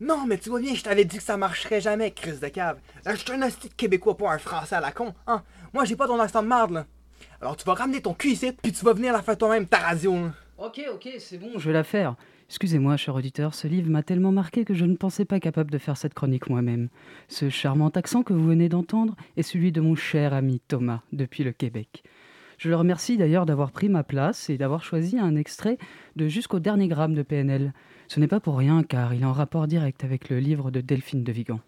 Non, 0.00 0.26
mais 0.26 0.38
tu 0.38 0.48
vois 0.48 0.60
bien, 0.60 0.74
je 0.74 0.82
t'avais 0.82 1.04
dit 1.04 1.16
que 1.16 1.22
ça 1.22 1.36
marcherait 1.36 1.80
jamais, 1.80 2.12
Chris 2.12 2.38
de 2.40 2.48
cave. 2.48 2.78
Je 3.04 3.16
suis 3.16 3.32
un 3.32 3.42
hostie 3.42 3.68
québécois, 3.70 4.16
pas 4.16 4.32
un 4.32 4.38
français 4.38 4.76
à 4.76 4.80
la 4.80 4.92
con, 4.92 5.12
hein. 5.26 5.42
Moi, 5.74 5.84
j'ai 5.84 5.96
pas 5.96 6.06
ton 6.06 6.20
accent 6.20 6.42
de 6.42 6.48
marde, 6.48 6.70
là. 6.70 6.86
Alors, 7.40 7.56
tu 7.56 7.64
vas 7.64 7.74
ramener 7.74 8.00
ton 8.00 8.14
cul 8.14 8.30
ici, 8.30 8.52
puis 8.52 8.72
tu 8.72 8.84
vas 8.84 8.92
venir 8.92 9.12
la 9.12 9.22
faire 9.22 9.36
toi-même, 9.36 9.66
ta 9.66 9.78
radio, 9.78 10.14
là. 10.14 10.32
Ok, 10.56 10.80
ok, 10.92 11.08
c'est 11.18 11.38
bon, 11.38 11.50
je 11.56 11.66
vais 11.66 11.72
la 11.72 11.84
faire. 11.84 12.14
Excusez-moi, 12.48 12.96
cher 12.96 13.14
auditeur, 13.14 13.54
ce 13.54 13.68
livre 13.68 13.90
m'a 13.90 14.02
tellement 14.02 14.32
marqué 14.32 14.64
que 14.64 14.72
je 14.72 14.84
ne 14.84 14.96
pensais 14.96 15.24
pas 15.24 15.38
capable 15.38 15.70
de 15.70 15.78
faire 15.78 15.96
cette 15.96 16.14
chronique 16.14 16.48
moi-même. 16.48 16.88
Ce 17.28 17.50
charmant 17.50 17.90
accent 17.90 18.22
que 18.22 18.32
vous 18.32 18.46
venez 18.46 18.68
d'entendre 18.68 19.14
est 19.36 19.42
celui 19.42 19.70
de 19.70 19.80
mon 19.80 19.94
cher 19.94 20.32
ami 20.32 20.60
Thomas, 20.66 21.02
depuis 21.12 21.44
le 21.44 21.52
Québec. 21.52 22.04
Je 22.56 22.70
le 22.70 22.76
remercie 22.76 23.16
d'ailleurs 23.16 23.46
d'avoir 23.46 23.70
pris 23.70 23.88
ma 23.88 24.02
place 24.02 24.50
et 24.50 24.58
d'avoir 24.58 24.82
choisi 24.82 25.18
un 25.18 25.36
extrait 25.36 25.78
de 26.16 26.26
Jusqu'au 26.26 26.58
dernier 26.58 26.88
gramme 26.88 27.14
de 27.14 27.22
PNL. 27.22 27.72
Ce 28.08 28.20
n'est 28.20 28.26
pas 28.26 28.40
pour 28.40 28.56
rien 28.56 28.82
car 28.82 29.12
il 29.12 29.22
est 29.22 29.26
en 29.26 29.32
rapport 29.32 29.66
direct 29.66 30.02
avec 30.02 30.30
le 30.30 30.40
livre 30.40 30.70
de 30.70 30.80
Delphine 30.80 31.24
de 31.24 31.30
Vigan. 31.30 31.60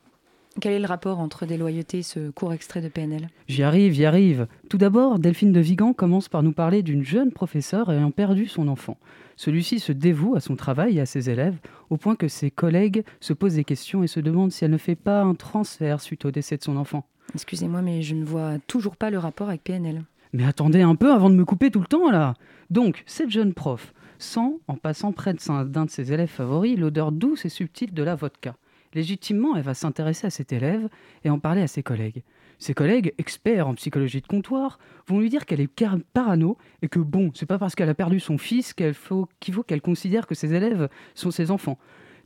Quel 0.59 0.73
est 0.73 0.81
le 0.81 0.87
rapport 0.87 1.21
entre 1.21 1.47
déloyauté 1.47 1.99
et 1.99 2.03
ce 2.03 2.31
court 2.31 2.53
extrait 2.53 2.81
de 2.81 2.89
PNL 2.89 3.29
J'y 3.47 3.63
arrive, 3.63 3.93
j'y 3.93 4.05
arrive. 4.05 4.49
Tout 4.69 4.79
d'abord, 4.79 5.19
Delphine 5.19 5.53
de 5.53 5.61
Vigan 5.61 5.93
commence 5.93 6.29
par 6.29 6.43
nous 6.43 6.53
parler 6.53 6.83
d'une 6.83 7.05
jeune 7.05 7.31
professeure 7.31 7.93
ayant 7.93 8.11
perdu 8.11 8.47
son 8.47 8.69
enfant. 8.69 8.97
Celui-ci 9.37 9.79
se 9.79 9.93
dévoue 9.93 10.35
à 10.35 10.41
son 10.41 10.57
travail 10.57 10.97
et 10.97 11.01
à 11.01 11.07
ses 11.07 11.31
élèves, 11.31 11.59
au 11.89 11.99
point 11.99 12.17
que 12.17 12.27
ses 12.27 12.51
collègues 12.51 13.05
se 13.21 13.33
posent 13.33 13.55
des 13.55 13.65
questions 13.65 14.03
et 14.03 14.09
se 14.09 14.19
demandent 14.19 14.51
si 14.51 14.65
elle 14.65 14.73
ne 14.73 14.77
fait 14.79 14.97
pas 14.97 15.23
un 15.23 15.35
transfert 15.35 16.01
suite 16.01 16.25
au 16.25 16.31
décès 16.31 16.57
de 16.57 16.65
son 16.65 16.77
enfant. 16.77 17.07
Excusez-moi, 17.35 17.83
mais 17.83 18.03
je 18.03 18.15
ne 18.15 18.25
vois 18.25 18.59
toujours 18.67 18.97
pas 18.97 19.11
le 19.11 19.19
rapport 19.19 19.49
avec 19.49 19.63
PNL. 19.63 20.03
Mais 20.33 20.45
attendez 20.45 20.83
un 20.83 20.95
peu 20.95 21.13
avant 21.13 21.31
de 21.31 21.35
me 21.35 21.45
couper 21.45 21.71
tout 21.71 21.81
le 21.81 21.87
temps 21.87 22.11
là 22.11 22.35
Donc, 22.71 23.03
cette 23.07 23.31
jeune 23.31 23.53
prof 23.53 23.93
sent, 24.23 24.61
en 24.69 24.77
passant 24.77 25.13
près 25.13 25.35
d'un 25.35 25.85
de 25.85 25.91
ses 25.91 26.13
élèves 26.13 26.29
favoris, 26.29 26.79
l'odeur 26.79 27.13
douce 27.13 27.45
et 27.45 27.49
subtile 27.49 27.93
de 27.93 28.03
la 28.03 28.15
vodka. 28.15 28.57
Légitimement, 28.95 29.57
elle 29.57 29.63
va 29.63 29.75
s'intéresser 29.75 30.27
à 30.27 30.31
cet 30.31 30.53
élève 30.53 30.89
et 31.25 31.31
en 31.31 31.39
parler 31.39 31.63
à 31.63 31.69
ses 31.69 31.83
collègues. 31.83 32.23
Ses 32.59 32.75
collègues, 32.75 33.15
experts 33.19 33.67
en 33.67 33.75
psychologie 33.75 34.21
de 34.21 34.27
comptoir, 34.27 34.79
vont 35.07 35.21
lui 35.21 35.31
dire 35.31 35.47
qu'elle 35.47 35.61
est 35.61 35.85
parano 36.13 36.59
et 36.83 36.89
que 36.89 36.99
bon, 36.99 37.31
c'est 37.35 37.47
pas 37.47 37.59
parce 37.59 37.75
qu'elle 37.75 37.89
a 37.89 37.95
perdu 37.95 38.21
son 38.21 38.37
fils 38.37 38.75
qu'il 38.75 38.93
faut 38.93 39.29
qu'elle 39.67 39.81
considère 39.81 40.27
que 40.27 40.35
ses 40.35 40.55
élèves 40.55 40.89
sont 41.15 41.31
ses 41.31 41.51
enfants. 41.51 41.79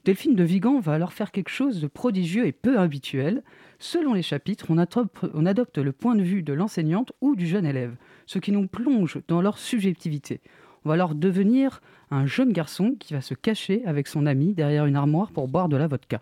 Delphine 0.04 0.34
de 0.34 0.44
Vigan 0.44 0.80
va 0.80 0.94
alors 0.94 1.12
faire 1.12 1.32
quelque 1.32 1.50
chose 1.50 1.80
de 1.80 1.86
prodigieux 1.86 2.46
et 2.46 2.52
peu 2.52 2.78
habituel. 2.78 3.42
Selon 3.78 4.12
les 4.12 4.22
chapitres, 4.22 4.66
on 4.68 4.76
adopte, 4.76 5.24
on 5.32 5.46
adopte 5.46 5.78
le 5.78 5.92
point 5.92 6.14
de 6.14 6.22
vue 6.22 6.42
de 6.42 6.52
l'enseignante 6.52 7.12
ou 7.20 7.36
du 7.36 7.46
jeune 7.46 7.64
élève, 7.64 7.96
ce 8.26 8.38
qui 8.38 8.52
nous 8.52 8.66
plonge 8.66 9.20
dans 9.28 9.40
leur 9.40 9.56
subjectivité. 9.56 10.40
Va 10.84 10.94
alors 10.94 11.14
devenir 11.14 11.80
un 12.10 12.26
jeune 12.26 12.52
garçon 12.52 12.96
qui 12.98 13.14
va 13.14 13.20
se 13.20 13.34
cacher 13.34 13.82
avec 13.86 14.06
son 14.06 14.26
ami 14.26 14.52
derrière 14.52 14.86
une 14.86 14.96
armoire 14.96 15.30
pour 15.30 15.48
boire 15.48 15.68
de 15.68 15.76
la 15.76 15.86
vodka. 15.86 16.20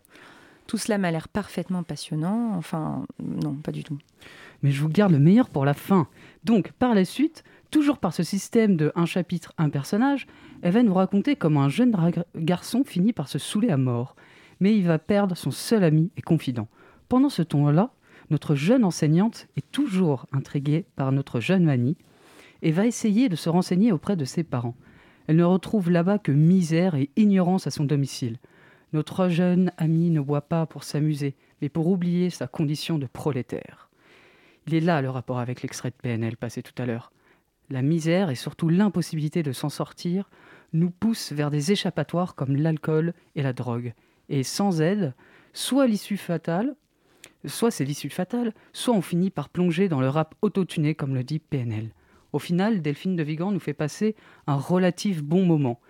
Tout 0.67 0.79
cela 0.79 0.99
m'a 0.99 1.11
l'air 1.11 1.29
parfaitement 1.29 1.83
passionnant. 1.83 2.55
Enfin, 2.57 3.05
non, 3.21 3.55
pas 3.55 3.73
du 3.73 3.85
tout. 3.85 3.99
Mais 4.63 4.71
je 4.71 4.81
vous 4.81 4.89
garde 4.89 5.13
le 5.13 5.19
meilleur 5.19 5.49
pour 5.49 5.65
la 5.65 5.75
fin. 5.75 6.07
Donc, 6.45 6.73
par 6.73 6.95
la 6.95 7.05
suite, 7.05 7.43
toujours 7.71 7.99
par 7.99 8.15
ce 8.15 8.23
système 8.23 8.77
de 8.77 8.93
un 8.95 9.07
chapitre, 9.07 9.53
un 9.59 9.71
personnage, 9.71 10.27
elle 10.63 10.73
va 10.73 10.83
nous 10.83 10.95
raconter 10.95 11.35
comment 11.35 11.63
un 11.63 11.69
jeune 11.69 11.95
garçon 12.37 12.85
finit 12.85 13.13
par 13.13 13.29
se 13.29 13.39
saouler 13.39 13.71
à 13.71 13.77
mort. 13.77 14.15
Mais 14.61 14.77
il 14.77 14.87
va 14.87 14.99
perdre 14.99 15.37
son 15.37 15.51
seul 15.51 15.83
ami 15.83 16.11
et 16.17 16.23
confident. 16.23 16.69
Pendant 17.09 17.29
ce 17.29 17.43
temps-là, 17.43 17.91
notre 18.31 18.55
jeune 18.55 18.85
enseignante 18.85 19.49
est 19.57 19.71
toujours 19.73 20.27
intriguée 20.33 20.87
par 20.97 21.11
notre 21.13 21.41
jeune 21.41 21.65
Mani 21.65 21.97
et 22.63 22.71
va 22.71 22.87
essayer 22.87 23.29
de 23.29 23.37
se 23.37 23.49
renseigner 23.49 23.93
auprès 23.93 24.17
de 24.17 24.25
ses 24.25 24.45
parents. 24.45 24.77
Elle 25.27 25.37
ne 25.37 25.45
retrouve 25.45 25.91
là-bas 25.91 26.19
que 26.19 26.33
misère 26.33 26.95
et 26.95 27.11
ignorance 27.17 27.67
à 27.67 27.71
son 27.71 27.85
domicile. 27.85 28.39
Notre 28.93 29.29
jeune 29.29 29.73
ami 29.77 30.11
ne 30.11 30.21
boit 30.21 30.43
pas 30.43 30.67
pour 30.67 30.85
s'amuser, 30.85 31.35
mais 31.61 31.69
pour 31.69 31.87
oublier 31.89 32.31
sa 32.31 32.47
condition 32.47 32.99
de 32.99 33.07
prolétaire. 33.07 33.89
Il 34.67 34.75
est 34.75 34.81
là 34.81 35.03
le 35.03 35.11
rapport 35.11 35.39
avec 35.39 35.63
l'extrait 35.63 35.91
de 35.91 35.97
PNL 36.01 36.37
passé 36.37 36.63
tout 36.63 36.81
à 36.81 36.87
l'heure. 36.87 37.13
La 37.71 37.83
misère 37.83 38.31
et 38.31 38.35
surtout 38.35 38.69
l'impossibilité 38.69 39.43
de 39.43 39.53
s'en 39.53 39.69
sortir 39.69 40.31
nous 40.73 40.91
poussent 40.91 41.33
vers 41.33 41.51
des 41.51 41.73
échappatoires 41.73 42.35
comme 42.35 42.57
l'alcool 42.57 43.15
et 43.35 43.43
la 43.43 43.53
drogue. 43.53 43.95
Et 44.29 44.43
sans 44.43 44.81
aide, 44.81 45.15
soit 45.53 45.87
l'issue 45.87 46.17
fatale, 46.17 46.75
soit 47.47 47.71
c'est 47.71 47.85
l'issue 47.85 48.11
fatale, 48.11 48.53
soit 48.73 48.95
on 48.95 49.03
finit 49.03 49.31
par 49.31 49.49
plonger 49.49 49.89
dans 49.89 50.01
le 50.01 50.09
rap 50.09 50.35
autotuné 50.43 50.95
comme 50.95 51.15
le 51.15 51.25
dit 51.25 51.39
PNL. 51.39 51.91
Au 52.33 52.39
final, 52.39 52.83
Delphine 52.83 53.17
de 53.17 53.23
Vigan 53.23 53.51
nous 53.51 53.61
fait 53.61 53.75
passer 53.75 54.15
un 54.47 54.57
relatif 54.57 55.23
bon 55.23 55.45
moment. 55.45 55.81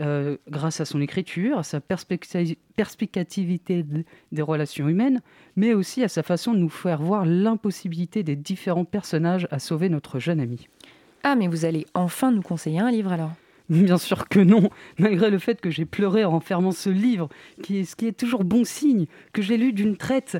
Euh, 0.00 0.38
grâce 0.48 0.80
à 0.80 0.86
son 0.86 1.00
écriture, 1.00 1.58
à 1.58 1.62
sa 1.62 1.80
perspicacité 1.80 3.84
des 4.32 4.42
relations 4.42 4.88
humaines, 4.88 5.20
mais 5.56 5.74
aussi 5.74 6.02
à 6.02 6.08
sa 6.08 6.22
façon 6.22 6.54
de 6.54 6.58
nous 6.58 6.70
faire 6.70 7.02
voir 7.02 7.26
l'impossibilité 7.26 8.22
des 8.22 8.36
différents 8.36 8.86
personnages 8.86 9.46
à 9.50 9.58
sauver 9.58 9.90
notre 9.90 10.18
jeune 10.18 10.40
ami. 10.40 10.68
Ah, 11.22 11.36
mais 11.36 11.48
vous 11.48 11.66
allez 11.66 11.86
enfin 11.92 12.32
nous 12.32 12.40
conseiller 12.40 12.78
un 12.78 12.90
livre 12.90 13.12
alors? 13.12 13.32
Bien 13.68 13.98
sûr 13.98 14.26
que 14.28 14.40
non, 14.40 14.70
malgré 14.98 15.30
le 15.30 15.38
fait 15.38 15.60
que 15.60 15.70
j'ai 15.70 15.84
pleuré 15.84 16.24
en 16.24 16.40
fermant 16.40 16.72
ce 16.72 16.88
livre, 16.88 17.28
qui 17.62 17.78
est, 17.78 17.84
ce 17.84 17.94
qui 17.94 18.06
est 18.06 18.18
toujours 18.18 18.44
bon 18.44 18.64
signe, 18.64 19.06
que 19.32 19.42
j'ai 19.42 19.58
lu 19.58 19.72
d'une 19.72 19.96
traite. 19.96 20.38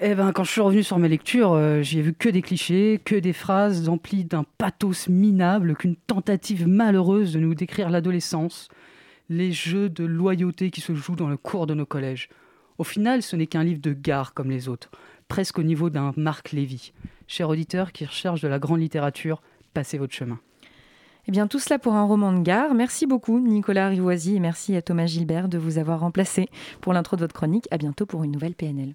Eh 0.00 0.14
ben, 0.14 0.30
quand 0.30 0.44
je 0.44 0.52
suis 0.52 0.60
revenu 0.60 0.84
sur 0.84 0.96
mes 1.00 1.08
lectures, 1.08 1.54
euh, 1.54 1.82
j'y 1.82 1.98
ai 1.98 2.02
vu 2.02 2.14
que 2.14 2.28
des 2.28 2.40
clichés, 2.40 3.00
que 3.04 3.16
des 3.16 3.32
phrases 3.32 3.88
emplies 3.88 4.24
d'un 4.24 4.44
pathos 4.56 5.08
minable, 5.08 5.74
qu'une 5.74 5.96
tentative 5.96 6.68
malheureuse 6.68 7.32
de 7.32 7.40
nous 7.40 7.56
décrire 7.56 7.90
l'adolescence, 7.90 8.68
les 9.28 9.50
jeux 9.50 9.88
de 9.88 10.04
loyauté 10.04 10.70
qui 10.70 10.80
se 10.80 10.94
jouent 10.94 11.16
dans 11.16 11.28
le 11.28 11.36
cours 11.36 11.66
de 11.66 11.74
nos 11.74 11.84
collèges. 11.84 12.28
Au 12.78 12.84
final, 12.84 13.22
ce 13.22 13.34
n'est 13.34 13.48
qu'un 13.48 13.64
livre 13.64 13.80
de 13.80 13.92
gare 13.92 14.34
comme 14.34 14.50
les 14.50 14.68
autres, 14.68 14.88
presque 15.26 15.58
au 15.58 15.64
niveau 15.64 15.90
d'un 15.90 16.12
Marc 16.16 16.52
Lévy. 16.52 16.92
Cher 17.26 17.48
auditeur 17.48 17.90
qui 17.90 18.06
recherche 18.06 18.40
de 18.40 18.46
la 18.46 18.60
grande 18.60 18.80
littérature, 18.80 19.42
passez 19.74 19.98
votre 19.98 20.14
chemin. 20.14 20.38
Eh 21.26 21.32
bien, 21.32 21.48
tout 21.48 21.58
cela 21.58 21.80
pour 21.80 21.94
un 21.94 22.04
roman 22.04 22.32
de 22.32 22.40
gare. 22.40 22.72
Merci 22.72 23.06
beaucoup, 23.06 23.40
Nicolas 23.40 23.88
Rivoisi, 23.88 24.36
et 24.36 24.40
merci 24.40 24.76
à 24.76 24.80
Thomas 24.80 25.06
Gilbert 25.06 25.48
de 25.48 25.58
vous 25.58 25.76
avoir 25.76 25.98
remplacé 25.98 26.48
pour 26.80 26.92
l'intro 26.92 27.16
de 27.16 27.22
votre 27.22 27.34
chronique. 27.34 27.66
À 27.72 27.78
bientôt 27.78 28.06
pour 28.06 28.22
une 28.22 28.30
nouvelle 28.30 28.54
PNL. 28.54 28.94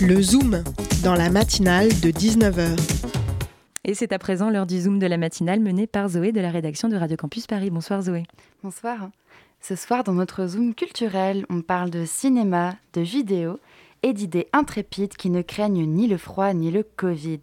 Le 0.00 0.20
Zoom, 0.20 0.62
dans 1.02 1.14
la 1.14 1.30
matinale 1.30 1.88
de 1.88 2.10
19h. 2.10 2.78
Et 3.84 3.94
c'est 3.94 4.12
à 4.12 4.18
présent 4.18 4.50
l'heure 4.50 4.66
du 4.66 4.78
Zoom 4.80 4.98
de 4.98 5.06
la 5.06 5.16
matinale 5.16 5.60
menée 5.60 5.86
par 5.86 6.08
Zoé 6.10 6.32
de 6.32 6.40
la 6.40 6.50
rédaction 6.50 6.88
de 6.88 6.96
Radio 6.96 7.16
Campus 7.16 7.46
Paris. 7.46 7.70
Bonsoir 7.70 8.02
Zoé. 8.02 8.24
Bonsoir. 8.62 9.08
Ce 9.62 9.74
soir, 9.74 10.04
dans 10.04 10.12
notre 10.12 10.46
Zoom 10.48 10.74
culturel, 10.74 11.46
on 11.48 11.62
parle 11.62 11.88
de 11.88 12.04
cinéma, 12.04 12.74
de 12.92 13.00
vidéo 13.00 13.58
et 14.02 14.12
d'idées 14.12 14.48
intrépides 14.52 15.16
qui 15.16 15.30
ne 15.30 15.40
craignent 15.40 15.86
ni 15.86 16.08
le 16.08 16.18
froid 16.18 16.52
ni 16.52 16.70
le 16.70 16.82
Covid. 16.82 17.40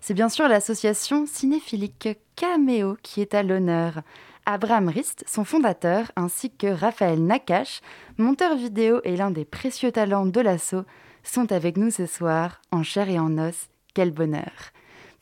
C'est 0.00 0.14
bien 0.14 0.30
sûr 0.30 0.48
l'association 0.48 1.26
cinéphilique 1.26 2.08
Cameo 2.36 2.96
qui 3.02 3.20
est 3.20 3.34
à 3.34 3.42
l'honneur. 3.42 4.00
Abraham 4.46 4.88
Rist, 4.88 5.24
son 5.28 5.44
fondateur, 5.44 6.10
ainsi 6.16 6.50
que 6.50 6.68
Raphaël 6.68 7.22
Nakache, 7.22 7.82
monteur 8.16 8.56
vidéo 8.56 9.00
et 9.04 9.14
l'un 9.14 9.30
des 9.30 9.44
précieux 9.44 9.92
talents 9.92 10.26
de 10.26 10.40
l'assaut, 10.40 10.84
sont 11.22 11.52
avec 11.52 11.76
nous 11.76 11.90
ce 11.90 12.06
soir, 12.06 12.60
en 12.70 12.82
chair 12.82 13.08
et 13.08 13.18
en 13.18 13.38
os. 13.38 13.68
Quel 13.94 14.10
bonheur. 14.10 14.72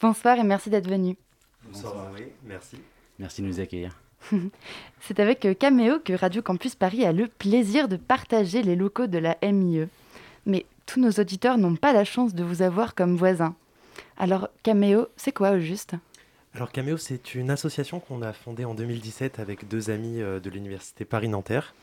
Bonsoir 0.01 0.39
et 0.39 0.45
merci 0.45 0.71
d'être 0.71 0.89
venu. 0.89 1.17
Bonsoir, 1.65 2.11
oui, 2.15 2.25
merci. 2.45 2.77
Merci 3.19 3.43
de 3.43 3.47
nous 3.49 3.61
accueillir. 3.61 3.99
C'est 5.01 5.21
avec 5.21 5.45
euh, 5.45 5.55
Cameo 5.55 5.99
que 5.99 6.13
Radio 6.13 6.43
Campus 6.43 6.75
Paris 6.75 7.05
a 7.05 7.13
le 7.13 7.27
plaisir 7.27 7.89
de 7.89 7.97
partager 7.97 8.63
les 8.63 8.77
locaux 8.77 9.07
de 9.07 9.19
la 9.19 9.37
MIE. 9.43 9.89
Mais 10.47 10.67
tous 10.87 11.01
nos 11.01 11.11
auditeurs 11.11 11.59
n'ont 11.59 11.77
pas 11.77 11.93
la 11.93 12.05
chance 12.05 12.35
de 12.35 12.45
vous 12.45 12.63
avoir 12.63 12.95
comme 12.95 13.17
voisin. 13.17 13.55
Alors, 14.17 14.49
Cameo, 14.63 15.09
c'est 15.17 15.33
quoi 15.33 15.53
au 15.53 15.59
juste? 15.59 15.95
Alors, 16.55 16.73
Cameo, 16.73 16.97
c'est 16.97 17.35
une 17.35 17.51
association 17.51 18.01
qu'on 18.01 18.23
a 18.23 18.33
fondée 18.33 18.65
en 18.65 18.75
2017 18.75 19.39
avec 19.39 19.69
deux 19.69 19.91
amis 19.91 20.21
euh, 20.21 20.41
de 20.41 20.51
l'Université 20.51 21.05
Paris-Nanterre 21.05 21.75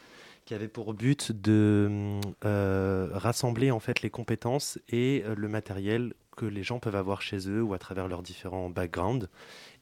qui 0.47 0.53
avait 0.53 0.69
pour 0.69 0.93
but 0.93 1.33
de 1.33 2.21
euh, 2.45 3.09
rassembler 3.11 3.69
en 3.69 3.81
fait 3.81 4.01
les 4.01 4.09
compétences 4.09 4.79
et 4.87 5.21
euh, 5.25 5.35
le 5.35 5.49
matériel 5.49 6.13
que 6.37 6.45
les 6.45 6.63
gens 6.63 6.79
peuvent 6.79 6.95
avoir 6.95 7.21
chez 7.21 7.49
eux 7.49 7.61
ou 7.61 7.73
à 7.73 7.77
travers 7.79 8.07
leurs 8.07 8.23
différents 8.23 8.69
backgrounds 8.69 9.27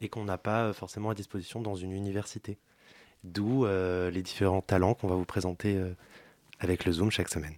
et 0.01 0.09
qu'on 0.09 0.25
n'a 0.25 0.39
pas 0.39 0.73
forcément 0.73 1.11
à 1.11 1.13
disposition 1.13 1.61
dans 1.61 1.75
une 1.75 1.91
université. 1.91 2.57
D'où 3.23 3.65
euh, 3.65 4.09
les 4.09 4.23
différents 4.23 4.61
talents 4.61 4.95
qu'on 4.95 5.07
va 5.07 5.15
vous 5.15 5.25
présenter 5.25 5.79
avec 6.59 6.85
le 6.85 6.93
Zoom 6.93 7.11
chaque 7.11 7.29
semaine. 7.29 7.53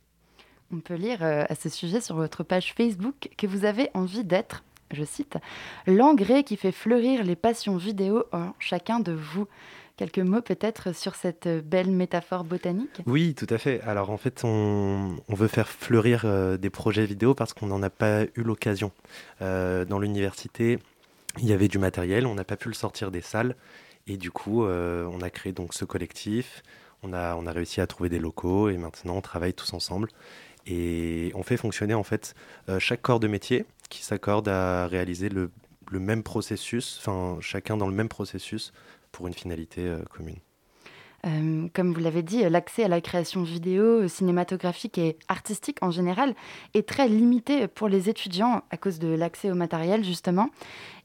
On 0.73 0.81
peut 0.81 0.95
lire 0.95 1.23
à 1.23 1.55
ce 1.55 1.69
sujet 1.69 2.01
sur 2.01 2.15
votre 2.15 2.43
page 2.43 2.73
Facebook 2.73 3.29
que 3.37 3.47
vous 3.47 3.63
avez 3.63 3.89
envie 3.93 4.25
d'être, 4.25 4.65
je 4.91 5.05
cite, 5.05 5.37
l'engrais 5.85 6.43
qui 6.43 6.57
fait 6.57 6.73
fleurir 6.73 7.23
les 7.23 7.37
passions 7.37 7.77
vidéo 7.77 8.25
en 8.33 8.51
chacun 8.59 8.99
de 8.99 9.13
vous. 9.13 9.47
Quelques 9.97 10.19
mots 10.19 10.43
peut-être 10.43 10.93
sur 10.93 11.15
cette 11.15 11.47
belle 11.47 11.89
métaphore 11.89 12.43
botanique? 12.43 13.01
Oui, 13.07 13.33
tout 13.33 13.47
à 13.49 13.57
fait. 13.57 13.81
Alors 13.81 14.11
en 14.11 14.17
fait, 14.17 14.43
on, 14.43 15.17
veut 15.27 15.47
faire 15.47 15.67
fleurir 15.67 16.21
euh, 16.25 16.55
des 16.55 16.69
projets 16.69 17.07
vidéo 17.07 17.33
parce 17.33 17.53
qu'on 17.53 17.65
n'en 17.65 17.81
a 17.81 17.89
pas 17.89 18.25
eu 18.35 18.43
l'occasion. 18.43 18.91
Euh, 19.41 19.85
dans 19.85 19.97
l'université, 19.97 20.77
il 21.39 21.47
y 21.47 21.51
avait 21.51 21.67
du 21.67 21.79
matériel, 21.79 22.27
on 22.27 22.35
n'a 22.35 22.43
pas 22.43 22.57
pu 22.57 22.67
le 22.67 22.75
sortir 22.75 23.09
des 23.09 23.21
salles. 23.21 23.55
Et 24.05 24.17
du 24.17 24.29
coup, 24.29 24.65
euh, 24.65 25.09
on 25.11 25.21
a 25.21 25.31
créé 25.31 25.51
donc 25.51 25.73
ce 25.73 25.83
collectif, 25.83 26.61
on 27.01 27.11
a, 27.11 27.33
réussi 27.51 27.81
à 27.81 27.87
trouver 27.87 28.09
des 28.09 28.19
locaux 28.19 28.69
et 28.69 28.77
maintenant 28.77 29.15
on 29.17 29.21
travaille 29.21 29.55
tous 29.55 29.73
ensemble. 29.73 30.09
Et 30.67 31.31
on 31.33 31.41
fait 31.41 31.57
fonctionner 31.57 31.95
en 31.95 32.03
fait 32.03 32.35
chaque 32.77 33.01
corps 33.01 33.19
de 33.19 33.27
métier 33.27 33.65
qui 33.89 34.03
s'accorde 34.03 34.47
à 34.47 34.85
réaliser 34.85 35.29
le, 35.29 35.49
le 35.89 35.99
même 35.99 36.21
processus, 36.23 36.97
enfin 36.99 37.37
chacun 37.41 37.77
dans 37.77 37.87
le 37.87 37.95
même 37.95 38.09
processus 38.09 38.73
pour 39.17 39.27
une 39.27 39.33
finalité 39.33 39.81
euh, 39.81 40.03
commune. 40.15 40.37
Euh, 41.25 41.67
comme 41.73 41.91
vous 41.91 41.99
l'avez 41.99 42.21
dit, 42.21 42.47
l'accès 42.47 42.83
à 42.83 42.87
la 42.87 43.01
création 43.01 43.41
vidéo, 43.41 44.07
cinématographique 44.07 44.99
et 44.99 45.17
artistique 45.27 45.79
en 45.81 45.89
général 45.89 46.35
est 46.75 46.87
très 46.87 47.07
limité 47.09 47.67
pour 47.67 47.89
les 47.89 48.09
étudiants 48.09 48.61
à 48.69 48.77
cause 48.77 48.99
de 48.99 49.07
l'accès 49.07 49.49
au 49.49 49.55
matériel, 49.55 50.03
justement. 50.03 50.49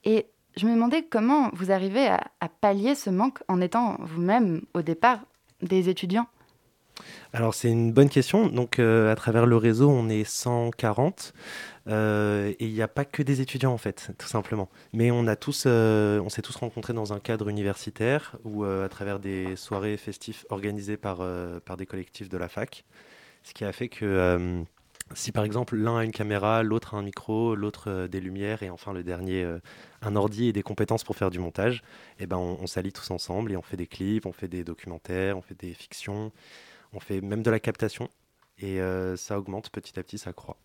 Et 0.05 0.27
je 0.59 0.67
me 0.67 0.75
demandais 0.75 1.03
comment 1.03 1.49
vous 1.55 1.73
arrivez 1.73 2.07
à 2.07 2.49
pallier 2.61 2.95
ce 2.95 3.09
manque 3.09 3.39
en 3.49 3.63
étant 3.63 3.97
vous-même, 4.01 4.61
au 4.75 4.83
départ, 4.83 5.21
des 5.63 5.89
étudiants? 5.89 6.27
Alors 7.35 7.55
c'est 7.55 7.71
une 7.71 7.93
bonne 7.93 8.11
question. 8.11 8.49
Donc 8.49 8.79
euh, 8.79 9.11
à 9.11 9.17
travers 9.17 9.47
le 9.47 9.57
réseau, 9.57 9.89
on 9.89 10.09
est 10.11 10.25
140 10.25 11.33
euh, 11.89 12.51
et 12.51 12.67
il 12.67 12.73
n'y 12.73 12.83
a 12.83 12.89
pas 12.89 13.07
que 13.07 13.23
des 13.23 13.41
étudiants 13.41 13.73
en 13.73 13.79
fait, 13.79 14.11
tout 14.19 14.29
simplement. 14.29 14.69
Mais 14.93 15.11
on 15.11 15.27
a 15.27 15.35
tous, 15.35 15.65
euh, 15.67 16.21
on 16.21 16.29
s'est 16.29 16.43
tous 16.43 16.57
rencontrés 16.57 16.93
dans 16.93 17.15
un 17.15 17.21
cadre 17.21 17.49
universitaire 17.49 18.37
ou 18.45 18.65
à 18.65 18.89
travers 18.91 19.19
des 19.19 19.57
soirées 19.57 19.97
festives 19.97 20.45
organisées 20.51 20.97
par 20.97 21.23
par 21.65 21.77
des 21.77 21.87
collectifs 21.87 22.29
de 22.29 22.37
la 22.37 22.49
fac, 22.49 22.85
ce 23.43 23.55
qui 23.55 23.65
a 23.65 23.73
fait 23.73 23.89
que 23.89 24.65
si 25.15 25.33
par 25.33 25.45
exemple 25.45 25.77
l'un 25.77 25.99
a 25.99 26.05
une 26.05 26.13
caméra, 26.13 26.63
l'autre 26.63 26.95
a 26.95 26.99
un 26.99 27.03
micro, 27.03 27.55
l'autre 27.55 28.07
des 28.11 28.21
lumières 28.21 28.63
et 28.63 28.71
enfin 28.71 28.93
le 28.93 29.03
dernier 29.03 29.47
un 30.03 30.17
ordi 30.17 30.49
et 30.49 30.53
des 30.53 30.63
compétences 30.63 31.05
pour 31.05 31.17
faire 31.17 31.31
du 31.31 31.39
montage, 31.39 31.83
eh 32.19 32.27
ben 32.27 32.37
on 32.37 32.67
s'allie 32.67 32.93
tous 32.93 33.11
ensemble 33.11 33.53
et 33.53 33.57
on 33.57 33.63
fait 33.63 33.77
des 33.77 33.87
clips, 33.87 34.27
on 34.27 34.33
fait 34.33 34.49
des 34.49 34.65
documentaires, 34.65 35.39
on 35.39 35.43
fait 35.43 35.59
des 35.59 35.73
fictions. 35.75 36.31
On 36.93 37.01
fait 37.01 37.21
même 37.21 37.43
de 37.43 37.51
la 37.51 37.61
captation 37.61 38.09
et 38.59 38.81
euh, 38.81 39.17
ça 39.17 39.39
augmente 39.39 39.71
petit 39.71 39.99
à 39.99 40.03
petit, 40.03 40.19
ça 40.19 40.33
croît. 40.33 40.57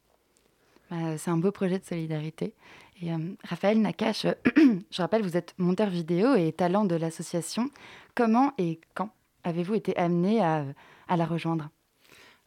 Bah, 0.89 1.17
c'est 1.17 1.31
un 1.31 1.37
beau 1.37 1.51
projet 1.51 1.79
de 1.79 1.85
solidarité. 1.85 2.53
Et 3.01 3.11
euh, 3.11 3.17
Raphaël 3.43 3.81
Nakache, 3.81 4.27
je 4.55 5.01
rappelle, 5.01 5.21
vous 5.21 5.37
êtes 5.37 5.53
monteur 5.57 5.89
vidéo 5.89 6.35
et 6.35 6.51
talent 6.51 6.85
de 6.85 6.95
l'association. 6.95 7.69
Comment 8.15 8.53
et 8.57 8.79
quand 8.93 9.09
avez-vous 9.43 9.75
été 9.75 9.95
amené 9.97 10.41
à, 10.41 10.65
la 11.09 11.25
rejoindre? 11.25 11.69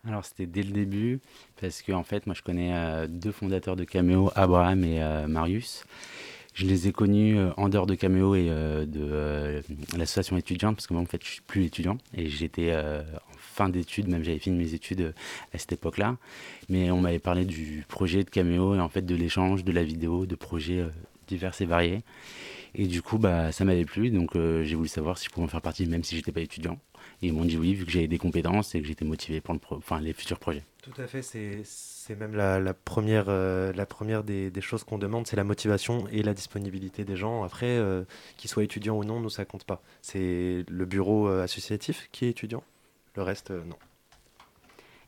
Alors 0.07 0.25
c'était 0.25 0.47
dès 0.47 0.63
le 0.63 0.73
début 0.73 1.21
parce 1.61 1.83
que 1.83 1.93
en 1.93 2.03
fait 2.03 2.27
moi 2.27 2.35
je 2.35 2.41
connais 2.41 2.75
euh, 2.75 3.07
deux 3.07 3.33
fondateurs 3.33 3.77
de 3.77 3.85
Cameo, 3.85 4.31
Abraham 4.35 4.85
et 4.85 5.27
Marius. 5.27 5.85
Je 6.55 6.67
les 6.67 6.89
ai 6.89 6.93
connus 6.93 7.39
en 7.57 7.69
dehors 7.69 7.87
de 7.87 7.95
Cameo 7.95 8.35
et 8.35 8.47
de 8.49 9.63
l'association 9.97 10.37
étudiante 10.37 10.77
parce 10.77 10.87
que 10.87 10.95
moi 10.95 11.03
en 11.03 11.07
fait 11.07 11.23
je 11.23 11.31
suis 11.31 11.41
plus 11.43 11.65
étudiant 11.65 11.97
et 12.15 12.29
j'étais 12.29 12.73
fin 13.51 13.69
d'études, 13.69 14.09
même 14.09 14.23
j'avais 14.23 14.39
fini 14.39 14.57
mes 14.57 14.75
études 14.75 15.01
euh, 15.01 15.13
à 15.53 15.59
cette 15.59 15.73
époque-là. 15.73 16.17
Mais 16.69 16.91
on 16.91 17.01
m'avait 17.01 17.19
parlé 17.19 17.45
du 17.45 17.85
projet 17.89 18.25
de 18.25 18.31
Cameo 18.31 18.75
et 18.75 18.81
en 18.81 18.89
fait 18.89 19.03
de 19.03 19.15
l'échange, 19.15 19.65
de 19.65 19.73
la 19.73 19.83
vidéo, 19.83 20.27
de 20.27 20.35
projets 20.35 20.81
euh, 20.81 20.89
divers 21.27 21.61
et 21.61 21.67
variés. 21.67 22.03
Et 22.75 22.87
du 22.87 23.03
coup, 23.03 23.19
bah, 23.19 23.51
ça 23.51 23.65
m'avait 23.65 23.85
plu, 23.85 24.11
donc 24.11 24.37
euh, 24.37 24.63
j'ai 24.63 24.77
voulu 24.77 24.89
savoir 24.89 25.19
si 25.19 25.27
je 25.27 25.31
pouvais 25.31 25.45
en 25.45 25.49
faire 25.49 25.61
partie, 25.61 25.87
même 25.87 26.05
si 26.05 26.17
j'étais 26.17 26.33
pas 26.33 26.41
étudiant. 26.41 26.79
Ils 27.21 27.33
m'ont 27.33 27.45
dit 27.45 27.59
oui, 27.59 27.75
vu 27.75 27.85
que 27.85 27.91
j'avais 27.91 28.07
des 28.07 28.19
compétences 28.19 28.75
et 28.75 28.81
que 28.81 28.87
j'étais 28.87 29.05
motivé 29.05 29.41
pour 29.41 29.59
les 30.01 30.13
futurs 30.13 30.39
projets. 30.39 30.63
Tout 30.83 30.99
à 30.99 31.07
fait, 31.07 31.23
c'est 31.23 31.63
même 32.17 32.35
la, 32.35 32.75
première, 32.75 33.27
la 33.27 33.87
première 33.87 34.25
des, 34.25 34.51
des 34.51 34.61
choses 34.61 34.85
qu'on 34.85 34.99
demande, 34.99 35.27
c'est 35.27 35.37
la 35.37 35.45
motivation 35.45 36.07
et 36.13 36.23
la 36.23 36.35
disponibilité 36.35 37.05
des 37.05 37.17
gens. 37.17 37.43
Après, 37.43 37.79
qu'ils 38.37 38.51
soient 38.51 38.65
étudiants 38.65 38.97
ou 38.97 39.05
non, 39.05 39.21
nous, 39.21 39.31
ça 39.31 39.45
compte 39.45 39.65
pas. 39.65 39.83
C'est 40.03 40.65
le 40.69 40.85
bureau 40.85 41.29
associatif 41.29 42.09
qui 42.13 42.27
est 42.27 42.31
étudiant 42.31 42.63
le 43.17 43.23
reste, 43.23 43.51
euh, 43.51 43.65
non. 43.65 43.77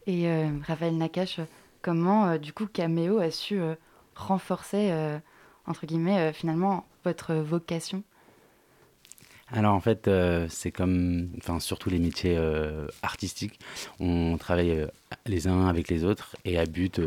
Et 0.06 0.28
euh, 0.28 0.48
Raphaël 0.66 0.96
Nakache, 0.96 1.40
comment 1.80 2.26
euh, 2.26 2.38
du 2.38 2.52
coup 2.52 2.66
Cameo 2.66 3.18
a 3.18 3.30
su 3.30 3.60
renforcer, 4.14 4.92
entre 5.66 5.86
guillemets, 5.86 6.32
finalement, 6.32 6.86
votre 7.04 7.34
vocation? 7.34 8.02
Alors 9.52 9.74
en 9.74 9.80
fait, 9.80 10.10
c'est 10.48 10.72
comme, 10.72 11.28
enfin 11.38 11.60
surtout 11.60 11.90
les 11.90 11.98
métiers 11.98 12.38
artistiques, 13.02 13.58
on 14.00 14.36
travaille 14.38 14.86
les 15.26 15.46
uns 15.46 15.68
avec 15.68 15.88
les 15.88 16.04
autres 16.04 16.36
et 16.44 16.58
à 16.58 16.66
but 16.66 17.00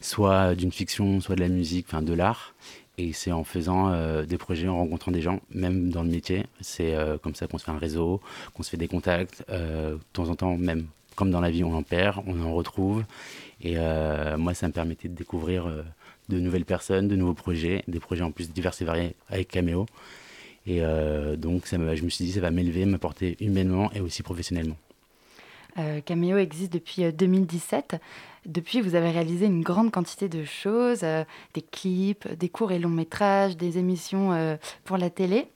soit 0.00 0.54
d'une 0.54 0.72
fiction, 0.72 1.20
soit 1.20 1.36
de 1.36 1.40
la 1.40 1.48
musique, 1.48 1.86
enfin 1.88 2.02
de 2.02 2.12
l'art. 2.12 2.54
Et 2.98 3.12
c'est 3.12 3.30
en 3.30 3.44
faisant 3.44 3.92
euh, 3.92 4.24
des 4.24 4.38
projets, 4.38 4.66
en 4.66 4.76
rencontrant 4.76 5.12
des 5.12 5.20
gens, 5.20 5.40
même 5.54 5.90
dans 5.90 6.02
le 6.02 6.10
métier. 6.10 6.46
C'est 6.60 6.94
euh, 6.94 7.16
comme 7.16 7.34
ça 7.34 7.46
qu'on 7.46 7.58
se 7.58 7.64
fait 7.64 7.70
un 7.70 7.78
réseau, 7.78 8.20
qu'on 8.54 8.64
se 8.64 8.70
fait 8.70 8.76
des 8.76 8.88
contacts. 8.88 9.44
Euh, 9.50 9.94
de 9.94 10.00
temps 10.12 10.28
en 10.28 10.34
temps, 10.34 10.56
même 10.56 10.86
comme 11.14 11.30
dans 11.30 11.40
la 11.40 11.50
vie, 11.50 11.62
on 11.62 11.74
en 11.74 11.82
perd, 11.84 12.22
on 12.26 12.42
en 12.42 12.52
retrouve. 12.52 13.04
Et 13.60 13.76
moi, 14.36 14.54
ça 14.54 14.68
me 14.68 14.72
permettait 14.72 15.08
de 15.08 15.14
découvrir 15.16 15.66
de 16.28 16.38
nouvelles 16.38 16.64
personnes, 16.64 17.08
de 17.08 17.16
nouveaux 17.16 17.34
projets, 17.34 17.82
des 17.88 17.98
projets 17.98 18.22
en 18.22 18.30
plus 18.30 18.52
divers 18.52 18.72
et 18.80 18.84
variés 18.84 19.16
avec 19.28 19.48
Cameo. 19.48 19.86
Et 20.68 20.82
donc, 21.38 21.66
ça 21.66 21.78
je 21.94 22.02
me 22.02 22.10
suis 22.10 22.26
dit, 22.26 22.32
ça 22.32 22.40
va 22.40 22.50
m'élever, 22.50 22.84
m'apporter 22.84 23.36
humainement 23.40 23.90
et 23.94 24.00
aussi 24.00 24.22
professionnellement. 24.22 24.76
Cameo 26.04 26.36
existe 26.36 26.72
depuis 26.72 27.10
2017. 27.12 28.00
Depuis, 28.48 28.80
vous 28.80 28.94
avez 28.94 29.10
réalisé 29.10 29.44
une 29.44 29.62
grande 29.62 29.90
quantité 29.90 30.30
de 30.30 30.42
choses, 30.42 31.00
euh, 31.02 31.22
des 31.52 31.60
clips, 31.60 32.26
des 32.32 32.48
courts 32.48 32.72
et 32.72 32.78
longs 32.78 32.88
métrages, 32.88 33.58
des 33.58 33.76
émissions 33.76 34.32
euh, 34.32 34.56
pour 34.84 34.96
la 34.96 35.10
télé. 35.10 35.48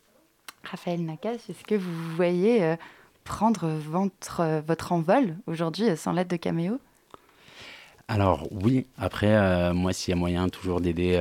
Raphaël 0.63 1.03
Nakache, 1.03 1.49
est-ce 1.49 1.65
que 1.65 1.75
vous 1.75 2.15
voyez 2.15 2.63
euh, 2.63 2.77
prendre 3.25 3.67
votre, 3.67 4.63
votre 4.67 4.93
envol 4.93 5.37
aujourd'hui 5.47 5.97
sans 5.97 6.13
l'aide 6.13 6.29
de 6.29 6.37
Caméo 6.37 6.79
alors 8.09 8.47
oui, 8.51 8.87
après, 8.99 9.73
moi, 9.73 9.93
s'il 9.93 10.11
y 10.11 10.13
a 10.13 10.17
moyen 10.17 10.49
toujours 10.49 10.81
d'aider 10.81 11.21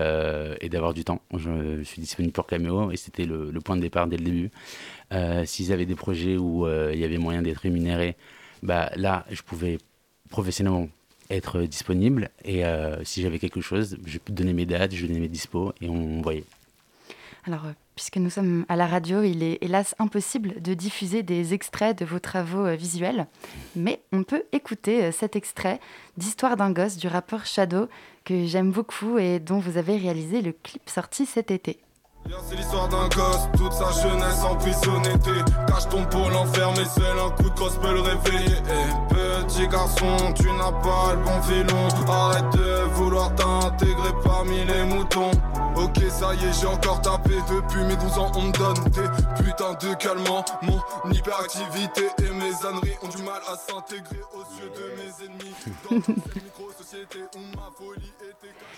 et 0.59 0.69
d'avoir 0.69 0.93
du 0.93 1.03
temps, 1.03 1.21
je, 1.37 1.81
suis 1.83 2.01
disponible 2.01 2.33
pour 2.33 2.47
Cameo 2.47 2.91
et 2.91 2.97
c'était 2.97 3.25
le, 3.25 3.51
point 3.61 3.77
de 3.77 3.81
départ 3.81 4.07
dès 4.07 4.17
le 4.17 4.25
début. 4.25 4.51
S'ils 5.45 5.71
avaient 5.71 5.85
des 5.85 5.95
projets 5.95 6.37
où 6.37 6.67
il 6.67 6.99
y 6.99 7.05
avait 7.05 7.17
moyen 7.17 7.41
d'être 7.41 7.59
rémunéré, 7.59 8.17
bah, 8.63 8.91
là, 8.95 9.25
je 9.31 9.41
pouvais 9.41 9.77
professionnellement 10.29 10.89
être 11.31 11.61
disponible. 11.61 12.29
Et 12.43 12.65
euh, 12.65 13.03
si 13.03 13.21
j'avais 13.21 13.39
quelque 13.39 13.61
chose, 13.61 13.97
je 14.05 14.19
donner 14.29 14.53
mes 14.53 14.65
dates, 14.65 14.93
je 14.93 15.05
donnais 15.05 15.19
mes 15.19 15.27
dispos 15.27 15.73
et 15.81 15.89
on 15.89 16.21
voyait. 16.21 16.43
Alors, 17.45 17.65
euh, 17.65 17.73
puisque 17.95 18.17
nous 18.17 18.29
sommes 18.29 18.65
à 18.69 18.75
la 18.75 18.87
radio, 18.87 19.23
il 19.23 19.43
est 19.43 19.57
hélas 19.61 19.95
impossible 19.99 20.61
de 20.61 20.73
diffuser 20.73 21.23
des 21.23 21.53
extraits 21.53 21.97
de 21.97 22.05
vos 22.05 22.19
travaux 22.19 22.65
euh, 22.65 22.75
visuels, 22.75 23.27
mais 23.75 24.01
on 24.11 24.23
peut 24.23 24.43
écouter 24.51 25.11
cet 25.11 25.35
extrait 25.35 25.79
d'Histoire 26.17 26.57
d'un 26.57 26.71
gosse 26.71 26.97
du 26.97 27.07
rappeur 27.07 27.45
Shadow 27.45 27.87
que 28.25 28.45
j'aime 28.45 28.71
beaucoup 28.71 29.17
et 29.17 29.39
dont 29.39 29.59
vous 29.59 29.77
avez 29.77 29.97
réalisé 29.97 30.41
le 30.41 30.51
clip 30.51 30.89
sorti 30.89 31.25
cet 31.25 31.51
été. 31.51 31.79
C'est 32.47 32.55
eh, 38.69 39.13
Petit 39.13 39.67
garçon, 39.67 40.33
tu 40.35 40.51
n'as 40.53 40.71
pas 40.71 41.13
le 41.13 41.23
bon 41.23 42.11
Arrête 42.11 42.53
de 42.53 42.83
vouloir 42.93 43.33
t'intégrer 43.35 44.10
parmi 44.23 44.63
les 44.65 44.83
moutons. 44.83 45.31
Ok 45.75 45.97
ça 46.09 46.33
y 46.35 46.45
est 46.45 46.59
j'ai 46.59 46.67
encore 46.67 47.01
tapé 47.01 47.35
Depuis 47.49 47.83
mes 47.83 47.95
12 47.95 48.17
ans 48.17 48.31
on 48.35 48.41
me 48.43 48.51
donne 48.51 48.83
des 48.91 49.43
putains 49.43 49.73
de 49.73 49.93
calmants. 49.95 50.45
Mon 50.61 51.11
hyperactivité 51.11 52.07
et 52.19 52.29
mes 52.31 52.65
âneries 52.65 52.97
ont 53.01 53.07
du 53.07 53.23
mal 53.23 53.41
à 53.47 53.55
s'intégrer 53.55 54.21
aux 54.33 54.45
yeux 54.59 54.71
de 54.75 54.85
mes 54.97 55.25
ennemis. 55.25 55.55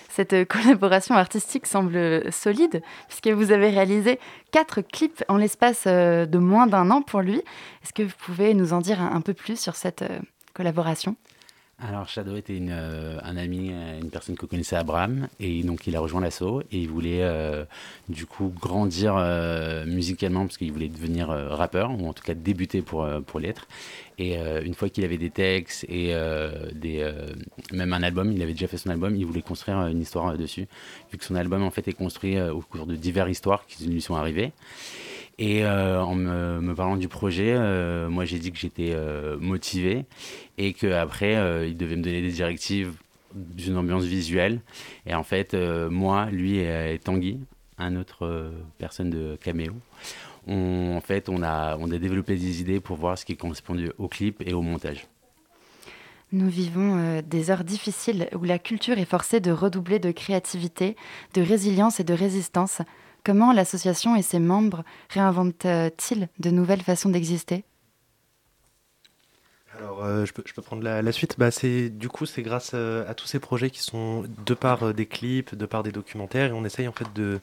Cette 0.09 0.47
collaboration 0.47 1.15
artistique 1.15 1.65
semble 1.65 2.31
solide, 2.31 2.83
puisque 3.07 3.29
vous 3.29 3.51
avez 3.51 3.69
réalisé 3.69 4.19
quatre 4.51 4.81
clips 4.81 5.23
en 5.27 5.37
l'espace 5.37 5.85
euh, 5.87 6.25
de 6.25 6.37
moins 6.37 6.67
d'un 6.67 6.91
an 6.91 7.01
pour 7.01 7.21
lui. 7.21 7.41
Est-ce 7.83 7.93
que 7.93 8.03
vous 8.03 8.13
pouvez 8.25 8.53
nous 8.53 8.73
en 8.73 8.79
dire 8.79 9.01
un 9.01 9.21
peu 9.21 9.33
plus 9.33 9.59
sur 9.59 9.75
cette 9.75 10.03
euh, 10.03 10.19
collaboration? 10.53 11.15
Alors 11.79 12.07
Shadow 12.07 12.35
était 12.37 12.59
euh, 12.61 13.19
un 13.23 13.35
ami, 13.35 13.69
une 14.01 14.09
personne 14.09 14.35
que 14.37 14.45
connaissait 14.45 14.75
Abraham, 14.75 15.27
et 15.39 15.63
donc 15.63 15.85
il 15.87 15.95
a 15.95 15.99
rejoint 15.99 16.21
l'assaut 16.21 16.61
et 16.71 16.77
il 16.77 16.87
voulait 16.87 17.23
du 18.07 18.25
coup 18.25 18.53
grandir 18.59 19.15
musicalement 19.85 20.45
parce 20.45 20.57
qu'il 20.57 20.71
voulait 20.71 20.87
devenir 20.87 21.27
rappeur 21.27 21.91
ou 21.91 22.07
en 22.07 22.13
tout 22.13 22.23
cas 22.23 22.35
débuter 22.35 22.81
pour 22.81 23.07
pour 23.25 23.39
l'être. 23.39 23.67
Et 24.17 24.37
euh, 24.37 24.61
une 24.63 24.73
fois 24.73 24.89
qu'il 24.89 25.03
avait 25.03 25.17
des 25.17 25.29
textes 25.29 25.85
et 25.89 26.13
euh, 26.13 26.69
des, 26.73 26.99
euh, 26.99 27.33
même 27.71 27.93
un 27.93 28.03
album, 28.03 28.31
il 28.31 28.41
avait 28.41 28.53
déjà 28.53 28.67
fait 28.67 28.77
son 28.77 28.89
album, 28.89 29.15
il 29.15 29.25
voulait 29.25 29.41
construire 29.41 29.87
une 29.87 30.01
histoire 30.01 30.37
dessus, 30.37 30.67
vu 31.11 31.17
que 31.17 31.25
son 31.25 31.35
album 31.35 31.63
en 31.63 31.71
fait 31.71 31.87
est 31.87 31.93
construit 31.93 32.39
au 32.39 32.61
cours 32.61 32.85
de 32.85 32.95
diverses 32.95 33.31
histoires 33.31 33.65
qui 33.65 33.85
lui 33.85 34.01
sont 34.01 34.15
arrivées. 34.15 34.51
Et 35.39 35.65
en 35.65 36.15
me, 36.15 36.73
parlant 36.73 36.97
du 36.97 37.07
projet, 37.07 37.57
moi 38.07 38.25
j'ai 38.25 38.39
dit 38.39 38.51
que 38.51 38.57
j'étais 38.57 38.95
motivé 39.39 40.05
et 40.57 40.73
qu'après 40.73 41.67
il 41.67 41.75
devait 41.75 41.95
me 41.95 42.03
donner 42.03 42.21
des 42.21 42.31
directives 42.31 42.93
d'une 43.33 43.77
ambiance 43.77 44.03
visuelle. 44.03 44.61
Et 45.07 45.15
en 45.15 45.23
fait, 45.23 45.55
moi, 45.55 46.29
lui 46.29 46.57
et 46.57 46.99
Tanguy, 47.03 47.39
un 47.79 47.95
autre 47.95 48.51
personne 48.77 49.09
de 49.09 49.35
Caméo, 49.41 49.73
on, 50.47 50.95
en 50.95 51.01
fait, 51.01 51.29
on 51.29 51.41
a, 51.41 51.77
on 51.79 51.91
a 51.91 51.97
développé 51.97 52.35
des 52.35 52.61
idées 52.61 52.79
pour 52.79 52.97
voir 52.97 53.17
ce 53.17 53.25
qui 53.25 53.35
correspondait 53.35 53.91
au 53.97 54.07
clip 54.07 54.43
et 54.45 54.53
au 54.53 54.61
montage. 54.61 55.07
Nous 56.31 56.49
vivons 56.49 56.97
euh, 56.97 57.21
des 57.21 57.51
heures 57.51 57.63
difficiles 57.63 58.27
où 58.33 58.43
la 58.43 58.57
culture 58.57 58.97
est 58.97 59.05
forcée 59.05 59.39
de 59.39 59.51
redoubler 59.51 59.99
de 59.99 60.11
créativité, 60.11 60.95
de 61.35 61.43
résilience 61.43 61.99
et 61.99 62.03
de 62.03 62.13
résistance. 62.13 62.81
Comment 63.23 63.53
l'association 63.53 64.17
et 64.17 64.21
ses 64.21 64.39
membres 64.39 64.83
réinventent-ils 65.09 66.27
de 66.39 66.49
nouvelles 66.49 66.81
façons 66.81 67.09
d'exister? 67.09 67.63
Alors, 69.79 70.03
euh, 70.03 70.25
je, 70.25 70.33
peux, 70.33 70.43
prendre 70.61 70.83
la, 70.83 71.11
suite. 71.11 71.35
Bah, 71.39 71.49
du 71.89 72.09
coup, 72.09 72.25
c'est 72.25 72.43
grâce 72.43 72.71
euh, 72.73 73.09
à 73.09 73.13
tous 73.13 73.25
ces 73.25 73.39
projets 73.39 73.69
qui 73.69 73.81
sont 73.81 74.25
de 74.45 74.53
par 74.53 74.83
euh, 74.83 74.93
des 74.93 75.05
clips, 75.05 75.55
de 75.55 75.65
par 75.65 75.83
des 75.83 75.91
documentaires, 75.91 76.49
et 76.49 76.53
on 76.53 76.65
essaye 76.65 76.87
en 76.87 76.91
fait 76.91 77.11
de, 77.15 77.39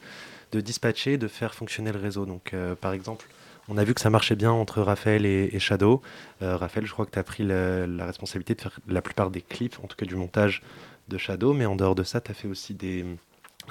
de 0.51 0.61
dispatcher, 0.61 1.17
de 1.17 1.27
faire 1.27 1.55
fonctionner 1.55 1.91
le 1.91 1.99
réseau. 1.99 2.25
Donc, 2.25 2.55
par 2.79 2.93
exemple, 2.93 3.27
on 3.67 3.77
a 3.77 3.83
vu 3.83 3.93
que 3.93 4.01
ça 4.01 4.09
marchait 4.09 4.35
bien 4.35 4.51
entre 4.51 4.81
Raphaël 4.81 5.25
et, 5.25 5.59
Shadow. 5.59 6.01
Raphaël, 6.41 6.85
je 6.85 6.91
crois 6.91 7.05
que 7.05 7.11
tu 7.11 7.19
as 7.19 7.23
pris 7.23 7.43
la, 7.43 7.87
la, 7.87 8.05
responsabilité 8.05 8.55
de 8.55 8.61
faire 8.61 8.79
la 8.87 9.01
plupart 9.01 9.31
des 9.31 9.41
clips, 9.41 9.77
en 9.83 9.87
tout 9.87 9.95
cas 9.95 10.05
du 10.05 10.15
montage 10.15 10.61
de 11.09 11.17
Shadow, 11.17 11.53
mais 11.53 11.65
en 11.65 11.75
dehors 11.75 11.95
de 11.95 12.03
ça, 12.03 12.21
tu 12.21 12.31
as 12.31 12.33
fait 12.33 12.47
aussi 12.47 12.73
des, 12.73 13.05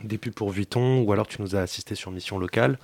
des 0.04 0.18
pubs 0.18 0.32
pour 0.32 0.50
Vuitton, 0.50 1.02
ou 1.02 1.12
alors 1.12 1.26
tu 1.26 1.40
nous 1.42 1.56
as 1.56 1.60
assisté 1.60 1.94
sur 1.94 2.10
mission 2.10 2.38
locale. 2.38 2.78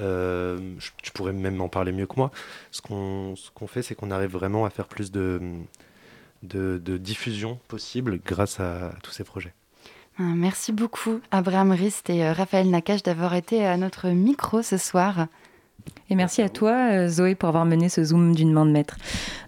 Euh, 0.00 0.58
tu 1.02 1.10
pourrais 1.12 1.32
même 1.32 1.60
en 1.60 1.68
parler 1.68 1.92
mieux 1.92 2.06
que 2.06 2.14
moi. 2.16 2.30
Ce 2.70 2.80
qu'on 2.80 3.34
qu'on 3.54 3.66
fait, 3.66 3.82
c'est 3.82 3.94
qu'on 3.94 4.10
arrive 4.10 4.30
vraiment 4.30 4.64
à 4.64 4.70
faire 4.70 4.86
plus 4.86 5.10
de, 5.10 5.40
de, 6.42 6.96
diffusion 6.96 7.58
possible 7.68 8.20
grâce 8.24 8.60
à, 8.60 8.92
tous 9.02 9.10
ces 9.10 9.24
projets. 9.24 9.54
Ah, 10.18 10.22
merci 10.34 10.72
beaucoup, 10.72 11.20
Abraham 11.30 11.70
Rist 11.72 12.10
et 12.10 12.24
euh, 12.24 12.32
Raphaël 12.32 12.68
Nakache, 12.70 13.02
d'avoir 13.02 13.34
été 13.34 13.64
à 13.64 13.76
notre 13.76 14.08
micro 14.08 14.62
ce 14.62 14.76
soir. 14.76 15.26
Et 16.10 16.14
merci 16.14 16.40
à 16.40 16.48
toi, 16.48 16.72
euh, 16.72 17.08
Zoé, 17.08 17.34
pour 17.34 17.50
avoir 17.50 17.66
mené 17.66 17.90
ce 17.90 18.02
Zoom 18.02 18.34
d'une 18.34 18.50
main 18.50 18.64
de 18.64 18.70
maître. 18.70 18.96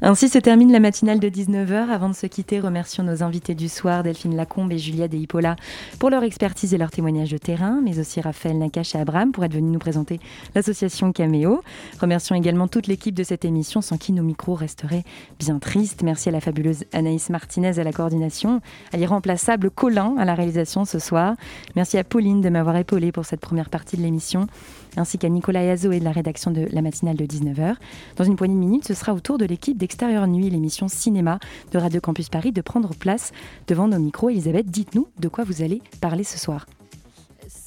Ainsi 0.02 0.28
se 0.28 0.38
termine 0.38 0.70
la 0.70 0.80
matinale 0.80 1.18
de 1.18 1.28
19h. 1.30 1.88
Avant 1.88 2.10
de 2.10 2.14
se 2.14 2.26
quitter, 2.26 2.60
remercions 2.60 3.02
nos 3.02 3.22
invités 3.22 3.54
du 3.54 3.70
soir, 3.70 4.02
Delphine 4.02 4.36
Lacombe 4.36 4.70
et 4.70 4.76
Julia 4.76 5.08
Deipola, 5.08 5.56
pour 5.98 6.10
leur 6.10 6.22
expertise 6.22 6.74
et 6.74 6.78
leur 6.78 6.90
témoignage 6.90 7.30
de 7.30 7.38
terrain, 7.38 7.80
mais 7.82 7.98
aussi 7.98 8.20
Raphaël 8.20 8.58
Nakache 8.58 8.94
et 8.94 8.98
Abraham 8.98 9.32
pour 9.32 9.42
être 9.44 9.54
venus 9.54 9.72
nous 9.72 9.78
présenter 9.78 10.20
l'association 10.54 11.12
Caméo. 11.12 11.62
Remercions 11.98 12.36
également 12.36 12.68
toute 12.68 12.88
l'équipe 12.88 13.14
de 13.14 13.24
cette 13.24 13.46
émission, 13.46 13.80
sans 13.80 13.96
qui 13.96 14.12
nos 14.12 14.22
micros 14.22 14.54
resteraient 14.54 15.04
bien 15.38 15.58
tristes. 15.58 16.02
Merci 16.02 16.28
à 16.28 16.32
la 16.32 16.40
fabuleuse 16.40 16.84
Anaïs 16.92 17.30
Martinez 17.30 17.78
à 17.78 17.84
la 17.84 17.92
coordination, 17.92 18.60
à 18.92 18.98
l'irremplaçable 18.98 19.70
Colin 19.70 20.16
à 20.18 20.26
la 20.26 20.34
réalisation 20.34 20.84
ce 20.84 20.98
soir. 20.98 21.36
Merci 21.74 21.96
à 21.96 22.04
Pauline 22.04 22.42
de 22.42 22.50
m'avoir 22.50 22.76
épaulé 22.76 23.12
pour 23.12 23.24
cette 23.24 23.40
première 23.40 23.70
partie 23.70 23.96
de 23.96 24.02
l'émission 24.02 24.46
ainsi 24.96 25.18
qu'à 25.18 25.28
Nicolas 25.28 25.64
Yazo 25.64 25.92
et 25.92 26.00
de 26.00 26.04
la 26.04 26.12
rédaction 26.12 26.50
de 26.50 26.66
la 26.70 26.82
matinale 26.82 27.16
de 27.16 27.24
19h. 27.24 27.76
Dans 28.16 28.24
une 28.24 28.36
poignée 28.36 28.54
de 28.54 28.60
minutes, 28.60 28.86
ce 28.86 28.94
sera 28.94 29.14
au 29.14 29.20
tour 29.20 29.38
de 29.38 29.44
l'équipe 29.44 29.76
d'Extérieur 29.76 30.26
Nuit, 30.26 30.50
l'émission 30.50 30.88
cinéma 30.88 31.38
de 31.72 31.78
Radio 31.78 32.00
Campus 32.00 32.28
Paris, 32.28 32.52
de 32.52 32.60
prendre 32.60 32.94
place 32.94 33.32
devant 33.66 33.88
nos 33.88 33.98
micros. 33.98 34.30
Elisabeth, 34.30 34.66
dites-nous 34.66 35.08
de 35.18 35.28
quoi 35.28 35.44
vous 35.44 35.62
allez 35.62 35.82
parler 36.00 36.24
ce 36.24 36.38
soir. 36.38 36.66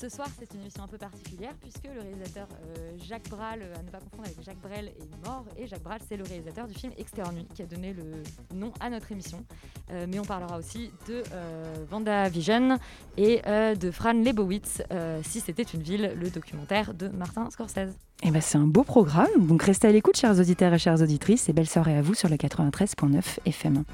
Ce 0.04 0.10
soir, 0.10 0.28
c'est 0.38 0.54
une 0.54 0.60
émission 0.60 0.84
un 0.84 0.88
peu 0.88 0.98
particulière 0.98 1.54
puisque 1.62 1.86
le 1.86 2.02
réalisateur 2.02 2.50
euh, 2.52 2.92
Jacques 3.08 3.30
Brel, 3.30 3.62
euh, 3.62 3.80
à 3.80 3.84
ne 3.84 3.90
pas 3.90 4.00
confondre 4.00 4.26
avec 4.26 4.44
Jacques 4.44 4.60
Brel, 4.62 4.88
est 4.88 5.26
mort. 5.26 5.46
Et 5.58 5.66
Jacques 5.66 5.82
Brel, 5.82 6.02
c'est 6.10 6.18
le 6.18 6.26
réalisateur 6.26 6.68
du 6.68 6.74
film 6.74 6.92
Extérieur 6.98 7.32
Nuit 7.32 7.48
qui 7.56 7.62
a 7.62 7.66
donné 7.66 7.94
le 7.94 8.22
nom 8.54 8.74
à 8.82 8.90
notre 8.90 9.14
émission. 9.14 9.46
Euh, 9.92 10.06
mais 10.10 10.20
on 10.20 10.26
parlera 10.26 10.58
aussi 10.58 10.92
de 11.08 11.24
Vanda 11.90 12.28
Vision 12.28 12.78
et 13.16 13.42
de 13.46 13.92
Fran 13.92 14.12
Lebowitz, 14.12 14.82
Si 15.22 15.40
c'était 15.40 15.64
une 15.64 15.82
ville, 15.82 16.12
le 16.20 16.30
documentaire 16.30 16.94
de 16.94 17.08
Martin 17.08 17.50
Scorsese. 17.50 17.96
Eh 18.24 18.32
ben, 18.32 18.42
c'est 18.42 18.58
un 18.58 18.68
beau 18.68 18.84
programme. 18.84 19.48
Donc 19.48 19.64
restez 19.64 19.88
à 19.88 19.94
l'écoute, 19.94 20.18
chers 20.18 20.38
auditeurs 20.38 20.74
et 20.74 20.80
chères 20.80 21.02
auditrices. 21.02 21.48
Et 21.48 21.54
belle 21.54 21.70
soirée 21.70 21.96
à 21.96 22.02
vous 22.02 22.14
sur 22.14 22.28
le 22.28 22.36
93.9 22.36 23.40
FM. 23.46 23.86